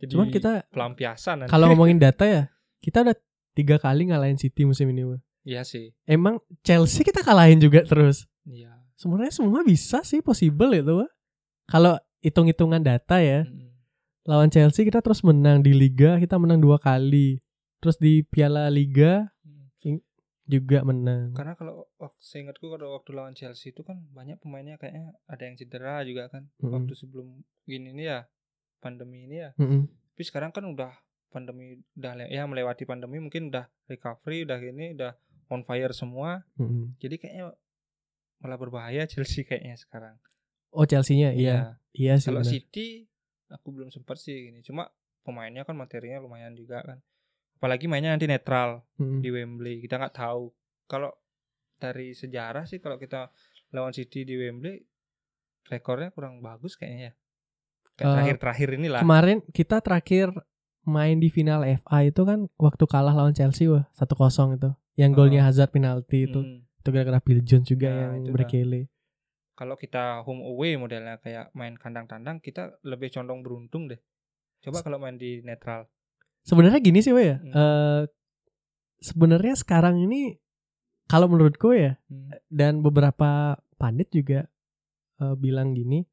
Jadi 0.00 0.12
Cuman 0.12 0.28
kita 0.32 0.64
pelampiasan 0.72 1.44
nanti. 1.44 1.50
kalau 1.52 1.72
ngomongin 1.72 2.00
data 2.08 2.24
ya, 2.24 2.42
kita 2.80 3.04
udah 3.04 3.16
tiga 3.52 3.76
kali 3.76 4.08
ngalahin 4.08 4.40
City 4.40 4.64
musim 4.64 4.88
ini. 4.90 5.04
Wah. 5.04 5.20
Iya 5.46 5.62
sih. 5.62 5.92
Emang 6.08 6.42
Chelsea 6.64 7.04
kita 7.04 7.22
kalahin 7.22 7.60
juga 7.60 7.84
terus. 7.84 8.26
Iya. 8.48 8.72
Sebenarnya 8.96 9.32
semua 9.36 9.60
bisa 9.62 10.00
sih 10.02 10.24
possible 10.24 10.72
itu. 10.72 11.04
Kalau 11.68 12.00
hitung-hitungan 12.24 12.82
data 12.82 13.20
ya, 13.20 13.44
Mm-mm. 13.44 13.72
lawan 14.26 14.50
Chelsea 14.50 14.84
kita 14.84 15.00
terus 15.00 15.20
menang 15.20 15.60
di 15.60 15.72
Liga, 15.76 16.16
kita 16.20 16.36
menang 16.36 16.60
dua 16.60 16.76
kali. 16.80 17.40
Terus 17.80 17.96
di 18.00 18.24
Piala 18.24 18.66
Liga 18.72 19.28
Mm. 19.86 20.02
juga 20.46 20.82
menang. 20.82 21.30
Karena 21.34 21.54
kalau 21.54 21.86
waktu 21.98 22.22
seingatku 22.22 22.66
kalau 22.70 22.98
waktu 22.98 23.10
lawan 23.14 23.34
Chelsea 23.34 23.70
itu 23.70 23.82
kan 23.86 23.98
banyak 24.10 24.38
pemainnya 24.42 24.78
kayaknya 24.78 25.14
ada 25.26 25.42
yang 25.46 25.54
cedera 25.58 26.02
juga 26.02 26.26
kan. 26.30 26.50
Mm-mm. 26.58 26.72
Waktu 26.74 26.92
sebelum 26.98 27.42
gini 27.66 27.94
ini 27.94 28.10
ya 28.10 28.26
pandemi 28.82 29.26
ini 29.26 29.42
ya. 29.42 29.50
Mm-mm. 29.58 29.86
Tapi 29.86 30.22
sekarang 30.26 30.50
kan 30.50 30.66
udah 30.66 30.94
pandemi 31.30 31.78
udah 31.98 32.30
ya 32.30 32.46
melewati 32.46 32.86
pandemi 32.88 33.18
mungkin 33.20 33.50
udah 33.52 33.66
recovery 33.90 34.46
udah 34.46 34.58
gini 34.58 34.94
udah 34.94 35.12
on 35.50 35.62
fire 35.62 35.92
semua. 35.94 36.42
Mm-mm. 36.58 36.94
Jadi 36.98 37.22
kayaknya 37.22 37.54
malah 38.42 38.58
berbahaya 38.58 39.06
Chelsea 39.10 39.42
kayaknya 39.46 39.78
sekarang. 39.78 40.16
Oh 40.76 40.84
Chelsea-nya, 40.84 41.32
iya, 41.32 41.80
iya 41.90 42.20
sih. 42.20 42.28
Kalau. 42.28 42.44
City 42.44 43.08
aku 43.48 43.72
belum 43.72 43.88
sempat 43.88 44.20
sih 44.20 44.52
gini. 44.52 44.60
Cuma 44.60 44.92
pemainnya 45.24 45.64
kan 45.64 45.72
materinya 45.72 46.20
lumayan 46.20 46.52
juga 46.52 46.84
kan. 46.84 46.98
Apalagi 47.56 47.88
mainnya 47.88 48.12
nanti 48.12 48.28
netral 48.28 48.84
Mm-mm. 49.00 49.24
di 49.24 49.32
Wembley. 49.32 49.80
Kita 49.80 49.96
nggak 49.96 50.12
tahu. 50.14 50.52
Kalau 50.84 51.10
dari 51.76 52.12
sejarah 52.12 52.68
sih 52.68 52.76
kalau 52.76 52.96
kita 52.96 53.32
lawan 53.72 53.90
City 53.90 54.22
di 54.22 54.36
Wembley 54.36 54.84
rekornya 55.66 56.12
kurang 56.12 56.38
bagus 56.38 56.76
kayaknya 56.76 57.10
ya. 57.10 57.12
Kayak 57.96 58.04
Eh, 58.04 58.12
terakhir-terakhir 58.12 58.68
inilah. 58.76 59.00
Kemarin 59.00 59.38
kita 59.50 59.80
terakhir 59.80 60.28
main 60.86 61.16
di 61.18 61.32
final 61.32 61.64
FA 61.64 62.04
itu 62.04 62.22
kan 62.22 62.46
waktu 62.54 62.84
kalah 62.86 63.16
lawan 63.16 63.32
Chelsea 63.32 63.66
wah 63.66 63.88
1-0 63.96 64.54
itu. 64.54 64.70
Yang 64.96 65.10
golnya 65.12 65.40
Oh. 65.42 65.46
Hazard 65.48 65.72
penalti 65.72 66.28
itu. 66.28 66.40
Hmm. 66.40 66.60
Itu 66.78 66.88
gara-gara 66.94 67.18
Phil 67.18 67.40
Jones 67.42 67.66
juga 67.66 67.88
Nah, 67.90 68.20
yang 68.20 68.30
dah. 68.30 68.48
Kalau 69.56 69.74
kita 69.74 70.20
home 70.22 70.44
away 70.44 70.76
modelnya 70.76 71.16
kayak 71.16 71.48
main 71.56 71.74
kandang 71.74 72.04
tandang 72.04 72.38
kita 72.38 72.76
lebih 72.84 73.08
condong 73.08 73.40
beruntung 73.40 73.88
deh. 73.88 73.96
Coba 74.60 74.84
kalau 74.84 75.00
main 75.00 75.16
di 75.16 75.40
netral. 75.40 75.88
Sebenarnya 76.44 76.78
gini 76.78 77.00
sih 77.00 77.10
wah 77.10 77.24
ya. 77.24 77.36
Hmm. 77.40 77.52
eh, 77.52 78.02
sebenarnya 79.00 79.54
sekarang 79.56 80.00
ini 80.00 80.36
kalau 81.06 81.30
menurutku 81.30 81.72
ya 81.72 81.96
Hmm. 82.06 82.36
dan 82.52 82.84
beberapa 82.84 83.56
pandit 83.76 84.12
juga 84.12 84.44
eh, 85.16 85.34
bilang 85.34 85.72
gini. 85.72 86.04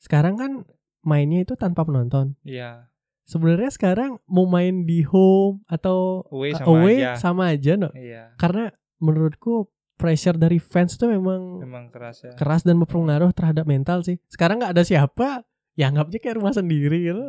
Sekarang 0.00 0.40
kan 0.40 0.64
mainnya 1.04 1.44
itu 1.44 1.52
tanpa 1.54 1.84
penonton. 1.84 2.32
Iya. 2.40 2.88
Sebenarnya 3.24 3.68
sekarang 3.72 4.20
mau 4.24 4.44
main 4.44 4.84
di 4.84 5.04
home 5.04 5.60
atau 5.64 6.24
Away 6.32 6.52
eh, 6.52 6.56
sama 6.56 6.68
away 6.72 6.96
aja. 7.00 7.12
sama 7.16 7.42
aja 7.52 7.72
no. 7.76 7.88
Iya. 7.92 8.32
Karena 8.36 8.72
menurutku 9.00 9.68
pressure 10.04 10.36
dari 10.36 10.58
fans 10.58 10.94
tuh 10.94 11.08
memang 11.08 11.58
Memang 11.58 11.88
keras 11.88 12.20
ya. 12.20 12.32
keras 12.34 12.60
dan 12.60 12.76
berpengaruh 12.76 13.32
terhadap 13.32 13.64
mental 13.64 14.00
sih. 14.00 14.20
Sekarang 14.26 14.60
nggak 14.60 14.76
ada 14.76 14.84
siapa, 14.84 15.40
ya 15.72 15.88
anggapnya 15.88 16.20
kayak 16.20 16.36
rumah 16.36 16.52
sendiri 16.52 16.98
gitu. 17.02 17.24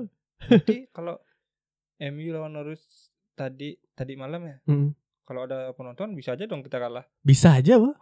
Nanti 0.46 0.76
kalau 0.96 1.16
MU 1.98 2.28
lawan 2.30 2.52
Norwich 2.52 2.84
tadi 3.34 3.80
tadi 3.92 4.14
malam 4.14 4.44
ya. 4.44 4.58
Mm. 4.66 4.92
Kalau 5.24 5.42
ada 5.42 5.74
penonton 5.74 6.14
bisa 6.14 6.38
aja 6.38 6.46
dong 6.46 6.62
kita 6.62 6.78
kalah. 6.78 7.02
Bisa 7.20 7.56
aja, 7.56 7.82
Wah. 7.82 7.98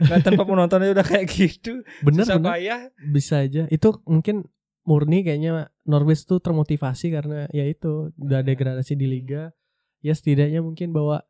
Nggak 0.00 0.24
tanpa 0.24 0.42
penontonnya 0.42 0.88
udah 0.90 1.04
kayak 1.04 1.28
gitu. 1.28 1.84
Bener 2.00 2.24
Susah 2.24 2.40
bener. 2.40 2.48
payah. 2.48 2.80
Bisa 3.04 3.34
aja. 3.42 3.68
Itu 3.68 4.00
mungkin 4.04 4.48
murni 4.80 5.20
kayaknya 5.20 5.68
Norwich 5.84 6.24
tuh 6.24 6.38
termotivasi 6.38 7.12
karena 7.12 7.44
ya 7.50 7.66
itu 7.66 8.08
udah 8.16 8.40
Hmm. 8.40 8.48
degradasi 8.48 8.94
di 8.94 9.04
liga. 9.04 9.52
Ya 10.00 10.14
setidaknya 10.14 10.62
mungkin 10.62 10.96
bawa 10.96 11.26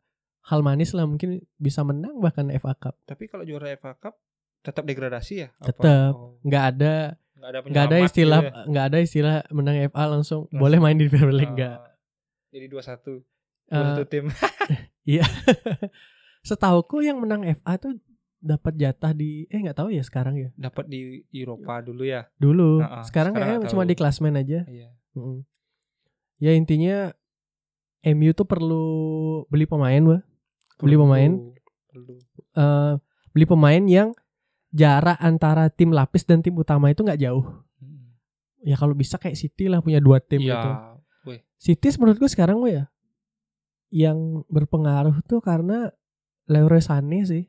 hal 0.46 0.60
manis 0.62 0.94
lah 0.94 1.04
mungkin 1.04 1.42
bisa 1.58 1.82
menang 1.82 2.22
bahkan 2.22 2.46
FA 2.54 2.74
Cup. 2.78 2.94
Tapi 3.02 3.26
kalau 3.26 3.42
juara 3.42 3.74
FA 3.74 3.98
Cup 3.98 4.14
tetap 4.62 4.86
degradasi 4.86 5.34
ya? 5.46 5.48
Tetap. 5.62 6.14
Oh, 6.14 6.38
Nggak 6.46 6.64
ada 6.74 6.94
nggak 7.36 7.50
ada 7.52 7.58
nggak 7.68 7.84
ada 7.84 7.96
penyelamat 7.96 8.08
istilah 8.08 8.40
gitu 8.40 8.48
ya? 8.48 8.64
nggak 8.64 8.84
ada 8.88 8.98
istilah 8.98 9.36
menang 9.52 9.76
FA 9.92 10.04
langsung 10.08 10.40
Langsung. 10.48 10.56
boleh 10.56 10.78
main 10.80 10.96
di 10.96 11.06
Premier 11.10 11.36
League 11.36 11.54
nggak. 11.54 11.76
Oh, 11.76 11.92
Jadi 12.54 12.66
2-1. 12.72 12.80
Eh, 13.66 13.76
Satu 13.76 14.04
tim. 14.08 14.24
Setauku 16.48 17.02
yang 17.02 17.18
menang 17.18 17.42
FA 17.60 17.74
tuh 17.76 17.98
dapat 18.38 18.78
jatah 18.78 19.10
di 19.10 19.50
eh 19.50 19.58
nggak 19.58 19.76
tahu 19.82 19.90
ya 19.90 20.02
sekarang 20.06 20.38
ya. 20.38 20.48
Dapat 20.54 20.86
di 20.86 21.26
Eropa 21.34 21.82
dulu 21.82 22.06
ya. 22.06 22.30
Dulu. 22.38 22.80
Nah, 22.80 23.02
ah, 23.02 23.04
sekarang, 23.04 23.34
sekarang 23.34 23.58
kayaknya 23.58 23.70
cuma 23.74 23.82
tahu. 23.82 23.90
di 23.90 23.94
klasmen 23.98 24.34
aja. 24.38 24.60
Iya. 24.70 24.88
Mm. 25.18 25.38
Ya 26.36 26.52
intinya 26.54 26.96
MU 28.06 28.30
tuh 28.36 28.46
perlu 28.46 28.86
beli 29.50 29.66
pemain, 29.66 30.02
Wah. 30.06 30.22
Beli 30.78 30.96
pemain. 30.96 31.30
Eh, 32.56 32.92
beli 33.32 33.44
pemain 33.44 33.82
yang 33.82 34.08
jarak 34.70 35.16
antara 35.18 35.68
tim 35.68 35.92
lapis 35.92 36.24
dan 36.24 36.40
tim 36.40 36.52
utama 36.52 36.88
itu 36.88 37.00
nggak 37.00 37.20
jauh. 37.20 37.44
Hmm. 37.80 38.12
Ya 38.60 38.76
kalau 38.76 38.92
bisa 38.92 39.16
kayak 39.16 39.36
City 39.36 39.68
lah 39.68 39.80
punya 39.80 40.00
dua 40.00 40.20
tim 40.20 40.40
Iya. 40.40 40.52
gitu. 40.52 40.70
Weh. 41.26 41.40
City 41.56 41.88
menurutku 41.96 42.28
sekarang 42.28 42.60
Wah 42.60 42.68
ya 42.68 42.84
yang 43.88 44.42
berpengaruh 44.50 45.22
tuh 45.24 45.40
karena 45.40 45.94
Leroy 46.50 46.82
Sané 46.82 47.24
sih. 47.24 47.44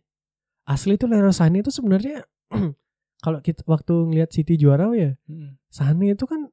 Asli 0.63 0.95
tuh 0.95 1.07
Leroy 1.07 1.33
Sané 1.33 1.59
itu 1.59 1.71
sebenarnya 1.71 2.23
kalau 3.25 3.39
kita 3.41 3.63
waktu 3.65 3.93
ngelihat 4.07 4.29
City 4.31 4.55
juara 4.55 4.87
ya, 4.93 5.15
Hmm. 5.27 5.59
Sané 5.67 6.15
itu 6.15 6.23
kan 6.23 6.47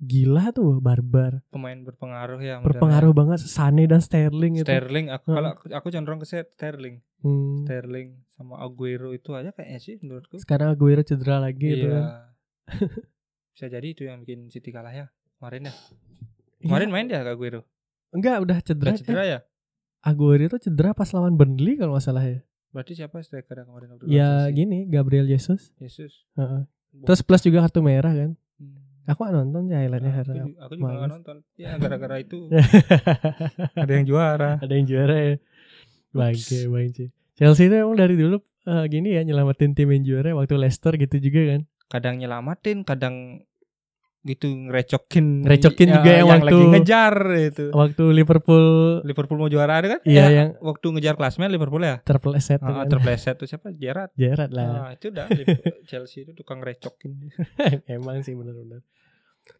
gila 0.00 0.48
tuh 0.50 0.80
barbar. 0.80 1.44
Pemain 1.52 1.76
berpengaruh 1.76 2.40
ya. 2.40 2.56
Berpengaruh 2.64 3.12
banget 3.12 3.44
Sané 3.44 3.84
dan 3.84 4.00
Sterling 4.00 4.60
itu. 4.60 4.66
Sterling. 4.66 5.12
Aku, 5.12 5.28
Heeh. 5.28 5.36
kalau 5.36 5.50
aku, 5.52 5.64
aku 5.68 5.86
cenderung 5.92 6.18
ke 6.18 6.26
Sterling. 6.26 7.04
Hmm. 7.20 7.68
Sterling 7.68 8.16
sama 8.32 8.56
Aguero 8.64 9.12
itu 9.12 9.36
aja 9.36 9.52
kayaknya 9.52 9.78
sih 9.78 10.00
menurutku. 10.00 10.40
Sekarang 10.40 10.72
Aguero 10.72 11.04
cedera 11.04 11.36
lagi 11.36 11.68
itu 11.68 11.86
Iya. 11.86 11.92
kan. 11.92 12.04
Bisa 13.54 13.66
jadi 13.68 13.86
itu 13.92 14.08
yang 14.08 14.24
bikin 14.24 14.48
City 14.48 14.72
kalah 14.72 14.90
ya. 14.90 15.06
Kemarin 15.36 15.68
ya. 15.68 15.74
Iya. 15.76 16.64
Kemarin 16.64 16.88
main 16.88 17.06
dia 17.06 17.20
Aguero. 17.20 17.68
Enggak 18.10 18.40
udah 18.40 18.58
cedera. 18.64 18.90
Udah 18.90 18.98
cedera 18.98 19.22
ya? 19.28 19.38
Aguero 20.00 20.48
itu 20.48 20.56
cedera 20.56 20.96
pas 20.96 21.12
lawan 21.12 21.36
Burnley 21.36 21.76
kalau 21.76 21.92
nggak 21.92 22.04
salah 22.08 22.24
ya. 22.24 22.40
Berarti 22.72 22.96
siapa 22.96 23.20
striker 23.20 23.60
yang 23.60 23.68
kemarin 23.68 23.88
Ya 24.08 24.48
gini 24.48 24.88
Gabriel 24.88 25.28
Jesus. 25.28 25.76
Yesus. 25.76 26.24
Heeh. 26.40 26.64
Terus 27.04 27.20
plus 27.20 27.42
juga 27.44 27.68
kartu 27.68 27.84
merah 27.84 28.16
kan. 28.16 28.32
Aku 29.06 29.18
nggak 29.20 29.34
nonton 29.34 29.62
ya 29.66 29.78
highlightnya 29.80 30.10
aku, 30.10 30.18
karena 30.20 30.34
ju- 30.42 30.56
aku 30.58 30.72
juga 30.74 30.84
males. 30.92 31.10
nonton. 31.10 31.36
Ya 31.56 31.68
gara-gara 31.76 32.16
itu 32.18 32.38
ada 33.82 33.92
yang 33.92 34.06
juara. 34.06 34.50
ada 34.58 34.72
yang 34.72 34.86
juara 34.86 35.16
ya. 35.16 35.34
Bangke, 36.10 36.66
bangke. 36.66 37.04
Chelsea 37.34 37.66
itu 37.66 37.74
emang 37.74 37.96
dari 37.96 38.14
dulu 38.14 38.36
eh, 38.66 38.84
gini 38.86 39.16
ya 39.16 39.22
nyelamatin 39.22 39.72
tim 39.72 39.88
yang 39.88 40.04
juara 40.04 40.34
waktu 40.34 40.54
Leicester 40.56 40.92
gitu 40.94 41.16
juga 41.18 41.56
kan. 41.56 41.60
Kadang 41.88 42.14
nyelamatin, 42.18 42.84
kadang 42.84 43.42
gitu 44.22 44.46
ngerecokin 44.46 45.42
Ngerecokin 45.42 45.86
ya, 45.86 45.94
juga 45.96 46.10
yang 46.12 46.28
waktu- 46.28 46.44
lagi 46.46 46.64
ngejar 46.70 47.14
itu. 47.40 47.64
Waktu 47.72 48.04
Liverpool 48.12 48.66
Liverpool 49.00 49.38
mau 49.38 49.48
juara 49.48 49.80
ada 49.80 49.96
kan? 49.96 50.00
Iya, 50.04 50.22
Eh, 50.22 50.30
yang- 50.34 50.54
waktu 50.60 50.86
ngejar 50.90 51.14
klasmen 51.14 51.48
Liverpool 51.48 51.80
ya. 51.80 51.98
terpleset 52.00 52.60
Ah, 52.60 52.84
kan. 52.84 52.86
terpleset 52.86 53.34
tuh 53.34 53.44
siapa? 53.44 53.72
Gerrard. 53.72 54.12
Gerrard 54.12 54.52
lah. 54.52 54.66
Ah, 54.68 54.90
itu 54.92 55.08
udah 55.08 55.24
Chelsea 55.88 56.22
itu 56.22 56.32
tukang 56.32 56.60
recokin. 56.60 57.16
Emang 57.88 58.20
sih 58.20 58.32
bener-bener. 58.32 58.84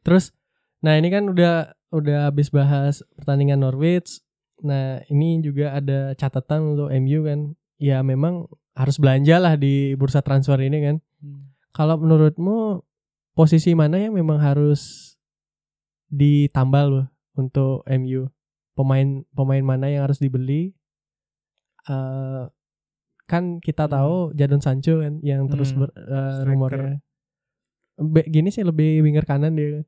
Terus, 0.03 0.37
nah 0.79 0.95
ini 0.95 1.09
kan 1.09 1.25
udah 1.25 1.73
udah 1.91 2.29
habis 2.29 2.49
bahas 2.49 3.01
pertandingan 3.15 3.59
Norwich. 3.59 4.21
Nah 4.61 5.01
ini 5.07 5.41
juga 5.41 5.73
ada 5.73 6.13
catatan 6.15 6.77
untuk 6.77 6.93
MU 6.93 7.25
kan 7.25 7.41
ya 7.75 8.05
memang 8.05 8.45
harus 8.73 9.01
belanja 9.01 9.41
lah 9.41 9.57
di 9.57 9.97
bursa 9.97 10.21
transfer 10.21 10.61
ini 10.61 10.79
kan. 10.81 10.97
Hmm. 11.19 11.49
Kalau 11.71 11.97
menurutmu 11.97 12.85
posisi 13.41 13.73
mana 13.73 13.97
yang 13.97 14.13
memang 14.13 14.37
harus 14.37 15.17
ditambal 16.07 16.87
loh 16.91 17.07
untuk 17.33 17.81
MU? 17.89 18.29
Pemain 18.73 19.25
pemain 19.33 19.65
mana 19.65 19.89
yang 19.89 20.05
harus 20.05 20.21
dibeli? 20.21 20.77
Eh 21.87 22.45
kan 23.25 23.57
kita 23.59 23.87
Hmm. 23.87 23.95
tahu 23.95 24.15
Jadon 24.35 24.59
Sancho 24.59 25.01
kan 25.01 25.23
yang 25.23 25.47
terus 25.47 25.71
Hmm. 25.71 25.81
ber- 25.81 25.95
Striker. 25.95 26.45
rumornya. 26.45 26.97
Be- 27.97 28.27
gini 28.27 28.51
sih 28.51 28.61
lebih 28.61 29.01
winger 29.01 29.23
kanan 29.23 29.55
dia 29.55 29.71
kan, 29.73 29.85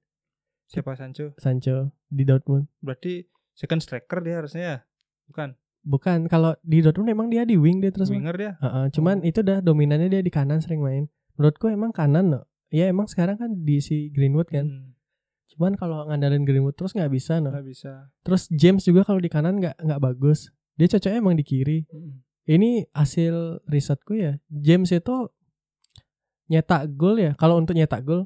Siapa 0.65 0.95
Sancho? 0.95 1.35
Sancho 1.37 1.91
di 2.07 2.23
Dortmund. 2.23 2.71
Berarti 2.79 3.27
second 3.53 3.81
striker 3.81 4.23
dia 4.23 4.39
harusnya 4.39 4.63
ya? 4.63 4.79
Bukan. 5.27 5.49
Bukan 5.83 6.19
kalau 6.27 6.55
di 6.63 6.81
Dortmund 6.81 7.11
emang 7.11 7.29
dia 7.29 7.43
di 7.43 7.59
wing 7.59 7.83
dia 7.83 7.91
terus. 7.91 8.09
Winger 8.09 8.37
dia. 8.39 8.53
Heeh, 8.57 8.89
cuman 8.91 9.21
Oh. 9.21 9.27
itu 9.27 9.43
dah 9.43 9.59
dominannya 9.59 10.09
dia 10.09 10.23
di 10.23 10.31
kanan 10.31 10.63
sering 10.63 10.79
main. 10.79 11.05
Menurutku 11.35 11.67
emang 11.67 11.91
kanan 11.91 12.31
loh. 12.31 12.45
Ya 12.73 12.89
emang 12.89 13.05
sekarang 13.05 13.37
kan 13.37 13.51
di 13.53 13.79
si 13.79 14.09
Greenwood 14.09 14.49
kan. 14.49 14.65
Hmm, 14.65 14.91
Cuman 15.47 15.77
kalau 15.77 16.09
ngandalin 16.09 16.43
Greenwood 16.43 16.73
terus 16.73 16.97
nggak 16.97 17.13
bisa 17.13 17.37
no. 17.37 17.53
nggak 17.53 17.69
bisa. 17.69 18.09
Terus 18.25 18.49
James 18.49 18.81
juga 18.81 19.05
kalau 19.05 19.21
di 19.21 19.29
kanan 19.29 19.61
nggak 19.61 19.77
nggak 19.79 20.01
bagus. 20.01 20.49
Dia 20.75 20.89
cocoknya 20.89 21.21
emang 21.21 21.37
di 21.37 21.45
kiri. 21.45 21.85
Hmm. 21.87 22.25
Ini 22.43 22.89
hasil 22.91 23.61
risetku 23.69 24.17
ya. 24.17 24.41
James 24.49 24.89
itu 24.89 25.29
nyetak 26.49 26.89
gol 26.93 27.21
ya. 27.21 27.33
Kalau 27.37 27.61
untuk 27.61 27.77
nyetak 27.77 28.03
gol 28.03 28.25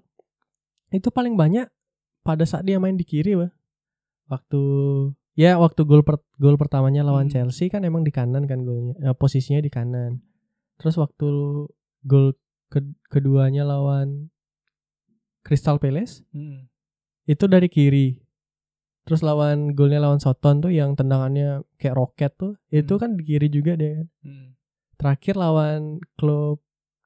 itu 0.88 1.10
paling 1.10 1.34
banyak 1.34 1.66
pada 2.22 2.46
saat 2.46 2.62
dia 2.62 2.78
main 2.78 2.94
di 2.94 3.02
kiri, 3.02 3.34
Wah. 3.34 3.50
Waktu 4.26 4.62
ya 5.34 5.58
waktu 5.58 5.82
gol 5.82 6.02
per, 6.02 6.18
gol 6.38 6.54
pertamanya 6.54 7.02
lawan 7.02 7.26
Hmm. 7.26 7.34
Chelsea 7.50 7.66
kan 7.66 7.82
emang 7.82 8.02
di 8.02 8.10
kanan 8.10 8.46
kan 8.46 8.62
golnya. 8.62 8.94
Eh, 9.02 9.14
posisinya 9.14 9.58
di 9.58 9.70
kanan. 9.70 10.22
Terus 10.78 10.94
waktu 10.94 11.26
gol 12.02 12.26
ke- 12.66 12.94
keduanya 13.06 13.62
lawan 13.62 14.30
Crystal 15.46 15.78
Palace 15.78 16.26
Hmm. 16.28 16.66
itu 17.24 17.46
dari 17.46 17.68
kiri. 17.68 18.18
Terus 19.02 19.22
lawan 19.22 19.70
golnya 19.70 20.02
lawan 20.02 20.18
Soton 20.18 20.58
tuh 20.58 20.68
yang 20.68 20.92
tendangannya 20.92 21.62
kayak 21.76 21.94
roket 21.94 22.32
tuh, 22.34 22.58
itu 22.68 22.90
Hmm. 22.90 23.00
kan 23.00 23.10
di 23.14 23.22
kiri 23.24 23.46
juga 23.46 23.78
dia 23.78 24.02
kan. 24.02 24.08
Hmm. 24.20 24.48
Terakhir 24.96 25.34
lawan 25.36 26.02
klub 26.14 26.58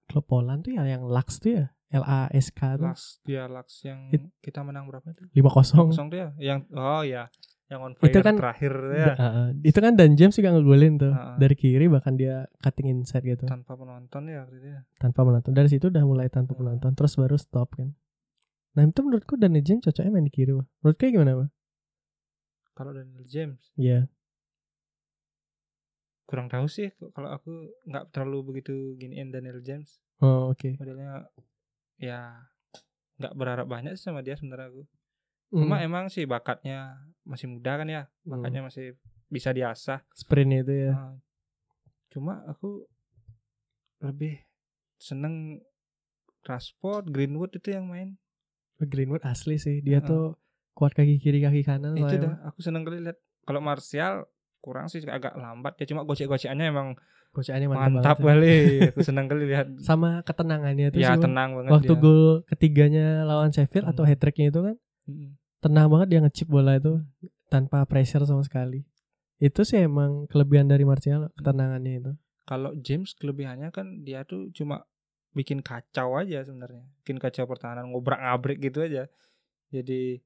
klub 0.06 0.24
Poland 0.24 0.64
tuh 0.64 0.72
ya 0.72 0.88
yang 0.88 1.04
Laks 1.04 1.38
tuh 1.38 1.50
ya, 1.52 1.64
L 1.92 2.02
A 2.02 2.26
S 2.30 2.48
K 2.50 2.74
tuh 2.74 2.88
Laks 2.88 3.20
dia 3.20 3.44
Laks 3.46 3.84
yang 3.84 4.08
It- 4.08 4.32
kita 4.40 4.62
menang 4.62 4.88
berapa 4.88 5.04
itu? 5.06 5.22
5-0. 5.34 5.86
Kosong 5.86 6.08
tuh 6.08 6.18
ya? 6.18 6.28
Yang 6.36 6.60
oh 6.72 7.02
ya, 7.02 7.28
yang 7.66 7.80
on 7.80 7.92
Itu 7.92 8.08
fire 8.10 8.24
kan- 8.24 8.34
terakhir 8.34 8.72
ya. 8.90 9.06
Uh, 9.14 9.48
itu 9.60 9.78
kan 9.78 9.92
Dan 9.92 10.16
James 10.16 10.32
juga 10.32 10.50
ngegolin 10.50 10.96
tuh 10.96 11.12
ah. 11.12 11.36
dari 11.36 11.52
kiri 11.52 11.86
bahkan 11.86 12.14
dia 12.14 12.48
cutting 12.58 12.90
inside 12.90 13.22
gitu 13.24 13.44
Tanpa 13.44 13.74
penonton 13.74 14.22
ya 14.24 14.48
itu 14.48 14.66
ya. 14.68 14.80
tanpa 14.96 15.20
menonton. 15.22 15.52
Dari 15.52 15.68
situ 15.68 15.86
udah 15.86 16.02
mulai 16.02 16.26
tanpa 16.26 16.54
Ah. 16.54 16.58
penonton 16.58 16.90
terus 16.92 17.14
baru 17.14 17.36
stop 17.36 17.76
kan. 17.76 17.92
Nah 18.70 18.82
itu 18.82 19.00
menurutku 19.00 19.34
Dan 19.34 19.58
James 19.58 19.82
cocoknya 19.82 20.10
main 20.10 20.22
di 20.22 20.30
kiri 20.30 20.52
Wah. 20.52 20.66
Menurut 20.80 20.96
kayak 20.96 21.12
gimana 21.12 21.32
Wah? 21.36 21.50
Kalau 22.72 22.92
Daniel 22.92 23.24
James 23.24 23.60
Iya. 23.74 24.06
kurang 26.24 26.46
tahu 26.46 26.70
sih 26.70 26.94
kalau 27.10 27.26
aku 27.28 27.50
nggak 27.84 28.14
terlalu 28.14 28.38
begitu 28.46 28.70
giniin 28.94 29.34
Daniel 29.34 29.58
James 29.58 29.98
Oh 30.22 30.54
oke. 30.54 30.78
modelnya 30.78 31.26
ya 31.98 32.46
nggak 33.18 33.34
berharap 33.34 33.66
banyak 33.66 33.98
sih 33.98 34.06
sama 34.06 34.22
dia 34.22 34.38
sebenarnya 34.38 34.70
aku 34.70 34.86
Hmm. 35.50 35.66
cuma 35.66 35.82
emang 35.82 36.06
sih 36.06 36.30
bakatnya 36.30 36.94
masih 37.26 37.50
muda 37.50 37.74
kan 37.74 37.90
ya 37.90 38.06
Hmm. 38.22 38.38
bakatnya 38.38 38.62
masih 38.62 38.94
bisa 39.26 39.50
diasah 39.50 40.06
sprint 40.14 40.62
itu 40.62 40.70
ya. 40.86 40.94
Nah, 40.94 41.18
cuma 42.06 42.46
aku 42.46 42.86
lebih 43.98 44.38
seneng 44.94 45.58
Rashford 46.40 47.10
Greenwood 47.10 47.50
itu 47.52 47.74
yang 47.74 47.90
main 47.90 48.19
Greenwood 48.82 49.20
asli 49.22 49.56
sih. 49.56 49.80
Dia 49.80 49.98
Heeh. 49.98 50.06
tuh 50.06 50.24
kuat 50.72 50.92
kaki 50.92 51.18
kiri 51.18 51.38
kaki 51.38 51.60
kanan. 51.60 51.92
itu 51.92 52.16
dah 52.16 52.40
aku 52.42 52.60
seneng 52.60 52.82
kali 52.82 53.02
lihat 53.02 53.18
kalau 53.42 53.60
Martial 53.60 54.24
kurang 54.58 54.86
sih 54.86 55.00
agak 55.02 55.34
lambat 55.34 55.76
ya 55.76 55.84
cuma 55.86 56.04
gocek-gocekannya 56.04 56.66
emang 56.66 56.96
Kocaannya 57.30 57.68
mantap, 57.68 57.90
mantap, 57.94 58.18
kali 58.18 58.50
aku 58.90 59.00
seneng 59.00 59.24
kali 59.24 59.46
lihat 59.46 59.70
Sama 59.78 60.18
ketenangannya 60.20 60.90
tuh 60.90 60.98
ya 60.98 61.14
sih, 61.14 61.22
tenang 61.22 61.54
banget 61.54 61.70
Waktu 61.70 61.92
dia. 61.92 62.02
gol 62.02 62.22
ketiganya 62.44 63.06
lawan 63.22 63.50
Sheffield 63.50 63.86
atau 63.86 64.02
Hmm. 64.02 64.10
hat 64.10 64.18
tricknya 64.18 64.46
itu 64.48 64.60
kan 64.60 64.76
Mm-mm. 65.06 65.30
tenang 65.58 65.86
banget 65.86 66.06
dia 66.08 66.20
ngechip 66.20 66.46
bola 66.46 66.74
itu 66.74 66.98
tanpa 67.46 67.84
pressure 67.84 68.24
sama 68.24 68.40
sekali. 68.40 68.82
Itu 69.36 69.62
sih 69.62 69.78
emang 69.80 70.26
kelebihan 70.26 70.66
dari 70.66 70.82
Martial 70.82 71.28
ketenangannya 71.34 71.92
itu. 71.98 72.12
kalau 72.42 72.74
James 72.74 73.14
kelebihannya 73.14 73.70
kan 73.70 74.00
dia 74.00 74.24
tuh 74.24 74.50
cuma 74.50 74.82
bikin 75.30 75.62
kacau 75.62 76.18
aja 76.18 76.42
sebenarnya. 76.42 76.82
Bikin 77.02 77.22
kacau 77.22 77.46
pertahanan 77.46 77.90
ngobrak 77.90 78.18
ngabrik 78.18 78.58
gitu 78.58 78.82
aja. 78.82 79.06
Jadi 79.70 80.18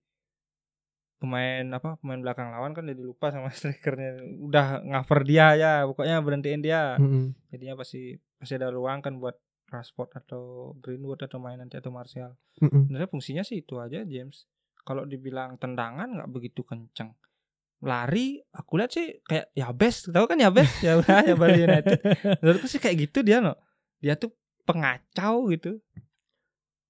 pemain 1.21 1.65
apa 1.73 1.97
pemain 2.05 2.21
belakang 2.21 2.53
lawan 2.53 2.77
kan 2.77 2.85
jadi 2.85 3.01
lupa 3.01 3.33
sama 3.33 3.49
strikernya. 3.57 4.21
Udah 4.41 4.85
ngover 4.85 5.25
dia 5.25 5.57
ya 5.57 5.73
pokoknya 5.89 6.21
berhentiin 6.21 6.61
dia. 6.61 6.97
Mm-mm. 7.01 7.33
jadinya 7.49 7.81
pasti 7.81 8.17
pasti 8.37 8.53
ada 8.61 8.69
ruang 8.69 9.01
kan 9.01 9.17
buat 9.17 9.37
Rashford 9.73 10.21
atau 10.21 10.75
Greenwood 10.79 11.25
atau 11.25 11.41
main 11.41 11.57
nanti 11.57 11.81
atau 11.81 11.93
Martial. 11.93 12.37
Mm-mm. 12.61 12.89
sebenarnya 12.89 13.09
fungsinya 13.09 13.43
sih 13.45 13.65
itu 13.65 13.81
aja 13.81 14.05
James. 14.05 14.45
Kalau 14.85 15.09
dibilang 15.09 15.57
tendangan 15.57 16.13
nggak 16.13 16.31
begitu 16.33 16.61
kenceng. 16.61 17.17
Lari 17.85 18.41
aku 18.53 18.81
lihat 18.81 18.93
sih 18.93 19.21
kayak 19.25 19.53
ya 19.57 19.69
best 19.73 20.13
tahu 20.13 20.25
kan 20.29 20.41
ya 20.41 20.49
best 20.53 20.81
ya 20.81 21.01
udah 21.01 21.25
ya 21.25 21.35
Bali 21.37 21.61
United. 21.65 22.01
Menurutku 22.45 22.69
sih 22.69 22.81
kayak 22.81 23.09
gitu 23.09 23.25
dia 23.25 23.41
no. 23.41 23.57
Dia 24.01 24.17
tuh 24.21 24.33
pengacau 24.65 25.49
gitu 25.49 25.79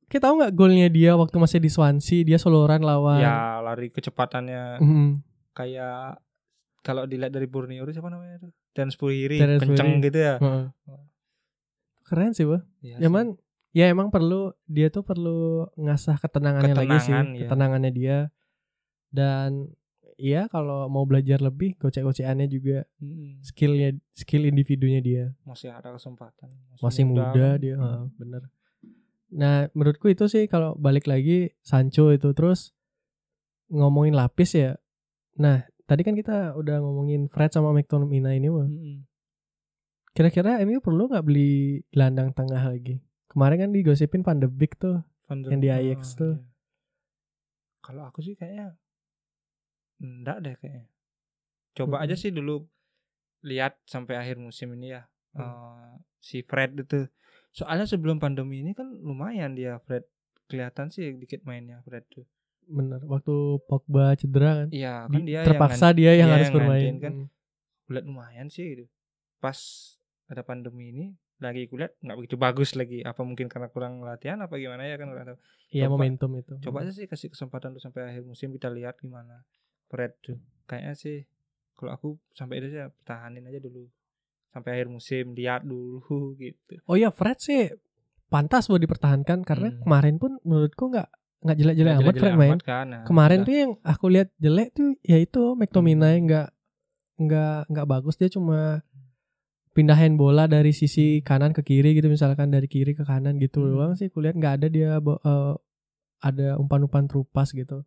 Kita 0.05 0.27
tahu 0.27 0.39
nggak 0.39 0.55
golnya 0.55 0.87
dia 0.87 1.14
waktu 1.14 1.35
masih 1.37 1.59
di 1.59 1.66
Swansea 1.66 2.22
dia 2.22 2.37
soloran 2.37 2.81
lawan. 2.81 3.18
ya 3.18 3.59
lari 3.61 3.89
kecepatannya 3.89 4.79
Mm-mm. 4.79 5.09
kayak 5.51 6.22
kalau 6.81 7.05
dilihat 7.05 7.31
dari 7.31 7.45
Borneo 7.45 7.83
itu 7.83 7.93
siapa 7.93 8.09
namanya 8.09 8.39
tuh 8.39 8.53
dan 8.70 8.89
Spuriri 8.89 9.41
kenceng 9.59 9.99
gitu 10.01 10.18
ya 10.18 10.37
Heeh. 10.37 10.66
Keren 12.05 12.31
sih. 12.31 12.45
Iya 12.45 13.01
Ya 13.01 13.01
sih. 13.01 13.09
man, 13.09 13.41
ya 13.72 13.89
emang 13.89 14.09
perlu 14.09 14.53
dia 14.64 14.87
tuh 14.89 15.01
perlu 15.01 15.72
ngasah 15.75 16.20
ketenangannya 16.20 16.77
lagi 16.77 16.99
sih, 17.01 17.09
Ketenangan, 17.09 17.27
ya. 17.31 17.41
ketenangannya 17.41 17.91
dia. 17.91 18.18
Dan 19.09 19.72
ya 20.17 20.47
kalau 20.47 20.87
mau 20.87 21.03
belajar 21.03 21.39
lebih, 21.39 21.75
gocek-gocekannya 21.77 22.47
juga 22.47 22.85
Mm-mm. 22.97 23.41
skillnya, 23.41 23.93
skill 24.12 24.45
individunya 24.45 24.99
dia. 24.99 25.25
masih 25.43 25.69
ada 25.69 25.91
kesempatan 25.91 26.49
Masih 26.77 27.05
muda, 27.05 27.31
kan. 27.31 27.57
dia, 27.57 27.75
heeh, 27.75 28.03
bener. 28.15 28.43
Nah, 29.31 29.67
menurutku 29.71 30.07
itu 30.07 30.25
sih 30.25 30.45
kalau 30.45 30.75
balik 30.75 31.05
lagi 31.05 31.51
Sancho 31.61 32.09
itu 32.09 32.31
terus 32.31 32.71
ngomongin 33.67 34.12
lapis 34.12 34.55
ya. 34.55 34.79
Nah, 35.35 35.61
tadi 35.85 36.01
kan 36.01 36.12
kita 36.12 36.55
udah 36.55 36.79
ngomongin 36.79 37.27
Fred 37.27 37.51
sama 37.51 37.71
McTominay 37.71 38.39
ini, 38.39 38.49
Bang. 38.49 38.71
Mm-mm. 38.71 38.97
Kira-kira 40.11 40.62
MU 40.62 40.79
perlu 40.79 41.11
nggak 41.11 41.25
beli 41.25 41.51
gelandang 41.89 42.31
tengah 42.31 42.62
lagi? 42.65 43.03
Kemarin 43.27 43.59
kan 43.61 43.71
digosipin 43.71 44.23
Van 44.23 44.39
de 44.39 44.47
Beek 44.47 44.79
tuh. 44.79 45.03
Van 45.27 45.43
der- 45.43 45.51
Yang 45.51 45.61
di 45.61 45.69
Ah, 45.69 45.77
Ajax 45.77 46.01
tuh. 46.15 46.35
iya. 46.37 46.47
Kalau 47.81 48.03
aku 48.05 48.21
sih 48.21 48.33
kayaknya 48.33 48.79
enggak 49.99 50.38
deh 50.40 50.55
kayaknya. 50.59 50.86
Coba 51.74 52.01
aja 52.01 52.14
Mm-mm. 52.14 52.22
sih 52.22 52.30
dulu 52.30 52.55
lihat 53.42 53.76
sampai 53.84 54.14
akhir 54.16 54.38
musim 54.38 54.72
ini 54.74 54.95
ya. 54.95 55.03
Hmm. 55.34 55.42
eh, 55.42 55.92
si 56.18 56.40
Fred 56.40 56.78
itu. 56.78 57.11
Soalnya 57.51 57.86
sebelum 57.86 58.18
pandemi 58.18 58.62
ini 58.62 58.74
kan 58.74 58.86
lumayan 58.88 59.55
dia 59.55 59.78
Fred 59.82 60.07
kelihatan 60.47 60.90
sih 60.90 61.14
dikit 61.14 61.42
mainnya 61.42 61.82
Fred 61.82 62.07
tuh. 62.11 62.26
Bener. 62.64 63.03
Waktu 63.05 63.61
Pogba 63.68 64.14
cedera 64.16 64.64
kan. 64.64 64.68
Iya, 64.72 65.11
kan 65.11 65.20
Di- 65.20 65.28
dia 65.28 65.40
terpaksa 65.45 65.92
yang 65.92 65.97
dia 65.99 66.12
yang 66.16 66.28
dia 66.30 66.34
harus 66.38 66.49
yang 66.49 66.57
bermain. 66.57 66.95
kan. 67.03 67.12
Hmm. 67.14 67.28
kulihat 67.84 68.05
lumayan 68.09 68.49
sih 68.49 68.64
gitu. 68.64 68.84
Pas 69.42 69.59
ada 70.24 70.40
pandemi 70.40 70.88
ini 70.88 71.07
lagi 71.36 71.68
kulihat 71.68 71.92
nggak 72.01 72.16
begitu 72.16 72.36
bagus 72.40 72.72
lagi. 72.72 73.05
Apa 73.05 73.20
mungkin 73.26 73.51
karena 73.53 73.68
kurang 73.68 74.01
latihan 74.01 74.40
apa 74.40 74.57
gimana 74.57 74.88
ya 74.88 74.97
kan 74.97 75.12
tahu. 75.12 75.36
Iya 75.68 75.92
momentum 75.92 76.32
itu. 76.38 76.57
Coba 76.64 76.80
aja 76.86 76.95
sih 76.97 77.05
kasih 77.05 77.28
kesempatan 77.28 77.76
tuh 77.76 77.82
sampai 77.84 78.09
akhir 78.09 78.24
musim 78.24 78.49
kita 78.55 78.72
lihat 78.72 78.97
gimana 79.03 79.45
Fred 79.95 80.12
tuh. 80.18 80.42
Kayaknya 80.66 80.95
sih 80.95 81.16
kalau 81.72 81.90
aku 81.92 82.09
sampai 82.32 82.59
itu 82.59 82.68
sih 82.68 82.82
pertahanin 82.82 83.47
aja 83.47 83.59
dulu 83.59 83.86
sampai 84.51 84.70
akhir 84.72 84.88
musim 84.88 85.30
lihat 85.32 85.62
dulu 85.62 86.03
gitu. 86.42 86.82
Oh 86.84 86.95
iya 86.95 87.09
Fred 87.09 87.38
sih 87.38 87.70
pantas 88.26 88.66
buat 88.66 88.82
dipertahankan 88.82 89.42
karena 89.42 89.70
Hmm. 89.70 89.78
kemarin 89.80 90.16
pun 90.18 90.42
menurutku 90.42 90.90
nggak 90.90 91.07
nggak 91.40 91.57
jelek-jelek 91.57 91.92
amat 91.92 92.01
jelek-jelek 92.03 92.22
Fred 92.24 92.34
main. 92.34 92.51
amat 92.51 92.62
kan, 92.64 92.84
nah, 92.88 93.03
Kemarin 93.05 93.38
udah. 93.38 93.47
tuh 93.47 93.55
yang 93.55 93.72
aku 93.84 94.07
lihat 94.09 94.28
jelek 94.36 94.68
tuh 94.72 94.88
ya 95.01 95.18
itu 95.18 95.42
McTominay 95.55 96.16
Hmm. 96.16 96.24
nggak 96.26 96.49
nggak 97.14 97.59
nggak 97.70 97.86
bagus 97.86 98.14
dia 98.16 98.26
cuma 98.26 98.82
pindahin 99.70 100.14
bola 100.14 100.47
dari 100.47 100.70
sisi 100.70 101.18
kanan 101.20 101.51
ke 101.51 101.62
kiri 101.62 101.95
gitu 101.95 102.07
misalkan 102.07 102.49
dari 102.49 102.64
kiri 102.64 102.95
ke 102.95 103.03
kanan 103.03 103.36
gitu 103.36 103.61
Hmm. 103.61 103.70
doang 103.70 103.92
sih 103.95 104.09
kulihat 104.09 104.34
nggak 104.34 104.55
ada 104.57 104.66
dia 104.66 104.99
eh, 104.99 105.55
ada 106.20 106.49
umpan-umpan 106.57 107.05
terupas 107.05 107.53
gitu. 107.53 107.84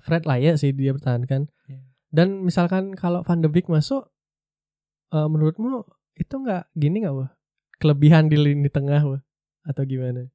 Fred 0.00 0.24
layak 0.24 0.56
sih 0.58 0.72
dia 0.72 0.96
pertahankan. 0.96 1.52
Iya. 1.68 1.80
Dan 2.10 2.42
misalkan 2.42 2.96
kalau 2.98 3.22
Van 3.22 3.44
de 3.44 3.48
Beek 3.52 3.70
masuk 3.70 4.08
eh, 5.14 5.28
menurutmu 5.28 5.86
itu 6.18 6.34
nggak 6.34 6.72
gini 6.74 7.06
nggak 7.06 7.14
wah? 7.14 7.30
Kelebihan 7.80 8.28
di 8.28 8.36
lini 8.36 8.68
tengah 8.68 9.00
wah? 9.06 9.22
Atau 9.64 9.84
gimana? 9.86 10.26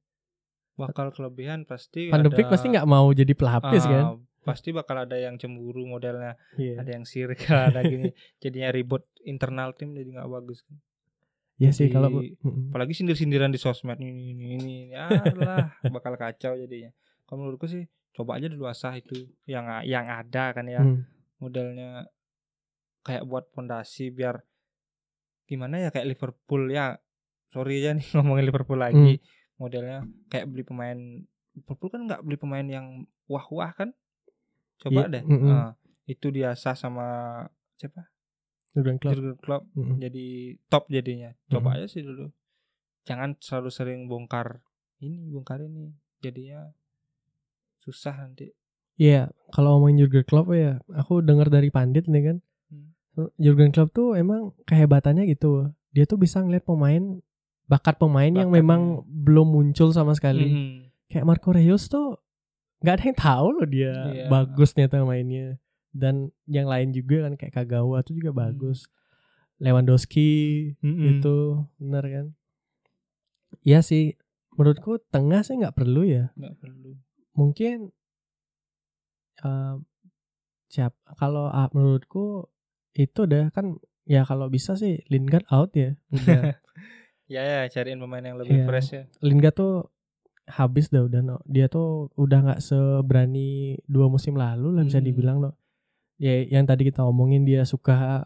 Bakal 0.76 1.12
kelebihan 1.12 1.66
pasti 1.68 2.08
Van 2.08 2.24
de 2.24 2.30
Beek 2.32 2.48
ada- 2.48 2.52
pasti 2.56 2.66
nggak 2.72 2.88
mau 2.88 3.10
jadi 3.12 3.32
pelapis 3.34 3.84
ah, 3.86 3.90
kan? 3.90 4.04
pasti 4.46 4.70
bakal 4.70 5.02
ada 5.02 5.18
yang 5.18 5.34
cemburu 5.42 5.82
modelnya. 5.90 6.38
Iya. 6.54 6.78
Ada 6.86 6.90
yang 6.94 7.04
sirik 7.04 7.42
ada 7.50 7.82
gini. 7.82 8.14
Jadinya 8.38 8.70
ribut 8.70 9.02
internal 9.26 9.74
tim 9.74 9.90
jadi 9.90 10.06
nggak 10.06 10.30
bagus 10.30 10.62
kan? 10.62 10.78
Iya 11.56 11.72
sih 11.72 11.88
kalau 11.88 12.20
apalagi 12.70 12.92
sindir-sindiran 12.94 13.50
di 13.50 13.58
sosmed. 13.58 13.98
Ini 13.98 14.12
ini 14.12 14.46
ini 14.54 14.76
alah 14.94 15.74
bakal 15.88 16.14
kacau 16.14 16.54
jadinya. 16.54 16.94
Kalau 17.26 17.42
menurutku 17.42 17.66
sih 17.66 17.90
coba 18.16 18.40
aja 18.40 18.48
dulu 18.48 18.64
asah 18.64 18.96
itu 18.96 19.14
yang 19.44 19.68
yang 19.84 20.08
ada 20.08 20.50
kan 20.50 20.64
ya 20.64 20.80
Hmm. 20.80 21.04
modelnya 21.36 22.08
kayak 23.02 23.22
buat 23.22 23.52
pondasi 23.52 24.08
biar 24.08 24.40
gimana 25.46 25.78
ya 25.78 25.88
kayak 25.92 26.08
Liverpool 26.10 26.66
ya 26.68 26.96
sorry 27.46 27.78
ya 27.78 27.92
nih 27.92 28.02
ngomongin 28.16 28.44
Liverpool 28.44 28.80
lagi 28.80 29.20
modelnya 29.56 30.02
kayak 30.26 30.48
beli 30.48 30.64
pemain 30.64 30.98
Liverpool 31.52 31.88
kan 31.88 32.00
nggak 32.04 32.20
beli 32.20 32.36
pemain 32.36 32.66
yang 32.66 32.86
wah-wah 33.26 33.70
kan 33.70 33.92
coba 34.76 35.06
Iya, 35.06 35.12
deh 35.12 35.22
mm-mm. 35.22 35.48
Nah, 35.48 35.72
itu 36.04 36.28
diasah 36.28 36.72
sama 36.72 37.06
siapa 37.74 38.08
Jurgen 38.72 38.96
Klopp. 38.96 39.12
Jurgen 39.14 39.36
Klopp 39.38 39.64
Mm-mm. 39.72 39.96
jadi 39.98 40.26
top 40.66 40.84
jadinya 40.88 41.30
coba 41.46 41.72
Mhm. 41.72 41.76
aja 41.78 41.86
sih 41.88 42.00
dulu 42.00 42.28
jangan 43.04 43.38
selalu 43.38 43.70
sering 43.70 44.00
bongkar 44.04 44.60
ini 44.98 45.28
bongkar 45.28 45.62
ini 45.62 45.94
jadinya 46.18 46.72
susah 47.86 48.18
nanti 48.18 48.50
Iya, 48.96 49.28
kalau 49.52 49.76
ngomongin 49.76 50.08
Jurgen 50.08 50.24
Klopp 50.24 50.48
ya, 50.50 50.80
aku 50.90 51.20
dengar 51.20 51.46
dari 51.46 51.68
pandit 51.68 52.08
nih 52.08 52.22
kan. 52.26 52.36
Hmm. 52.66 53.28
Jurgen 53.36 53.68
Klopp 53.68 53.92
tuh 53.92 54.16
emang 54.16 54.56
kehebatannya 54.64 55.28
gitu. 55.28 55.68
Dia 55.92 56.04
tuh 56.04 56.16
bisa 56.16 56.40
ngeliat 56.40 56.64
pemain 56.64 57.20
bakat 57.64 58.00
pemain 58.00 58.32
yang 58.32 58.48
Bakatnya. 58.48 58.56
memang 58.56 58.82
belum 59.04 59.52
muncul 59.52 59.92
sama 59.92 60.16
sekali. 60.16 60.48
Mhm. 60.48 60.72
Kayak 61.08 61.28
Marco 61.28 61.52
Reus 61.52 61.86
tuh 61.86 62.16
nggak 62.80 62.94
ada 62.94 63.04
yang 63.04 63.18
tahu 63.18 63.46
loh 63.52 63.66
dia 63.66 63.92
Iya. 63.92 64.26
bagus 64.28 64.72
ternyata 64.72 65.04
mainnya. 65.04 65.60
Dan 65.92 66.14
yang 66.44 66.64
lain 66.64 66.88
juga 66.90 67.28
kan 67.28 67.36
kayak 67.36 67.52
Kagawa 67.52 68.00
tuh 68.00 68.16
juga 68.16 68.32
bagus. 68.32 68.88
Lewandowski 69.60 70.28
Mhm. 70.80 71.20
itu 71.20 71.36
bener 71.76 72.04
kan. 72.06 72.26
Iya 73.60 73.80
sih, 73.80 74.16
menurutku 74.54 75.04
tengah 75.08 75.40
sih 75.40 75.52
nggak 75.54 75.74
perlu 75.74 76.00
ya. 76.00 76.32
nggak 76.32 76.56
perlu 76.56 76.96
mungkin 77.36 77.92
eh 79.38 79.74
siap 80.66 80.92
kalau 81.14 81.46
ah, 81.48 81.68
menurutku 81.70 82.48
itu 82.92 83.18
udah 83.22 83.52
kan 83.52 83.76
ya 84.02 84.24
kalau 84.24 84.48
bisa 84.48 84.74
sih 84.74 85.04
Lingard 85.06 85.44
out 85.48 85.70
ya 85.72 85.94
udah 86.10 86.56
ya 87.28 87.42
ya 87.42 87.60
cariin 87.68 87.98
pemain 87.98 88.24
yang 88.24 88.36
lebih 88.36 88.56
Iya. 88.56 88.66
fresh 88.66 88.90
ya 88.92 89.02
Lingard 89.20 89.54
tuh 89.54 89.74
habis 90.46 90.88
dah 90.88 91.02
udah 91.02 91.20
no. 91.20 91.36
dia 91.44 91.66
tuh 91.66 92.08
udah 92.14 92.38
nggak 92.40 92.60
seberani 92.60 93.74
dua 93.84 94.06
musim 94.06 94.34
lalu 94.34 94.70
lah 94.72 94.82
bisa 94.82 94.98
Hmm. 94.98 95.06
dibilang 95.06 95.38
no 95.38 95.50
ya 96.16 96.32
yang 96.46 96.64
tadi 96.64 96.86
kita 96.86 97.02
omongin 97.02 97.42
dia 97.42 97.62
suka 97.62 98.24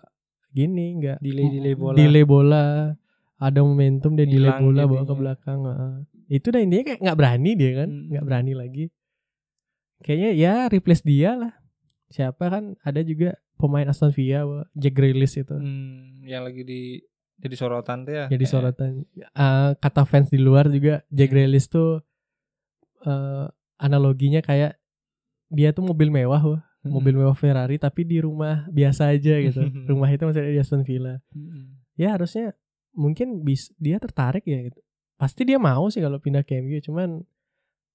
gini 0.51 0.95
nggak 0.97 1.19
Delay-delay 1.19 1.75
bola. 1.75 1.97
delay 1.97 2.25
bola 2.25 2.65
ada 3.37 3.61
momentum 3.61 4.15
dia 4.15 4.29
delay 4.29 4.47
Hilang 4.47 4.61
bola 4.63 4.83
bawa 4.85 5.03
ke 5.03 5.15
belakang 5.17 5.59
heeh. 5.65 5.95
itu 6.31 6.47
dah 6.47 6.61
intinya 6.61 6.85
kayak 6.87 7.01
nggak 7.01 7.19
berani 7.19 7.51
dia 7.53 7.71
kan 7.75 7.89
Hmm. 7.89 8.07
nggak 8.09 8.25
berani 8.25 8.53
lagi 8.55 8.85
kayaknya 10.01 10.31
ya 10.33 10.55
replace 10.67 11.03
dia 11.03 11.37
lah. 11.37 11.53
Siapa 12.11 12.51
kan 12.51 12.75
ada 12.83 13.01
juga 13.01 13.39
pemain 13.55 13.87
Aston 13.87 14.11
Villa 14.11 14.43
Jack 14.75 14.95
Grealish 14.95 15.37
itu. 15.37 15.55
Hmm, 15.55 16.25
yang 16.25 16.43
lagi 16.43 16.65
di 16.65 16.81
jadi 17.41 17.57
sorotan 17.57 18.05
tuh 18.05 18.13
ya? 18.13 18.25
Jadi 18.29 18.45
Eh, 18.45 18.51
sorotan. 18.51 18.91
Eh, 19.17 19.71
kata 19.79 20.03
fans 20.05 20.29
di 20.29 20.37
luar 20.37 20.69
juga 20.69 21.01
Jack 21.09 21.31
Hmm. 21.31 21.37
Grealish 21.39 21.69
tuh 21.69 22.03
eh, 23.01 23.47
analoginya 23.79 24.41
kayak 24.41 24.77
dia 25.49 25.73
tuh 25.73 25.83
mobil 25.83 26.13
mewah 26.13 26.41
wah. 26.41 26.63
mm, 26.81 26.91
mobil 26.91 27.13
mewah 27.13 27.37
Ferrari 27.37 27.77
tapi 27.77 28.05
di 28.05 28.21
rumah 28.21 28.65
biasa 28.69 29.13
aja 29.13 29.37
gitu. 29.37 29.61
Rumah 29.91 30.09
itu 30.09 30.25
masih 30.25 30.41
ada 30.41 30.51
di 30.51 30.61
Aston 30.61 30.81
Villa. 30.81 31.21
Mm, 31.33 31.77
ya 31.97 32.17
harusnya 32.17 32.57
mungkin 32.93 33.41
bis 33.41 33.69
dia 33.77 34.01
tertarik 34.01 34.45
ya 34.45 34.65
gitu. 34.65 34.81
Pasti 35.17 35.45
dia 35.45 35.61
mau 35.61 35.89
sih 35.89 36.01
kalau 36.01 36.17
pindah 36.17 36.41
ke 36.41 36.57
MU 36.59 36.81
cuman 36.81 37.21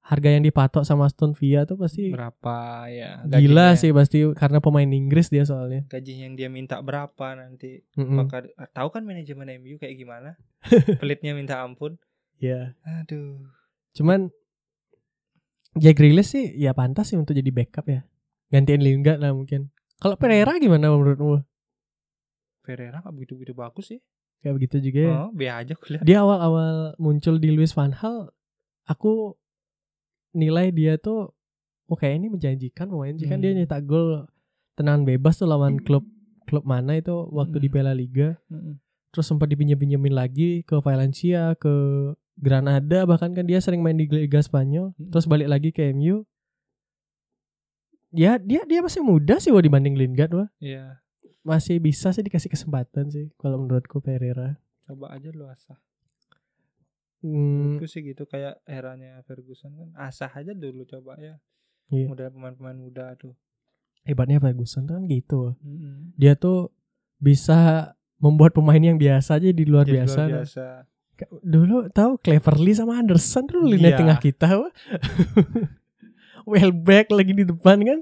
harga 0.05 0.29
yang 0.29 0.41
dipatok 0.41 0.85
sama 0.85 1.05
Aston 1.05 1.33
Villa 1.33 1.65
tuh 1.65 1.75
pasti 1.75 2.09
berapa 2.09 2.57
ya 2.87 3.25
gila 3.25 3.33
gajinya- 3.73 3.73
sih 3.75 3.89
pasti 3.89 4.21
karena 4.31 4.59
pemain 4.59 4.85
Inggris 4.85 5.27
dia 5.27 5.41
soalnya. 5.43 5.81
gaji 5.87 6.13
yang 6.19 6.33
dia 6.33 6.45
minta 6.45 6.77
berapa 6.79 7.33
nanti 7.33 7.81
Mm-mm. 7.93 8.21
Apakah 8.21 8.45
tahu 8.71 8.87
kan 8.91 9.01
manajemen 9.01 9.49
MU 9.57 9.75
kayak 9.75 9.95
gimana 9.95 10.37
pelitnya 11.01 11.33
minta 11.33 11.59
ampun 11.59 11.97
Ya, 12.35 12.75
aduh 12.83 13.41
cuman 13.91 14.29
Jack 15.73 15.97
Grealish 15.97 16.31
sih 16.31 16.53
ya 16.53 16.71
pantas 16.71 17.09
sih 17.09 17.17
untuk 17.17 17.31
jadi 17.31 17.47
backup 17.49 17.83
ya. 17.85 18.03
Gantiin 18.47 18.79
Lingard 18.79 19.17
lah 19.17 19.31
mungkin. 19.31 19.71
Kalau 19.97 20.15
Pereira 20.15 20.55
gimana 20.55 20.87
menurutmu? 20.87 21.43
Pereira 22.61 22.99
nggak 22.99 23.13
begitu 23.13 23.33
begitu 23.35 23.53
bagus 23.53 23.85
sih 23.87 23.99
Kayak 24.37 24.55
begitu 24.55 24.75
juga 24.81 24.99
ya. 24.99 25.11
oh 25.17 25.29
be 25.31 25.45
aja 25.45 25.73
kuliah 25.73 26.01
Dia 26.01 26.21
awal-awal 26.21 26.93
muncul 26.97 27.37
di 27.37 27.49
Luis 27.49 27.71
van 27.71 27.91
Gaal, 27.91 28.29
aku 28.85 29.33
nilai 30.35 30.69
dia 30.69 30.99
tuh 30.99 31.31
oh 31.85 31.95
kayak 31.95 32.19
ini 32.19 32.27
menjanjikan 32.27 32.85
pemain 32.85 33.15
sih 33.15 33.25
kan 33.25 33.39
dia 33.39 33.49
Hmm. 33.49 33.63
nyetak 33.63 33.81
gol 33.83 34.27
tenangan 34.73 35.07
bebas 35.07 35.35
tuh 35.35 35.47
lawan 35.47 35.79
klub 35.79 36.03
klub 36.43 36.61
mana 36.61 36.93
itu 36.93 37.15
waktu 37.31 37.57
di 37.57 37.67
Hmm. 37.67 37.73
Piala 37.73 37.93
Liga. 37.93 38.35
Mm-mm. 38.47 38.77
Terus 39.09 39.25
sempat 39.25 39.47
dipinjem-pinjemin 39.47 40.11
lagi 40.11 40.61
ke 40.61 40.75
Valencia, 40.77 41.55
ke 41.55 41.71
Granada 42.35 43.07
bahkan 43.07 43.31
kan 43.31 43.43
dia 43.43 43.57
sering 43.57 43.79
main 43.79 43.95
di 43.95 44.05
Liga 44.05 44.37
Spanyol. 44.39 44.91
Hmm. 44.93 45.09
Terus 45.09 45.25
balik 45.25 45.47
lagi 45.47 45.71
ke 45.71 45.89
MU. 45.89 46.27
Ya 48.11 48.35
dia 48.37 48.63
dia 48.63 48.79
masih 48.79 48.99
muda 49.01 49.39
sih 49.39 49.51
wah 49.51 49.59
dibanding 49.59 49.95
Lingard 49.95 50.31
wah. 50.31 50.49
Iya 50.57 50.99
Masih 51.41 51.77
bisa 51.77 52.09
sih 52.09 52.21
dikasih 52.21 52.49
kesempatan 52.49 53.07
sih 53.07 53.29
kalau 53.35 53.57
menurutku 53.57 53.99
Pereira. 53.99 54.57
coba 54.81 55.09
aja 55.11 55.29
lu 55.29 55.45
asah 55.45 55.81
Hmm, 57.27 57.81
sih 57.83 58.01
gitu 58.03 58.23
kayak 58.23 58.61
eranya 58.63 59.17
Ferguson 59.21 59.73
kan 59.73 59.89
asah 59.99 60.29
aja 60.29 60.51
dulu 60.51 60.83
coba 60.83 61.17
ya 61.17 61.41
Iya. 61.87 62.05
model 62.07 62.29
pemain-pemain 62.31 62.75
muda 62.75 63.13
tuh 63.15 63.33
hebatnya 64.01 64.37
Ferguson 64.37 64.85
kan 64.85 65.01
gitu. 65.05 65.57
Mm-mm. 65.59 66.13
Dia 66.13 66.33
tuh 66.33 66.69
bisa 67.17 67.89
membuat 68.15 68.53
pemain 68.53 68.77
yang 68.77 68.95
biasa 68.95 69.37
aja 69.37 69.49
di 69.49 69.63
luar 69.63 69.83
Jadi 69.83 69.97
biasa. 69.97 70.19
luar 70.19 70.31
biasa 70.41 70.65
Ka- 71.15 71.31
Dulu 71.39 71.87
tahu 71.89 72.11
Cleverly 72.17 72.73
sama 72.73 72.97
Anderson 72.97 73.45
dulu 73.45 73.71
lini 73.71 73.87
Iya. 73.87 73.97
tengah 73.97 74.19
kita 74.19 74.49
wah. 74.55 74.73
Welbeck 76.45 77.09
lagi 77.09 77.33
di 77.33 77.43
depan 77.43 77.81
kan. 77.81 77.99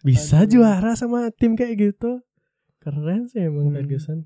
Bisa 0.00 0.42
Aduh. 0.42 0.58
juara 0.58 0.92
sama 0.92 1.30
tim 1.30 1.54
kayak 1.54 1.78
gitu. 1.78 2.20
Keren 2.78 3.24
sih 3.24 3.40
emang 3.40 3.70
Hmm. 3.70 3.76
Ferguson. 3.76 4.18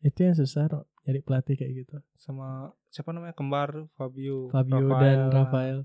Itu 0.00 0.22
yang 0.22 0.32
susah 0.32 0.64
Ro, 0.66 0.80
jadi 1.02 1.20
pelatih 1.20 1.54
kayak 1.54 1.72
gitu. 1.76 1.96
sama 2.14 2.72
siapa 2.88 3.12
namanya 3.12 3.32
kembar 3.32 3.86
Fabio 3.94 4.48
Fabio 4.48 4.88
dan 4.94 5.28
Rafael. 5.28 5.78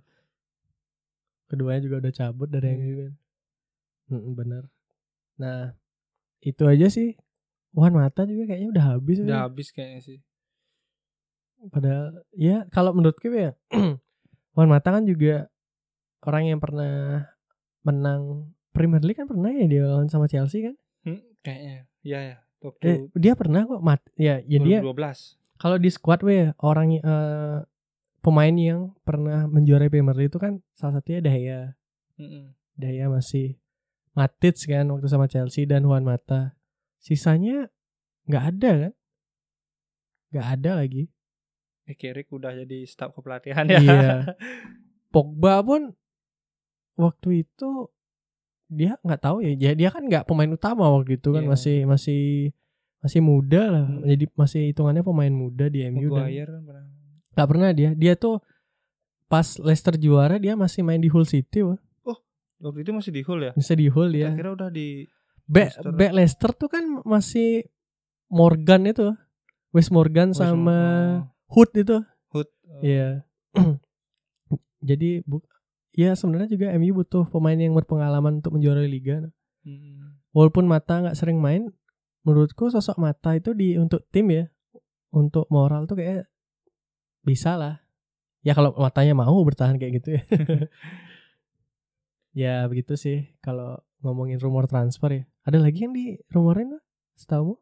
Keduanya 1.45 1.81
juga 1.81 1.95
udah 2.01 2.13
cabut 2.13 2.47
dari 2.47 2.67
Iya. 2.67 2.77
MU 2.77 2.93
kan. 2.97 3.13
Mm, 4.09 4.31
bener. 4.33 4.63
Nah, 5.35 5.59
itu 6.39 6.63
aja 6.63 6.87
sih. 6.87 7.13
Wan 7.71 7.91
Mata 7.91 8.23
juga 8.23 8.47
kayaknya 8.47 8.69
udah 8.69 8.85
habis. 8.87 9.17
udah 9.17 9.33
ya. 9.33 9.43
habis 9.43 9.67
kayaknya 9.69 10.01
sih 10.03 10.19
Padahal 11.63 12.21
ya 12.31 12.67
kalau 12.69 12.91
menurutku 12.91 13.31
ya 13.31 13.55
Wan 14.57 14.69
Mata 14.69 14.91
kan 14.91 15.07
juga 15.07 15.47
orang 16.21 16.43
yang 16.45 16.59
pernah 16.59 17.25
menang 17.81 18.51
Premier 18.69 19.01
League 19.01 19.17
kan 19.17 19.25
pernah 19.25 19.49
ya 19.49 19.65
dia 19.65 19.83
lawan 19.87 20.05
sama 20.05 20.27
Chelsea 20.27 20.63
kan? 20.63 20.75
Hmm, 21.01 21.23
kayaknya 21.41 21.87
ya 22.01 22.19
ya 22.21 22.37
Eh, 22.63 22.67
waktu 22.67 22.87
dia 23.19 23.33
pernah 23.35 23.67
kok 23.67 23.81
mat 23.81 23.99
ya 24.15 24.39
ya 24.39 24.59
dia 24.59 24.79
2012 24.79 25.42
kalau 25.63 25.79
di 25.79 25.87
squad 25.87 26.19
we 26.27 26.51
orang 26.59 26.99
eh, 26.99 27.63
pemain 28.19 28.51
yang 28.51 28.91
pernah 29.07 29.47
menjuarai 29.47 29.87
Premier 29.87 30.11
League 30.11 30.27
itu 30.27 30.39
kan 30.39 30.59
salah 30.75 30.99
satunya 30.99 31.23
Dahya. 31.23 31.59
Mm-mm. 32.19 32.51
Dahya 32.75 33.07
masih 33.07 33.55
Matic 34.11 34.59
kan 34.67 34.91
waktu 34.91 35.07
sama 35.07 35.31
Chelsea 35.31 35.63
dan 35.63 35.87
Juan 35.87 36.03
Mata. 36.03 36.53
Sisanya 36.99 37.71
nggak 38.27 38.43
ada 38.53 38.71
kan? 38.87 38.93
Nggak 40.29 40.47
ada 40.59 40.71
lagi. 40.83 41.03
Eh, 41.83 41.95
Carrick 41.95 42.31
udah 42.31 42.51
jadi 42.53 42.83
staf 42.83 43.11
kepelatihan 43.11 43.67
ya 43.67 43.79
Iya. 43.79 44.11
Pogba 45.13 45.59
pun 45.63 45.95
waktu 46.95 47.43
itu 47.43 47.91
dia 48.67 48.95
nggak 48.99 49.21
tahu 49.21 49.43
ya. 49.43 49.51
Dia, 49.55 49.71
dia 49.75 49.89
kan 49.91 50.03
nggak 50.07 50.25
pemain 50.25 50.49
utama 50.51 50.87
waktu 50.89 51.19
itu 51.19 51.29
kan 51.35 51.43
Iya. 51.43 51.51
masih 51.51 51.77
masih 51.85 52.21
masih 53.03 53.19
muda 53.19 53.61
lah. 53.67 53.85
Hmm. 53.85 54.07
Jadi 54.07 54.25
masih 54.33 54.61
hitungannya 54.71 55.03
pemain 55.03 55.33
muda 55.33 55.67
di 55.67 55.83
MU 55.91 56.07
dan 56.15 56.23
Maguire 56.31 56.49
kan 56.49 56.63
pernah 56.63 56.83
nggak 57.33 57.47
pernah 57.49 57.69
dia. 57.75 57.89
Dia 57.93 58.13
tuh 58.15 58.39
pas 59.27 59.47
Leicester 59.59 59.97
juara 59.99 60.39
dia 60.39 60.53
masih 60.55 60.85
main 60.85 61.01
di 61.01 61.09
Hull 61.11 61.27
City 61.27 61.65
wah. 61.65 61.75
waktu 62.63 62.79
itu 62.87 62.95
masih 62.95 63.11
di 63.11 63.21
Hull 63.27 63.43
ya 63.43 63.51
Bisa 63.59 63.75
di 63.75 63.91
Hull 63.91 64.15
dia. 64.15 64.31
kira 64.31 64.55
udah 64.55 64.71
di 64.71 65.03
Back 65.43 65.75
Leicester. 65.75 65.91
back 65.91 66.11
Leicester 66.15 66.49
tuh 66.55 66.69
kan 66.71 66.83
masih 67.03 67.67
Morgan 68.31 68.87
itu. 68.87 69.11
Wes 69.75 69.91
Morgan 69.91 70.31
Wes 70.31 70.39
sama 70.39 70.55
Morgan. 70.63 71.27
Hood 71.51 71.71
itu. 71.75 71.97
Hood. 72.31 72.49
Iya. 72.79 73.27
Jadi 74.89 75.23
bu 75.27 75.43
ya 75.93 76.15
sebenarnya 76.15 76.49
juga 76.49 76.71
MU 76.79 77.03
butuh 77.03 77.27
pemain 77.27 77.57
yang 77.57 77.75
berpengalaman 77.75 78.39
untuk 78.39 78.55
menjuarai 78.55 78.87
liga. 78.87 79.27
Hmm. 79.67 80.17
Walaupun 80.33 80.65
Mata 80.65 81.03
nggak 81.03 81.17
sering 81.19 81.37
main, 81.37 81.69
menurutku 82.23 82.71
sosok 82.71 82.99
Mata 82.99 83.35
itu 83.35 83.51
di 83.55 83.75
untuk 83.79 84.07
tim 84.09 84.31
ya, 84.31 84.47
untuk 85.11 85.47
moral 85.51 85.85
tuh 85.87 85.99
kayak 85.99 86.27
bisa 87.23 87.55
lah. 87.55 87.83
Ya 88.43 88.51
kalau 88.51 88.75
matanya 88.75 89.15
mau 89.15 89.39
bertahan 89.43 89.79
kayak 89.79 90.03
gitu 90.03 90.09
ya. 90.19 90.23
ya 92.43 92.55
begitu 92.67 92.99
sih 92.99 93.31
kalau 93.39 93.79
ngomongin 94.03 94.39
rumor 94.39 94.67
transfer 94.67 95.11
ya. 95.11 95.23
Ada 95.47 95.59
lagi 95.63 95.87
yang 95.87 95.95
di 95.95 96.19
rumorin 96.31 96.75
lah, 96.75 96.83
setahu 97.15 97.55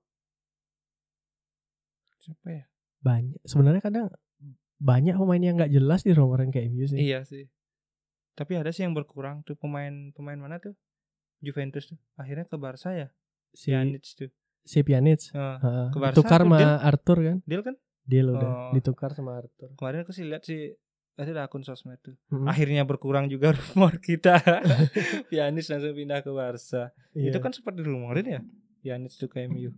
Siapa 2.21 2.47
ya? 2.53 2.63
banyak. 3.01 3.41
Sebenarnya 3.49 3.81
kadang 3.81 4.13
banyak 4.77 5.17
pemain 5.17 5.41
yang 5.41 5.57
nggak 5.57 5.73
jelas 5.73 6.05
di 6.05 6.13
rumorin 6.13 6.53
kayak 6.53 6.69
MU 6.69 6.85
sih. 6.85 6.97
Iya 7.01 7.25
sih. 7.25 7.49
Tapi 8.37 8.57
ada 8.57 8.69
sih 8.73 8.85
yang 8.85 8.93
berkurang 8.93 9.41
tuh 9.45 9.57
pemain 9.57 10.13
pemain 10.13 10.37
mana 10.37 10.57
tuh? 10.61 10.77
Juventus 11.41 11.89
tuh. 11.89 11.97
Akhirnya 12.17 12.45
ke 12.45 12.57
Barca 12.57 12.93
ya. 12.93 13.09
Si 13.53 13.73
Pjanic 13.73 14.05
tuh. 14.17 14.29
Nah, 14.63 15.57
Heeh. 15.57 15.87
Ditukar 16.07 16.39
tuh 16.39 16.47
sama 16.47 16.57
dia- 16.57 16.79
Arthur 16.79 17.17
kan? 17.19 17.37
deal 17.43 17.61
kan? 17.61 17.75
Deal 18.03 18.27
udah 18.29 18.51
Oh. 18.51 18.71
ditukar 18.71 19.11
sama 19.11 19.37
Arthur. 19.37 19.73
Kemarin 19.73 20.01
aku 20.01 20.11
sih 20.11 20.23
lihat 20.23 20.41
sih 20.41 20.73
itu 21.13 21.29
ada 21.29 21.43
akun 21.43 21.61
sosmed 21.61 21.97
tuh. 21.99 22.15
Mm-mm. 22.27 22.45
Akhirnya 22.45 22.81
berkurang 22.81 23.25
juga 23.27 23.51
rumor 23.57 23.97
kita. 23.99 24.41
Pjanic 25.29 25.65
langsung 25.67 25.93
pindah 25.93 26.19
ke 26.19 26.29
Barca. 26.29 26.89
Iya. 27.11 27.29
Itu 27.29 27.37
kan 27.37 27.51
sempat 27.51 27.73
dirumorin 27.73 28.25
ya. 28.27 28.41
Pjanic 28.79 29.11
tuh 29.11 29.27
ke 29.27 29.45
MU. 29.45 29.69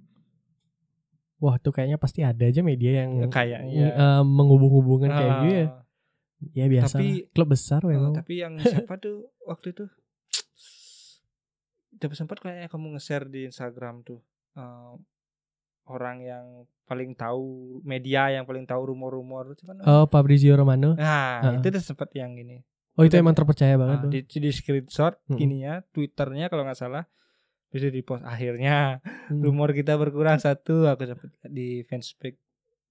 Wah 1.37 1.57
tuh 1.57 1.71
kayaknya 1.71 1.97
pasti 1.97 2.21
ada 2.21 2.39
aja 2.41 2.61
media 2.61 3.03
yang 3.03 3.11
Ya, 3.17 3.27
kayaknya. 3.27 3.85
ng- 3.85 3.95
eh, 3.97 4.23
menghubung-hubungkan 4.23 5.09
kayak 5.09 5.27
Ah, 5.29 5.41
gitu 5.41 5.51
ya. 5.53 5.67
Ya 6.53 6.65
biasa. 6.69 6.95
Tapi- 6.97 7.27
Klub 7.29 7.49
besar 7.49 7.81
eh, 7.81 7.89
memang. 7.89 8.13
tapi 8.13 8.33
yang 8.37 8.53
siapa 8.87 8.95
tuh 8.97 9.15
waktu 9.41 9.71
itu 9.73 9.85
Udah 11.93 12.09
sempat 12.11 12.37
kayaknya 12.37 12.67
kamu 12.67 12.87
nge-share 12.93 13.25
di 13.25 13.45
Instagram 13.45 14.01
tuh 14.01 14.19
eh, 14.53 14.93
orang 15.85 16.17
yang 16.19 16.45
paling 16.83 17.11
tahu 17.13 17.43
media 17.81 18.29
yang 18.29 18.43
paling 18.43 18.63
tahu 18.63 18.87
rumor-rumor 18.87 19.51
itu 19.51 19.63
kan 19.63 19.79
Oh 19.83 20.05
Fabrizio 20.05 20.53
Romano. 20.53 20.93
Nah, 20.93 21.41
Heeh. 21.41 21.59
itu 21.59 21.67
udah 21.69 21.83
sempat 21.83 22.09
yang 22.11 22.33
gini. 22.33 22.63
Oh 22.93 23.01
itu 23.01 23.11
udah- 23.11 23.21
emang 23.21 23.33
terpercaya 23.33 23.73
banget 23.73 23.97
tuh. 23.99 24.09
di, 24.09 24.19
di 24.21 24.49
screenshot 24.49 25.17
Mm-mm. 25.25 25.39
ininya 25.39 25.81
Twitternya 25.89 26.47
kalau 26.47 26.61
nggak 26.61 26.77
salah 26.77 27.03
bisa 27.67 27.89
di 27.89 27.99
post 27.99 28.21
akhirnya 28.21 29.01
Hmm. 29.25 29.41
rumor 29.41 29.71
kita 29.71 29.95
berkurang 29.95 30.37
satu 30.37 30.85
aku 30.85 31.07
dapat 31.07 31.25
di 31.43 31.81
fanspage 31.81 32.37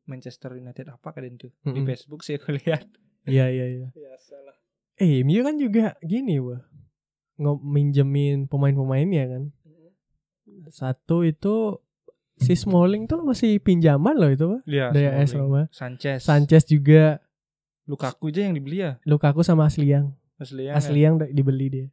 Manchester 0.02 0.52
United 0.52 0.90
apa 0.90 1.08
kan 1.08 1.22
itu 1.22 1.54
di 1.62 1.70
Mm-mm. 1.72 1.86
Facebook 1.86 2.20
sih 2.20 2.34
aku 2.34 2.50
lihat 2.56 2.82
Iya 3.22 3.46
iya 3.46 3.66
iya. 3.68 3.88
biasalah 3.94 4.58
Eh 4.98 5.22
MU 5.22 5.38
kan 5.40 5.54
juga 5.56 5.94
gini 6.00 6.36
wah. 6.36 6.66
Nggak 7.34 7.56
minjemin 7.62 8.44
pemain-pemainnya 8.44 9.24
kan. 9.26 9.42
Satu 10.68 11.22
itu 11.22 11.78
si 12.36 12.56
Smalling 12.56 13.06
tuh 13.06 13.22
masih 13.22 13.60
pinjaman 13.62 14.16
loh 14.16 14.30
itu 14.32 14.44
Pak. 14.48 14.60
Iya, 14.66 14.86
Dari 14.90 15.08
AS. 15.08 15.32
Roma. 15.36 15.68
Sanchez 15.70 16.24
Sanchez 16.24 16.64
juga 16.66 17.20
Lukaku 17.86 18.30
aja 18.30 18.46
yang 18.46 18.54
dibeli 18.54 18.78
ya 18.82 18.96
Lukaku 19.02 19.42
sama 19.42 19.66
Asliang. 19.66 20.14
asli 20.38 20.70
ya 20.70 20.74
Asli 20.74 21.00
yang 21.02 21.18
dibeli 21.18 21.66
dia. 21.70 21.86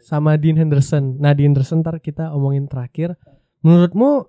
Sama 0.00 0.38
Dean 0.38 0.54
Henderson. 0.56 1.18
Nah, 1.18 1.34
Dean 1.34 1.50
Henderson 1.52 1.82
ntar 1.82 1.98
kita 1.98 2.30
omongin 2.30 2.68
terakhir. 2.70 3.16
Menurutmu 3.64 4.28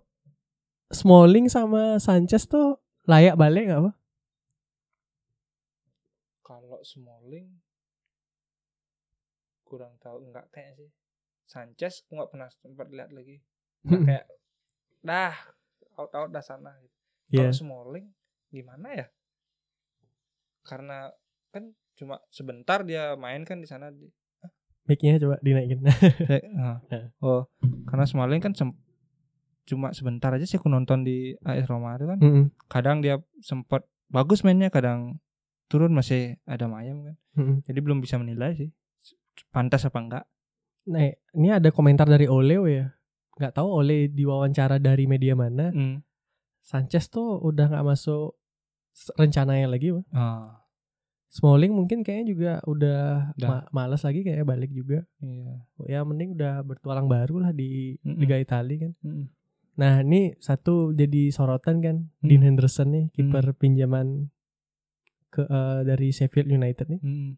Smalling 0.90 1.52
sama 1.52 2.00
Sanchez 2.00 2.48
tuh 2.48 2.80
layak 3.06 3.36
balik 3.36 3.68
gak, 3.72 3.82
Pak? 3.88 3.96
kalau 6.44 6.80
Smalling 6.80 7.60
kurang 9.68 10.00
tahu 10.00 10.24
enggak 10.24 10.48
kayak 10.52 10.80
sih 10.80 10.88
Sanchez 11.48 12.04
aku 12.04 12.12
nggak 12.14 12.30
pernah 12.30 12.50
sempat 12.54 12.88
lihat 12.88 13.10
lagi 13.10 13.40
Nggak 13.82 14.02
kayak 14.04 14.26
dah 15.02 15.34
out 15.96 16.12
out 16.12 16.30
dah 16.30 16.44
sana 16.44 16.76
Iya. 17.28 17.50
Kalau 17.50 17.56
Smalling 17.56 18.08
gimana 18.48 18.88
ya? 18.94 19.08
Karena 20.62 21.12
kan 21.50 21.72
cuma 21.96 22.20
sebentar 22.30 22.84
dia 22.84 23.16
main 23.16 23.44
kan 23.44 23.58
di 23.58 23.68
sana. 23.68 23.90
di- 23.90 24.12
Mic-nya 24.88 25.20
coba 25.20 25.36
dinaikin. 25.42 25.84
Nah. 26.56 26.80
Heeh. 26.88 27.12
Oh, 27.24 27.52
karena 27.84 28.08
Smalling 28.08 28.40
kan 28.40 28.56
sem- 28.56 28.80
cuma 29.68 29.92
sebentar 29.92 30.32
aja 30.32 30.48
sih 30.48 30.56
aku 30.56 30.72
nonton 30.72 31.04
di 31.04 31.36
AS 31.44 31.68
Roma 31.68 32.00
itu 32.00 32.08
kan. 32.08 32.20
Mm-mm. 32.20 32.46
Kadang 32.68 33.04
dia 33.04 33.20
sempat 33.44 33.84
bagus 34.08 34.48
mainnya, 34.48 34.72
kadang 34.72 35.20
turun 35.68 35.92
masih 35.92 36.40
ada 36.48 36.72
mayam 36.72 37.04
kan. 37.04 37.16
Mm-mm. 37.36 37.56
Jadi 37.68 37.80
belum 37.84 38.00
bisa 38.00 38.16
menilai 38.16 38.56
sih 38.56 38.70
pantas 39.52 39.84
apa 39.84 40.00
enggak. 40.00 40.24
Nah, 40.88 41.04
ini 41.34 41.48
ada 41.50 41.70
komentar 41.70 42.08
dari 42.08 42.26
Oleo 42.26 42.64
ya. 42.66 42.88
Nggak 43.36 43.54
tahu 43.54 43.68
Ole 43.70 44.08
diwawancara 44.08 44.78
dari 44.78 45.06
media 45.06 45.36
mana. 45.36 45.70
Hmm. 45.70 46.02
Sanchez 46.60 47.08
tuh 47.08 47.38
udah 47.40 47.68
nggak 47.68 47.86
masuk 47.86 48.34
rencananya 49.14 49.68
lagi, 49.68 49.94
Pak. 49.94 50.06
Ah, 50.10 50.64
Smalling 51.28 51.70
mungkin 51.70 52.02
kayaknya 52.02 52.26
juga 52.26 52.52
udah 52.64 53.36
Udah. 53.36 53.50
ma- 53.52 53.68
males 53.70 54.02
lagi 54.02 54.24
kayak 54.24 54.42
balik 54.42 54.72
juga. 54.72 55.04
iya. 55.20 55.60
Ya 55.86 56.00
mending 56.02 56.34
udah 56.34 56.64
bertualang 56.64 57.06
baru 57.06 57.40
lah 57.40 57.52
di 57.52 58.00
Mm-mm. 58.02 58.18
Liga 58.18 58.36
Italia 58.38 58.88
kan. 58.88 58.92
Mm-mm. 59.04 59.26
Nah 59.76 60.02
ini 60.02 60.34
satu 60.40 60.92
jadi 60.92 61.30
sorotan 61.30 61.78
kan 61.80 61.96
Hmm. 62.18 62.26
Dean 62.26 62.42
Henderson 62.42 62.90
nih 62.90 63.06
kiper 63.12 63.54
pinjaman 63.54 64.32
ke 65.30 65.44
eh, 65.44 65.82
dari 65.84 66.10
Sheffield 66.10 66.48
United 66.50 66.88
nih. 66.90 67.02
Mm-mm. 67.04 67.32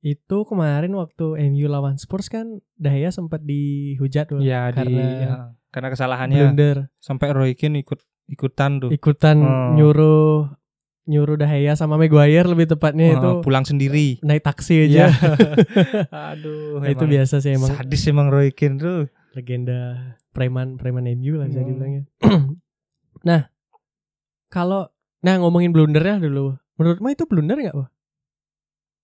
Itu 0.00 0.44
kemarin 0.44 0.92
waktu 0.92 1.24
MU 1.48 1.66
lawan 1.66 1.96
Spurs 1.96 2.26
kan 2.26 2.46
Dahya 2.74 3.08
sempat 3.08 3.42
dihujat 3.42 4.30
loh 4.30 4.38
Ya 4.38 4.70
di 4.70 4.78
karena 4.78 5.02
ya, 5.18 5.32
karena 5.68 5.88
kesalahannya 5.90 6.38
blunder 6.44 6.76
sampai 6.96 7.28
Roy 7.30 7.52
Keane 7.52 7.82
ikut 7.82 7.98
ikutan 8.26 8.78
tuh. 8.78 8.90
ikutan 8.90 9.36
Oh. 9.38 9.74
nyuruh 9.74 10.54
nyuruh 11.04 11.34
Dahya 11.34 11.72
sama 11.72 11.96
Maguire 11.96 12.44
lebih 12.44 12.68
tepatnya 12.68 13.06
Ah, 13.08 13.14
itu 13.16 13.30
pulang 13.40 13.64
sendiri. 13.64 14.20
naik 14.20 14.44
taksi 14.44 14.86
aja. 14.86 15.08
Iya. 15.08 15.08
Aduh, 16.30 16.84
itu 16.84 16.94
emang 16.96 17.10
biasa 17.10 17.34
sih 17.38 17.50
emang 17.50 17.70
sadis 17.70 18.02
emang 18.06 18.28
Roy 18.28 18.50
Keane 18.50 18.76
tuh. 18.76 19.00
legenda 19.30 20.12
preman 20.30 20.76
preman 20.76 21.06
MU 21.10 21.36
lah 21.36 21.46
bisa 21.46 21.58
Hmm. 21.58 21.66
dibilangnya. 21.66 22.02
nah, 23.24 23.48
kalau 24.46 24.88
nah 25.18 25.34
ngomongin 25.36 25.70
blundernya 25.70 26.20
dulu. 26.20 26.54
Menurutmu 26.76 27.08
itu 27.08 27.24
blunder 27.24 27.58
nggak, 27.58 27.74
Wah? 27.74 27.88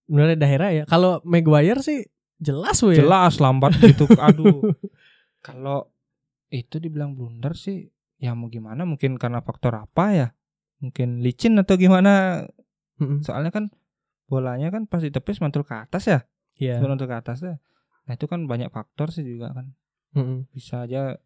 Blunder 0.04 0.36
daerah 0.36 0.70
ya. 0.70 0.84
Kalau 0.84 1.24
Maguire 1.24 1.80
sih 1.80 2.04
jelas 2.40 2.80
woy. 2.84 2.96
ya. 2.98 3.04
Jelas 3.04 3.40
lambat 3.40 3.72
gitu. 3.88 4.04
Aduh. 4.20 4.74
Kalau 5.40 5.88
itu 6.52 6.78
dibilang 6.78 7.16
blunder 7.18 7.56
sih 7.58 7.90
ya 8.22 8.32
mau 8.32 8.46
gimana 8.48 8.86
mungkin 8.86 9.16
karena 9.16 9.40
faktor 9.40 9.74
apa 9.76 10.04
ya? 10.12 10.28
Mungkin 10.80 11.24
licin 11.24 11.56
atau 11.56 11.74
gimana? 11.80 12.44
Mm-mm. 13.00 13.24
Soalnya 13.24 13.50
kan 13.50 13.72
bolanya 14.28 14.72
kan 14.72 14.84
pas 14.88 15.00
ditepis 15.04 15.40
mantul 15.40 15.64
ke 15.64 15.72
atas 15.74 16.04
ya. 16.08 16.20
Iya. 16.60 16.80
Mantul 16.84 17.08
ke 17.08 17.16
atas 17.16 17.40
ya. 17.42 17.56
Nah, 18.04 18.12
itu 18.14 18.28
kan 18.28 18.44
banyak 18.44 18.68
faktor 18.68 19.08
sih 19.08 19.24
juga 19.24 19.52
kan. 19.56 19.72
Mm-mm. 20.14 20.52
Bisa 20.52 20.84
aja 20.84 21.16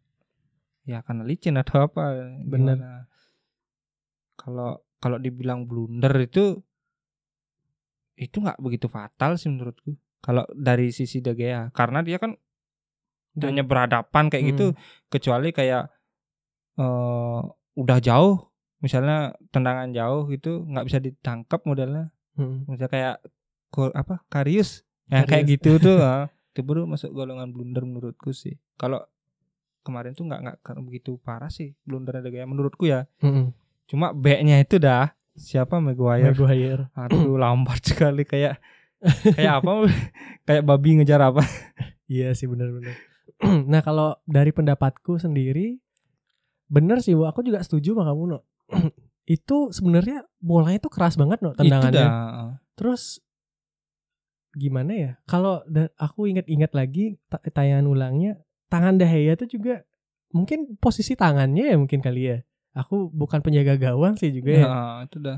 ya 0.87 0.99
karena 1.03 1.27
licin 1.27 1.59
atau 1.59 1.83
apa. 1.85 2.15
Bener. 2.47 2.79
Kalau 4.39 4.83
kalau 4.99 5.17
dibilang 5.19 5.67
blunder 5.67 6.11
itu 6.19 6.63
itu 8.19 8.37
nggak 8.37 8.59
begitu 8.59 8.85
fatal 8.85 9.35
sih 9.35 9.47
menurutku. 9.47 9.95
Kalau 10.19 10.43
dari 10.51 10.91
sisi 10.91 11.19
De 11.19 11.31
Gea 11.31 11.71
karena 11.71 12.03
dia 12.03 12.19
kan 12.19 12.35
Dan- 13.31 13.55
hanya 13.55 13.63
berhadapan 13.63 14.27
kayak 14.27 14.43
Hmm. 14.43 14.51
gitu 14.51 14.65
kecuali 15.07 15.49
kayak 15.49 15.87
eh 16.75 17.39
udah 17.73 17.99
jauh 17.99 18.51
misalnya 18.79 19.17
tendangan 19.49 19.91
jauh 19.91 20.27
gitu 20.27 20.63
nggak 20.65 20.85
bisa 20.85 20.97
ditangkap 20.97 21.63
modelnya 21.63 22.11
Mm-mm. 22.35 22.63
misalnya 22.65 22.87
kayak 22.89 23.15
gol 23.69 23.91
apa 23.93 24.23
Karius 24.27 24.83
ya 25.05 25.23
kayak 25.23 25.45
gitu 25.49 25.75
tuh 25.77 25.99
ah. 26.03 26.27
itu 26.49 26.61
baru 26.61 26.83
masuk 26.83 27.11
golongan 27.11 27.51
blunder 27.51 27.83
menurutku 27.83 28.31
sih 28.31 28.55
kalau 28.75 29.03
kemarin 29.81 30.11
tuh 30.11 30.23
nggak 30.25 30.39
nggak 30.41 30.57
begitu 30.81 31.15
parah 31.17 31.47
sih 31.49 31.75
blundernya 31.83 32.23
De 32.23 32.31
Gea 32.33 32.45
menurutku 32.45 32.83
ya 32.83 33.03
Mm-mm. 33.19 33.51
cuma 33.85 34.11
backnya 34.11 34.59
itu 34.59 34.79
dah 34.79 35.11
siapa 35.39 35.79
Maguire 35.79 36.35
Maguire. 36.35 36.91
aduh 36.93 37.39
lambat 37.41 37.79
sekali 37.81 38.27
kayak 38.27 38.59
kayak 39.33 39.63
apa 39.63 39.87
kayak 40.47 40.63
babi 40.67 40.99
ngejar 40.99 41.23
apa 41.23 41.39
Iya 42.09 42.33
sih 42.33 42.49
benar-benar. 42.49 42.97
nah 43.71 43.85
kalau 43.85 44.17
dari 44.25 44.49
pendapatku 44.49 45.21
sendiri, 45.21 45.77
bener 46.65 47.05
sih, 47.05 47.13
Wo. 47.13 47.29
aku 47.29 47.45
juga 47.45 47.61
setuju 47.61 47.93
sama 47.93 48.09
kamu, 48.09 48.23
no. 48.33 48.39
itu 49.29 49.69
sebenarnya 49.69 50.25
bolanya 50.41 50.81
tuh 50.81 50.89
keras 50.89 51.13
banget, 51.21 51.37
no, 51.45 51.53
itu 51.53 51.61
tendangannya. 51.61 52.07
Terus 52.73 53.21
gimana 54.57 54.91
ya? 54.97 55.11
Kalau 55.29 55.61
aku 56.01 56.25
ingat-ingat 56.33 56.73
lagi 56.73 57.21
ta- 57.29 57.45
tayangan 57.45 57.85
ulangnya, 57.85 58.41
tangan 58.73 58.97
Dahaya 58.97 59.37
tuh 59.37 59.45
juga 59.45 59.85
mungkin 60.33 60.77
posisi 60.81 61.13
tangannya 61.13 61.73
ya 61.73 61.77
mungkin 61.77 62.01
kali 62.05 62.21
ya 62.25 62.37
aku 62.79 63.09
bukan 63.09 63.39
penjaga 63.39 63.75
gawang 63.77 64.15
sih 64.15 64.29
juga 64.29 64.51
ya. 64.53 64.63
Nah, 64.63 64.97
itu 65.03 65.17
dah. 65.17 65.37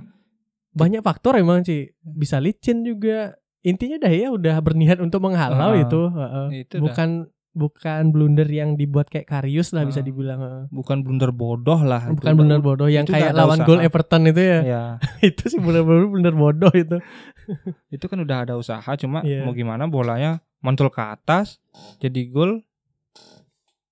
Banyak 0.72 1.02
faktor 1.02 1.36
emang 1.36 1.62
sih. 1.62 1.90
Bisa 2.00 2.38
licin 2.38 2.82
juga. 2.82 3.34
Intinya 3.62 3.98
dah 4.00 4.10
ya 4.10 4.30
udah 4.30 4.58
berniat 4.58 4.98
untuk 4.98 5.20
menghalau 5.20 5.72
Ah, 5.72 5.78
itu. 5.78 6.02
heeh. 6.08 6.48
itu 6.62 6.76
dah. 6.76 6.82
bukan 6.82 7.10
bukan 7.52 8.04
blunder 8.10 8.48
yang 8.48 8.74
dibuat 8.74 9.06
kayak 9.06 9.28
Karius 9.28 9.70
lah 9.70 9.84
bisa 9.84 10.00
Ah. 10.00 10.06
dibilang. 10.08 10.40
heeh. 10.40 10.64
Bukan 10.72 11.04
blunder 11.04 11.30
bodoh 11.30 11.78
lah. 11.78 12.08
itu. 12.08 12.16
Bukan 12.16 12.32
blunder 12.34 12.58
bodoh 12.60 12.88
yang 12.88 13.04
itu 13.04 13.12
kayak 13.12 13.36
lawan 13.36 13.60
usaha. 13.60 13.68
gol 13.68 13.80
Everton 13.80 14.24
itu 14.26 14.40
ya. 14.40 14.60
Ya, 14.64 14.84
itu 15.30 15.44
sih 15.48 15.60
bener-bener 15.60 16.08
blunder 16.08 16.34
bodoh 16.34 16.72
itu. 16.72 16.98
itu 17.94 18.06
kan 18.06 18.18
udah 18.18 18.38
ada 18.42 18.54
usaha 18.56 18.88
cuma 18.96 19.22
Iya. 19.22 19.44
mau 19.44 19.52
gimana 19.52 19.84
bolanya 19.86 20.32
mantul 20.58 20.88
ke 20.88 21.02
atas 21.02 21.60
jadi 21.98 22.22
gol. 22.26 22.64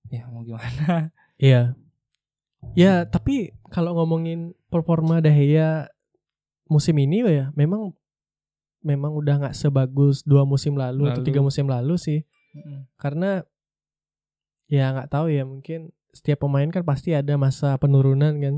Ya 0.08 0.26
mau 0.26 0.40
gimana? 0.40 1.14
Iya. 1.36 1.76
Ya, 2.76 3.08
tapi 3.08 3.56
kalau 3.72 3.96
ngomongin 3.98 4.54
performa 4.70 5.18
Dahlia 5.18 5.90
musim 6.70 6.94
ini 7.02 7.24
ya, 7.26 7.50
memang 7.58 7.92
memang 8.80 9.12
udah 9.12 9.42
nggak 9.44 9.56
sebagus 9.56 10.24
dua 10.24 10.46
musim 10.48 10.78
lalu, 10.78 11.10
atau 11.10 11.20
Lalu. 11.20 11.28
tiga 11.28 11.40
musim 11.42 11.66
lalu 11.68 11.98
sih. 12.00 12.20
Karena 12.96 13.44
ya 14.70 14.94
nggak 14.94 15.10
tahu 15.10 15.28
ya, 15.32 15.42
mungkin 15.42 15.90
setiap 16.14 16.46
pemain 16.46 16.66
kan 16.70 16.82
pasti 16.86 17.14
ada 17.14 17.34
masa 17.34 17.74
penurunan 17.76 18.38
kan. 18.38 18.56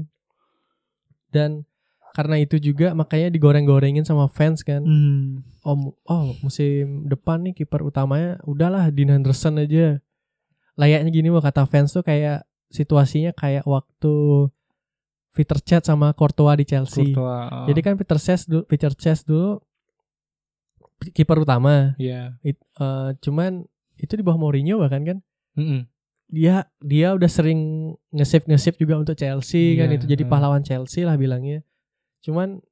Dan 1.32 1.64
karena 2.12 2.36
itu 2.44 2.60
juga 2.60 2.92
makanya 2.92 3.32
digoreng-gorengin 3.32 4.04
sama 4.04 4.28
fans 4.28 4.60
kan. 4.60 4.84
Hmm. 4.84 5.40
Oh, 5.64 5.96
oh 6.04 6.36
musim 6.44 7.08
depan 7.08 7.40
nih 7.48 7.64
kiper 7.64 7.80
utamanya 7.80 8.36
udahlah 8.44 8.92
Dean 8.92 9.08
Henderson 9.08 9.56
aja. 9.56 10.04
Layaknya 10.76 11.08
gini 11.08 11.28
loh 11.32 11.40
kata 11.40 11.64
fans 11.64 11.96
tuh 11.96 12.04
kayak 12.04 12.44
situasinya 12.72 13.30
kayak 13.32 13.68
waktu 13.68 14.48
Peter 15.32 15.58
Cech 15.60 15.84
sama 15.84 16.12
Courtois 16.12 16.56
di 16.56 16.66
Chelsea. 16.66 17.12
Courtois, 17.12 17.48
oh. 17.48 17.64
Jadi 17.68 17.80
kan 17.80 17.94
Peter 17.96 18.16
Cech 18.16 18.44
dulu, 18.44 18.62
Peter 18.64 18.92
Cech 18.92 19.20
dulu 19.22 19.60
kiper 21.12 21.38
utama. 21.38 21.94
Iya. 21.98 22.38
It- 22.40 22.62
eh, 22.78 23.10
cuman 23.20 23.66
itu 23.98 24.12
di 24.14 24.22
bawah 24.22 24.38
Mourinho 24.38 24.78
bahkan 24.78 25.02
kan 25.02 25.18
Mm-mm. 25.54 25.86
dia 26.26 26.66
dia 26.80 27.12
udah 27.12 27.28
sering 27.28 27.92
nge-save 28.10 28.48
nge-save 28.48 28.78
juga 28.78 28.98
untuk 28.98 29.14
Chelsea 29.14 29.76
kan 29.76 29.92
Iya, 29.92 29.96
itu 30.00 30.06
jadi 30.08 30.24
iya. 30.24 30.30
pahlawan 30.30 30.62
Chelsea 30.62 31.04
lah 31.04 31.14
bilangnya. 31.14 31.60
Cuman 32.20 32.62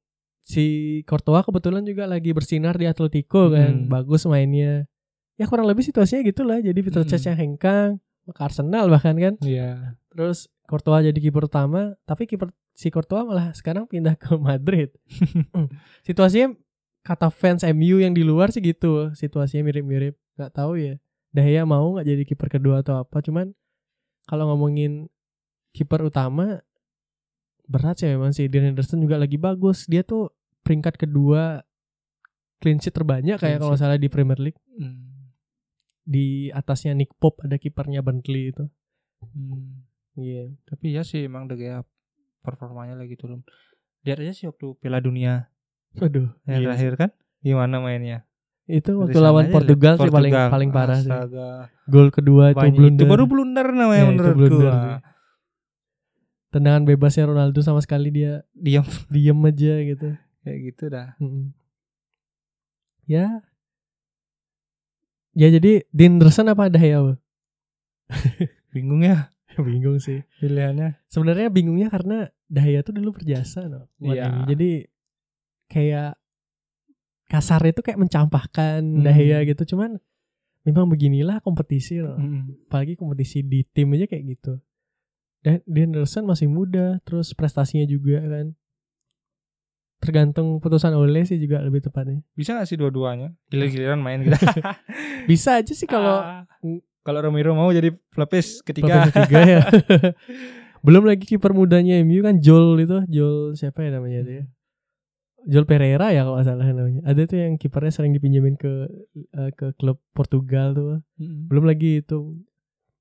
si 0.41 0.65
Courtois 1.05 1.45
kebetulan 1.45 1.85
juga 1.85 2.09
lagi 2.09 2.33
bersinar 2.33 2.73
di 2.73 2.89
Atletico 2.89 3.51
kan, 3.51 3.85
Hmm. 3.85 3.89
bagus 3.89 4.25
mainnya. 4.25 4.89
Ya 5.37 5.45
kurang 5.45 5.65
lebih 5.65 5.81
situasinya 5.81 6.21
gitulah. 6.23 6.57
Jadi 6.57 6.79
Peter 6.81 7.03
Cech 7.03 7.21
Hmm. 7.21 7.29
yang 7.33 7.37
hengkang 7.37 7.89
Arsenal 8.29 8.87
bahkan 8.87 9.17
kan. 9.17 9.33
Iya. 9.41 9.97
Terus 10.13 10.51
Courtois 10.69 11.03
jadi 11.03 11.19
kiper 11.19 11.51
utama, 11.51 11.99
tapi 12.07 12.29
kiper 12.29 12.53
si 12.71 12.87
Courtois 12.87 13.27
malah 13.27 13.51
sekarang 13.51 13.85
pindah 13.89 14.15
ke 14.15 14.35
Madrid. 14.39 14.93
Hmm. 15.51 15.67
Situasinya 16.07 16.55
kata 17.03 17.27
fans 17.27 17.67
MU 17.75 17.99
yang 17.99 18.15
di 18.15 18.23
luar 18.23 18.53
sih 18.55 18.63
gitu, 18.63 19.11
situasinya 19.11 19.67
mirip-mirip. 19.67 20.15
Gak 20.39 20.55
tahu 20.55 20.79
ya. 20.79 20.95
Dahya 21.31 21.63
mau 21.67 21.95
nggak 21.95 22.07
jadi 22.07 22.23
kiper 22.27 22.47
kedua 22.47 22.83
atau 22.83 23.03
apa? 23.03 23.19
Cuman 23.19 23.51
kalau 24.27 24.47
ngomongin 24.51 25.11
kiper 25.75 26.03
utama 26.07 26.63
berat 27.67 27.99
sih 27.99 28.11
memang 28.11 28.31
sih. 28.35 28.47
Dean 28.51 28.71
Henderson 28.71 28.99
juga 28.99 29.19
lagi 29.19 29.39
bagus. 29.39 29.87
Dia 29.87 30.03
tuh 30.03 30.31
peringkat 30.63 30.99
kedua 30.99 31.63
clean 32.61 32.77
sheet 32.77 32.93
terbanyak 32.93 33.41
kayak 33.41 33.59
kalau 33.63 33.75
salah 33.75 33.97
di 33.97 34.07
Premier 34.11 34.37
League. 34.37 34.59
Hmm. 34.75 35.10
Di 36.01 36.49
atasnya 36.49 36.93
Nick 36.93 37.13
Pope 37.15 37.45
ada 37.45 37.55
kipernya 37.55 38.01
Bentley 38.01 38.49
itu. 38.49 38.65
Hmm. 39.21 39.85
Iya. 40.13 40.51
Tapi 40.65 40.91
ya 40.91 41.01
sih 41.01 41.23
emang 41.23 41.45
De 41.45 41.55
Gea 41.55 41.85
performanya 42.41 42.97
lagi 42.97 43.15
turun. 43.15 43.45
Lihat 44.01 44.17
aja 44.19 44.33
sih 44.33 44.45
waktu 44.49 44.73
Piala 44.77 44.97
Dunia 44.97 45.45
Aduh. 45.95 46.33
yang 46.43 46.59
iya. 46.59 46.65
terakhir 46.67 46.93
kan 46.97 47.09
gimana 47.39 47.77
mainnya. 47.77 48.25
Itu 48.65 48.97
waktu 48.97 49.13
sana 49.13 49.25
lawan 49.29 49.51
Portugal 49.51 49.93
lihat 49.93 50.01
sih 50.01 50.09
paling 50.09 50.33
Portugal. 50.33 50.49
paling 50.49 50.69
parah 50.71 50.97
sih. 50.97 51.11
Astaga. 51.11 51.49
Gol 51.85 52.07
kedua 52.09 52.43
itu 52.49 52.57
Banyak- 52.57 52.77
blunder. 52.77 52.99
Itu 52.99 53.05
baru 53.05 53.23
blunder 53.25 53.67
namanya 53.69 54.01
Ya, 54.01 54.09
menurutku. 54.09 54.37
blunder 54.37 54.67
Ah, 54.67 54.79
sih. 54.81 54.95
Tendangan 56.51 56.83
bebasnya 56.83 57.23
Ronaldo 57.25 57.59
sama 57.61 57.79
sekali 57.79 58.11
dia 58.11 58.43
Diam 58.51 58.83
diem 59.07 59.39
aja 59.39 59.73
gitu. 59.81 60.09
kayak 60.41 60.59
gitu 60.67 60.83
dah. 60.89 61.13
Mm-mm. 61.21 61.53
Ya. 63.05 63.45
Ya 65.31 65.47
jadi 65.47 65.87
Dinderson 65.89 66.51
apa 66.51 66.67
Dahya? 66.67 66.99
Bro? 67.01 67.15
Bingung 68.75 69.03
ya 69.03 69.31
Bingung 69.67 69.99
sih. 69.99 70.23
pilihannya. 70.39 70.99
Sebenarnya 71.07 71.47
bingungnya 71.51 71.87
karena 71.91 72.31
Dahya 72.47 72.83
tuh 72.83 72.95
dulu 72.95 73.15
berjasa 73.19 73.67
no. 73.67 73.87
buat 73.95 74.15
Iya. 74.15 74.47
Jadi 74.47 74.87
kayak 75.67 76.19
kasar 77.27 77.63
itu 77.63 77.79
kayak 77.79 77.99
mencampakkan 77.99 78.83
Hmm. 78.83 79.03
Dahya 79.03 79.43
gitu. 79.47 79.75
Cuman 79.75 79.99
memang 80.61 80.85
beginilah 80.85 81.41
kompetisi 81.41 81.97
loh. 81.97 82.19
Mm. 82.21 82.69
apalagi 82.69 82.93
kompetisi 82.93 83.41
di 83.41 83.65
tim 83.65 83.89
aja 83.97 84.05
kayak 84.05 84.37
gitu 84.37 84.61
dan 85.41 85.57
Henderson 85.65 86.21
masih 86.21 86.45
muda 86.45 87.01
terus 87.01 87.33
prestasinya 87.33 87.81
juga 87.89 88.21
kan 88.21 88.53
tergantung 90.01 90.57
putusan 90.57 90.91
oleh 90.91 91.21
sih 91.21 91.37
juga 91.37 91.61
lebih 91.61 91.79
tepatnya 91.79 92.25
Bisa 92.31 92.53
gak 92.53 92.65
sih 92.65 92.75
dua-duanya? 92.75 93.31
Giliran-giliran 93.47 93.97
main 93.97 94.19
gitu. 94.21 94.33
bisa 95.29 95.55
aja 95.55 95.71
sih 95.71 95.85
kalau 95.85 96.19
Ah. 96.19 96.43
kalau 97.01 97.21
Romero 97.21 97.53
mau 97.53 97.69
jadi 97.69 97.93
pelapis 98.09 98.59
Ketiga. 98.59 99.05
ketiga. 99.05 99.13
ketiga 99.13 99.39
ya 99.47 99.61
belum 100.85 101.05
lagi 101.05 101.25
kiper 101.27 101.51
mudanya 101.51 102.01
MU 102.01 102.19
kan 102.19 102.37
Joel 102.37 102.73
itu 102.79 102.97
Joel 103.07 103.53
siapa 103.53 103.81
ya 103.81 103.93
namanya 103.93 104.19
itu 104.19 104.33
ya 104.35 104.45
Joel 105.43 105.65
Pereira 105.65 106.09
ya 106.09 106.21
kalau 106.21 106.37
salah 106.39 106.65
namanya 106.65 107.01
ada 107.03 107.21
tuh 107.23 107.33
yang 107.35 107.53
kipernya 107.55 107.89
sering 107.89 108.11
dipinjemin 108.11 108.53
ke 108.55 108.89
eh, 109.31 109.51
ke 109.51 109.73
klub 109.75 110.01
Portugal 110.11 110.73
tuh 110.73 110.89
Mm. 111.15 111.45
belum 111.47 111.63
lagi 111.63 112.01
itu 112.01 112.33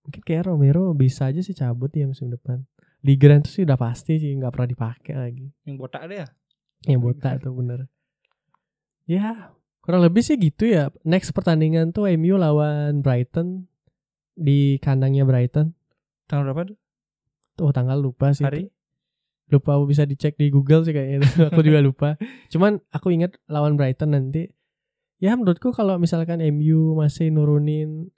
mungkin 0.02 0.22
kayak 0.22 0.44
Romero 0.46 0.92
bisa 0.92 1.26
aja 1.26 1.40
sih 1.40 1.52
cabut 1.52 1.88
ya 1.90 2.04
musim 2.04 2.28
depan 2.28 2.64
di 2.98 3.16
Grand 3.16 3.40
tuh 3.40 3.48
sih 3.50 3.62
udah 3.62 3.76
pasti 3.76 4.16
sih 4.16 4.32
nggak 4.34 4.48
pernah 4.50 4.68
dipakai 4.68 5.14
lagi 5.14 5.46
Yang 5.62 5.76
botak 5.78 6.04
deh 6.04 6.20
ya. 6.84 6.96
yang 6.96 7.00
botak 7.04 7.40
tuh 7.40 7.52
bener 7.52 7.86
ya 9.04 9.52
kurang 9.80 10.04
lebih 10.04 10.22
sih 10.22 10.36
gitu 10.36 10.68
ya 10.68 10.88
next 11.02 11.32
pertandingan 11.32 11.90
tuh 11.90 12.06
MU 12.14 12.36
lawan 12.36 13.00
Brighton 13.00 13.66
di 14.36 14.76
kandangnya 14.78 15.26
Brighton 15.26 15.74
Tanggal 16.30 16.46
berapa 16.46 16.62
tuh? 16.70 16.78
tuh 17.58 17.70
tanggal 17.74 17.98
lupa 17.98 18.30
sih 18.32 18.46
Hari? 18.46 18.70
lupa 19.50 19.74
bisa 19.82 20.06
dicek 20.06 20.38
di 20.38 20.46
Google 20.48 20.86
sih 20.86 20.94
kayaknya 20.94 21.26
aku 21.50 21.60
juga 21.60 21.82
lupa 21.82 22.08
cuman 22.48 22.78
aku 22.94 23.10
ingat 23.10 23.34
lawan 23.50 23.74
Brighton 23.74 24.14
nanti 24.14 24.46
ya 25.18 25.34
menurutku 25.36 25.74
kalau 25.74 25.98
misalkan 25.98 26.38
MU 26.54 26.94
masih 26.96 27.28
nurunin 27.34 28.08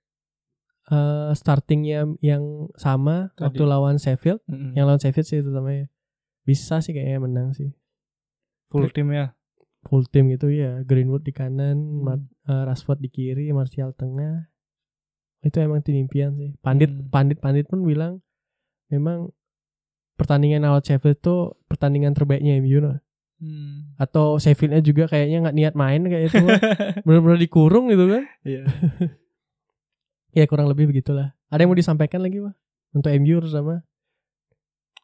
eh, 0.92 1.30
startingnya 1.32 2.04
yang 2.20 2.68
sama 2.76 3.32
Tadi. 3.34 3.48
waktu 3.48 3.62
lawan 3.64 3.96
Sheffield 3.96 4.44
Mm-mm. 4.46 4.76
yang 4.76 4.84
lawan 4.86 5.00
Sheffield 5.00 5.26
sih 5.26 5.40
terutama 5.40 5.72
ya 5.72 5.86
bisa 6.44 6.78
sih 6.84 6.92
kayaknya 6.92 7.18
menang 7.22 7.56
sih 7.56 7.72
Full 8.72 8.90
tim 8.90 9.08
ya. 9.10 9.26
full 9.82 10.06
tim 10.06 10.24
gitu 10.28 10.46
ya 10.46 10.78
Greenwood 10.80 11.20
di 11.20 11.30
kanan 11.30 11.74
Hmm. 11.74 12.02
Mar- 12.02 12.30
eh, 12.44 12.64
Rashford 12.64 12.98
di 12.98 13.08
kiri 13.08 13.50
Martial 13.50 13.90
tengah 13.92 14.46
itu 15.40 15.58
emang 15.58 15.82
tim 15.82 15.98
impian 15.98 16.32
sih 16.32 16.54
pandit 16.58 16.86
Hmm. 16.88 17.06
pandit 17.08 17.36
pandit 17.36 17.66
pun 17.66 17.82
bilang 17.82 18.22
memang 18.88 19.34
pertandingan 20.14 20.62
awal 20.62 20.78
Sheffield 20.80 21.18
itu 21.18 21.36
pertandingan 21.66 22.12
terbaiknya 22.12 22.56
MU 22.56 22.78
no. 22.78 22.94
Hmm. 23.36 23.90
atau 23.96 24.38
Sheffieldnya 24.38 24.78
juga 24.80 25.10
kayaknya 25.10 25.42
nggak 25.42 25.56
niat 25.56 25.74
main 25.74 25.98
kayak 26.00 26.30
itu 26.30 26.38
mah. 26.38 26.54
bener-bener 27.04 27.38
dikurung 27.40 27.90
gitu 27.90 28.06
kan 28.06 28.22
Iya. 28.42 28.62
ya 30.32 30.44
kurang 30.46 30.64
lebih 30.66 30.88
begitulah 30.88 31.34
ada 31.46 31.58
yang 31.58 31.68
mau 31.68 31.76
disampaikan 31.76 32.22
lagi 32.22 32.38
pak 32.38 32.54
untuk 32.94 33.10
MU 33.12 33.36
terutama 33.40 33.82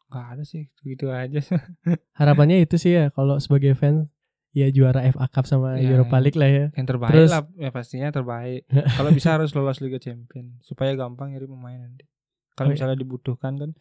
Gak 0.09 0.25
ada 0.31 0.43
sih, 0.43 0.67
gitu 0.81 1.07
aja. 1.07 1.37
harapannya 2.19 2.59
itu 2.59 2.75
sih 2.75 2.91
ya 2.91 3.09
kalau 3.09 3.37
sebagai 3.37 3.73
fans 3.73 4.09
ya 4.49 4.65
juara 4.67 5.05
FA 5.05 5.29
Cup 5.29 5.45
sama 5.45 5.77
Ya, 5.77 5.93
Europa 5.93 6.17
League 6.17 6.33
lah 6.33 6.49
ya 6.49 6.65
Yang 6.73 6.87
terbaik 6.89 7.13
Terus- 7.13 7.29
lah, 7.29 7.45
ya 7.55 7.69
pastinya 7.69 8.09
terbaik. 8.09 8.65
Kalau 8.97 9.11
bisa 9.11 9.29
harus 9.31 9.53
lolos 9.53 9.77
Liga 9.77 9.97
Champion 9.97 10.57
supaya 10.59 10.93
gampang 10.93 11.31
nyari 11.31 11.45
pemain 11.45 11.77
nanti. 11.79 12.03
Oh, 12.03 12.09
Kalau 12.57 12.69
iya. 12.69 12.75
misalnya 12.75 12.97
dibutuhkan 12.97 13.53
kan, 13.55 13.71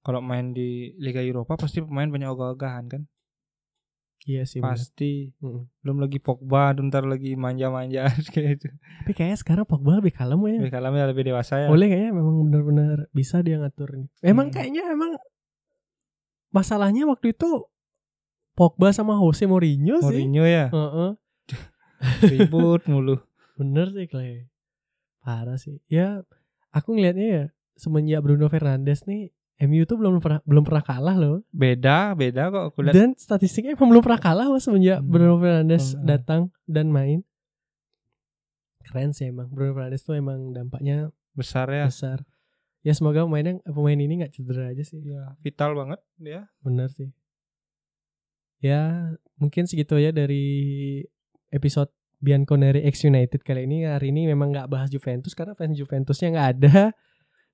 kalau 0.00 0.18
main 0.18 0.50
di 0.50 0.94
Liga 0.96 1.18
Eropa 1.20 1.54
pasti 1.56 1.78
pemain 1.78 2.06
banyak 2.06 2.26
ogah-ogahan 2.28 2.86
kan. 2.86 3.02
iya 4.22 4.46
sih. 4.46 4.58
Pasti. 4.58 5.34
Mm-mm. 5.38 5.66
Belum 5.80 5.98
lagi 5.98 6.16
Pogba, 6.16 6.70
ntar 6.76 7.02
lagi 7.04 7.34
manja-manjaan 7.34 8.22
kayak 8.30 8.50
itu. 8.56 8.66
tapi 9.02 9.12
kayaknya 9.12 9.34
sekarang 9.36 9.64
Pogba 9.64 9.98
lebih 9.98 10.10
kalem 10.12 10.38
ya 10.40 10.58
Lebih 10.62 10.70
kalamnya 10.72 11.04
lebih 11.06 11.24
dewasa 11.24 11.58
ya. 11.58 11.66
Oleh 11.66 11.86
kayaknya 11.86 12.14
memang 12.14 12.34
benar-benar 12.40 13.10
bisa 13.10 13.42
dia 13.42 13.58
ngatur. 13.58 14.06
Emang 14.22 14.48
Hmm. 14.48 14.54
kayaknya 14.54 14.86
emang 14.88 15.18
masalahnya 16.52 17.04
waktu 17.04 17.32
itu 17.32 17.66
Pogba 18.52 18.92
sama 18.92 19.16
Jose 19.16 19.42
Mourinho 19.44 19.96
sih. 19.98 20.06
Mourinho 20.06 20.44
ya, 20.44 20.68
Heeh. 20.68 21.10
ribut 22.30 22.84
mulu. 22.84 23.16
Bener 23.54 23.88
sih 23.88 24.04
Clay. 24.04 24.46
Parah 25.18 25.56
sih. 25.56 25.80
Ya 25.86 26.20
aku 26.68 26.92
ngelihatnya 26.92 27.26
ya 27.26 27.44
semenjak 27.74 28.20
Bruno 28.20 28.46
Fernandes 28.46 29.02
nih 29.02 29.32
MU 29.62 29.84
tuh 29.84 29.96
belum 29.96 30.18
pernah 30.18 30.42
belum 30.42 30.62
pernah 30.62 30.82
kalah 30.82 31.16
loh. 31.16 31.40
Beda, 31.48 32.12
beda 32.12 32.50
kok 32.50 32.64
aku 32.68 32.78
lihat. 32.82 32.92
Dan 32.92 33.08
statistiknya 33.14 33.72
emang 33.72 33.88
belum 33.88 34.02
pernah 34.02 34.20
kalah 34.20 34.46
loh 34.46 34.58
semenjak 34.58 34.98
Hmm. 34.98 35.08
Bruno 35.08 35.34
Fernandes 35.38 35.94
Hmm. 35.94 36.04
datang 36.04 36.40
dan 36.66 36.90
main. 36.90 37.24
Keren 38.82 39.14
sih 39.14 39.30
emang 39.30 39.48
Bruno 39.48 39.72
Fernandes 39.72 40.02
tuh 40.02 40.12
emang 40.12 40.50
dampaknya 40.50 41.08
Besar 41.32 41.70
ya. 41.70 41.86
besar. 41.86 42.26
Ya 42.82 42.92
semoga 42.98 43.22
pemainnya 43.22 43.62
pemain 43.62 43.94
ini 43.94 44.22
nggak 44.22 44.34
cedera 44.34 44.74
aja 44.74 44.82
sih. 44.82 44.98
Ya, 45.02 45.38
vital 45.38 45.78
banget 45.78 46.02
ya. 46.18 46.50
Bener 46.66 46.90
sih. 46.90 47.14
Ya 48.58 49.14
mungkin 49.38 49.70
segitu 49.70 49.98
ya 49.98 50.10
dari 50.10 51.02
episode 51.54 51.90
Bianconeri 52.22 52.82
X 52.86 53.06
United 53.06 53.42
kali 53.46 53.70
ini. 53.70 53.86
Hari 53.86 54.10
ini 54.10 54.30
memang 54.30 54.50
nggak 54.50 54.70
bahas 54.70 54.90
Juventus 54.90 55.34
karena 55.34 55.54
fans 55.54 55.78
Juventusnya 55.78 56.34
nggak 56.34 56.48
ada. 56.58 56.94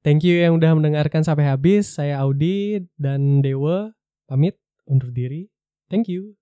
Thank 0.01 0.25
you 0.25 0.41
yang 0.41 0.57
udah 0.57 0.73
mendengarkan 0.79 1.27
sampai 1.27 1.45
habis. 1.45 1.93
Saya 1.97 2.23
Audi 2.25 2.81
dan 2.97 3.45
Dewa 3.45 3.93
pamit 4.25 4.57
undur 4.89 5.13
diri. 5.13 5.53
Thank 5.93 6.09
you. 6.09 6.38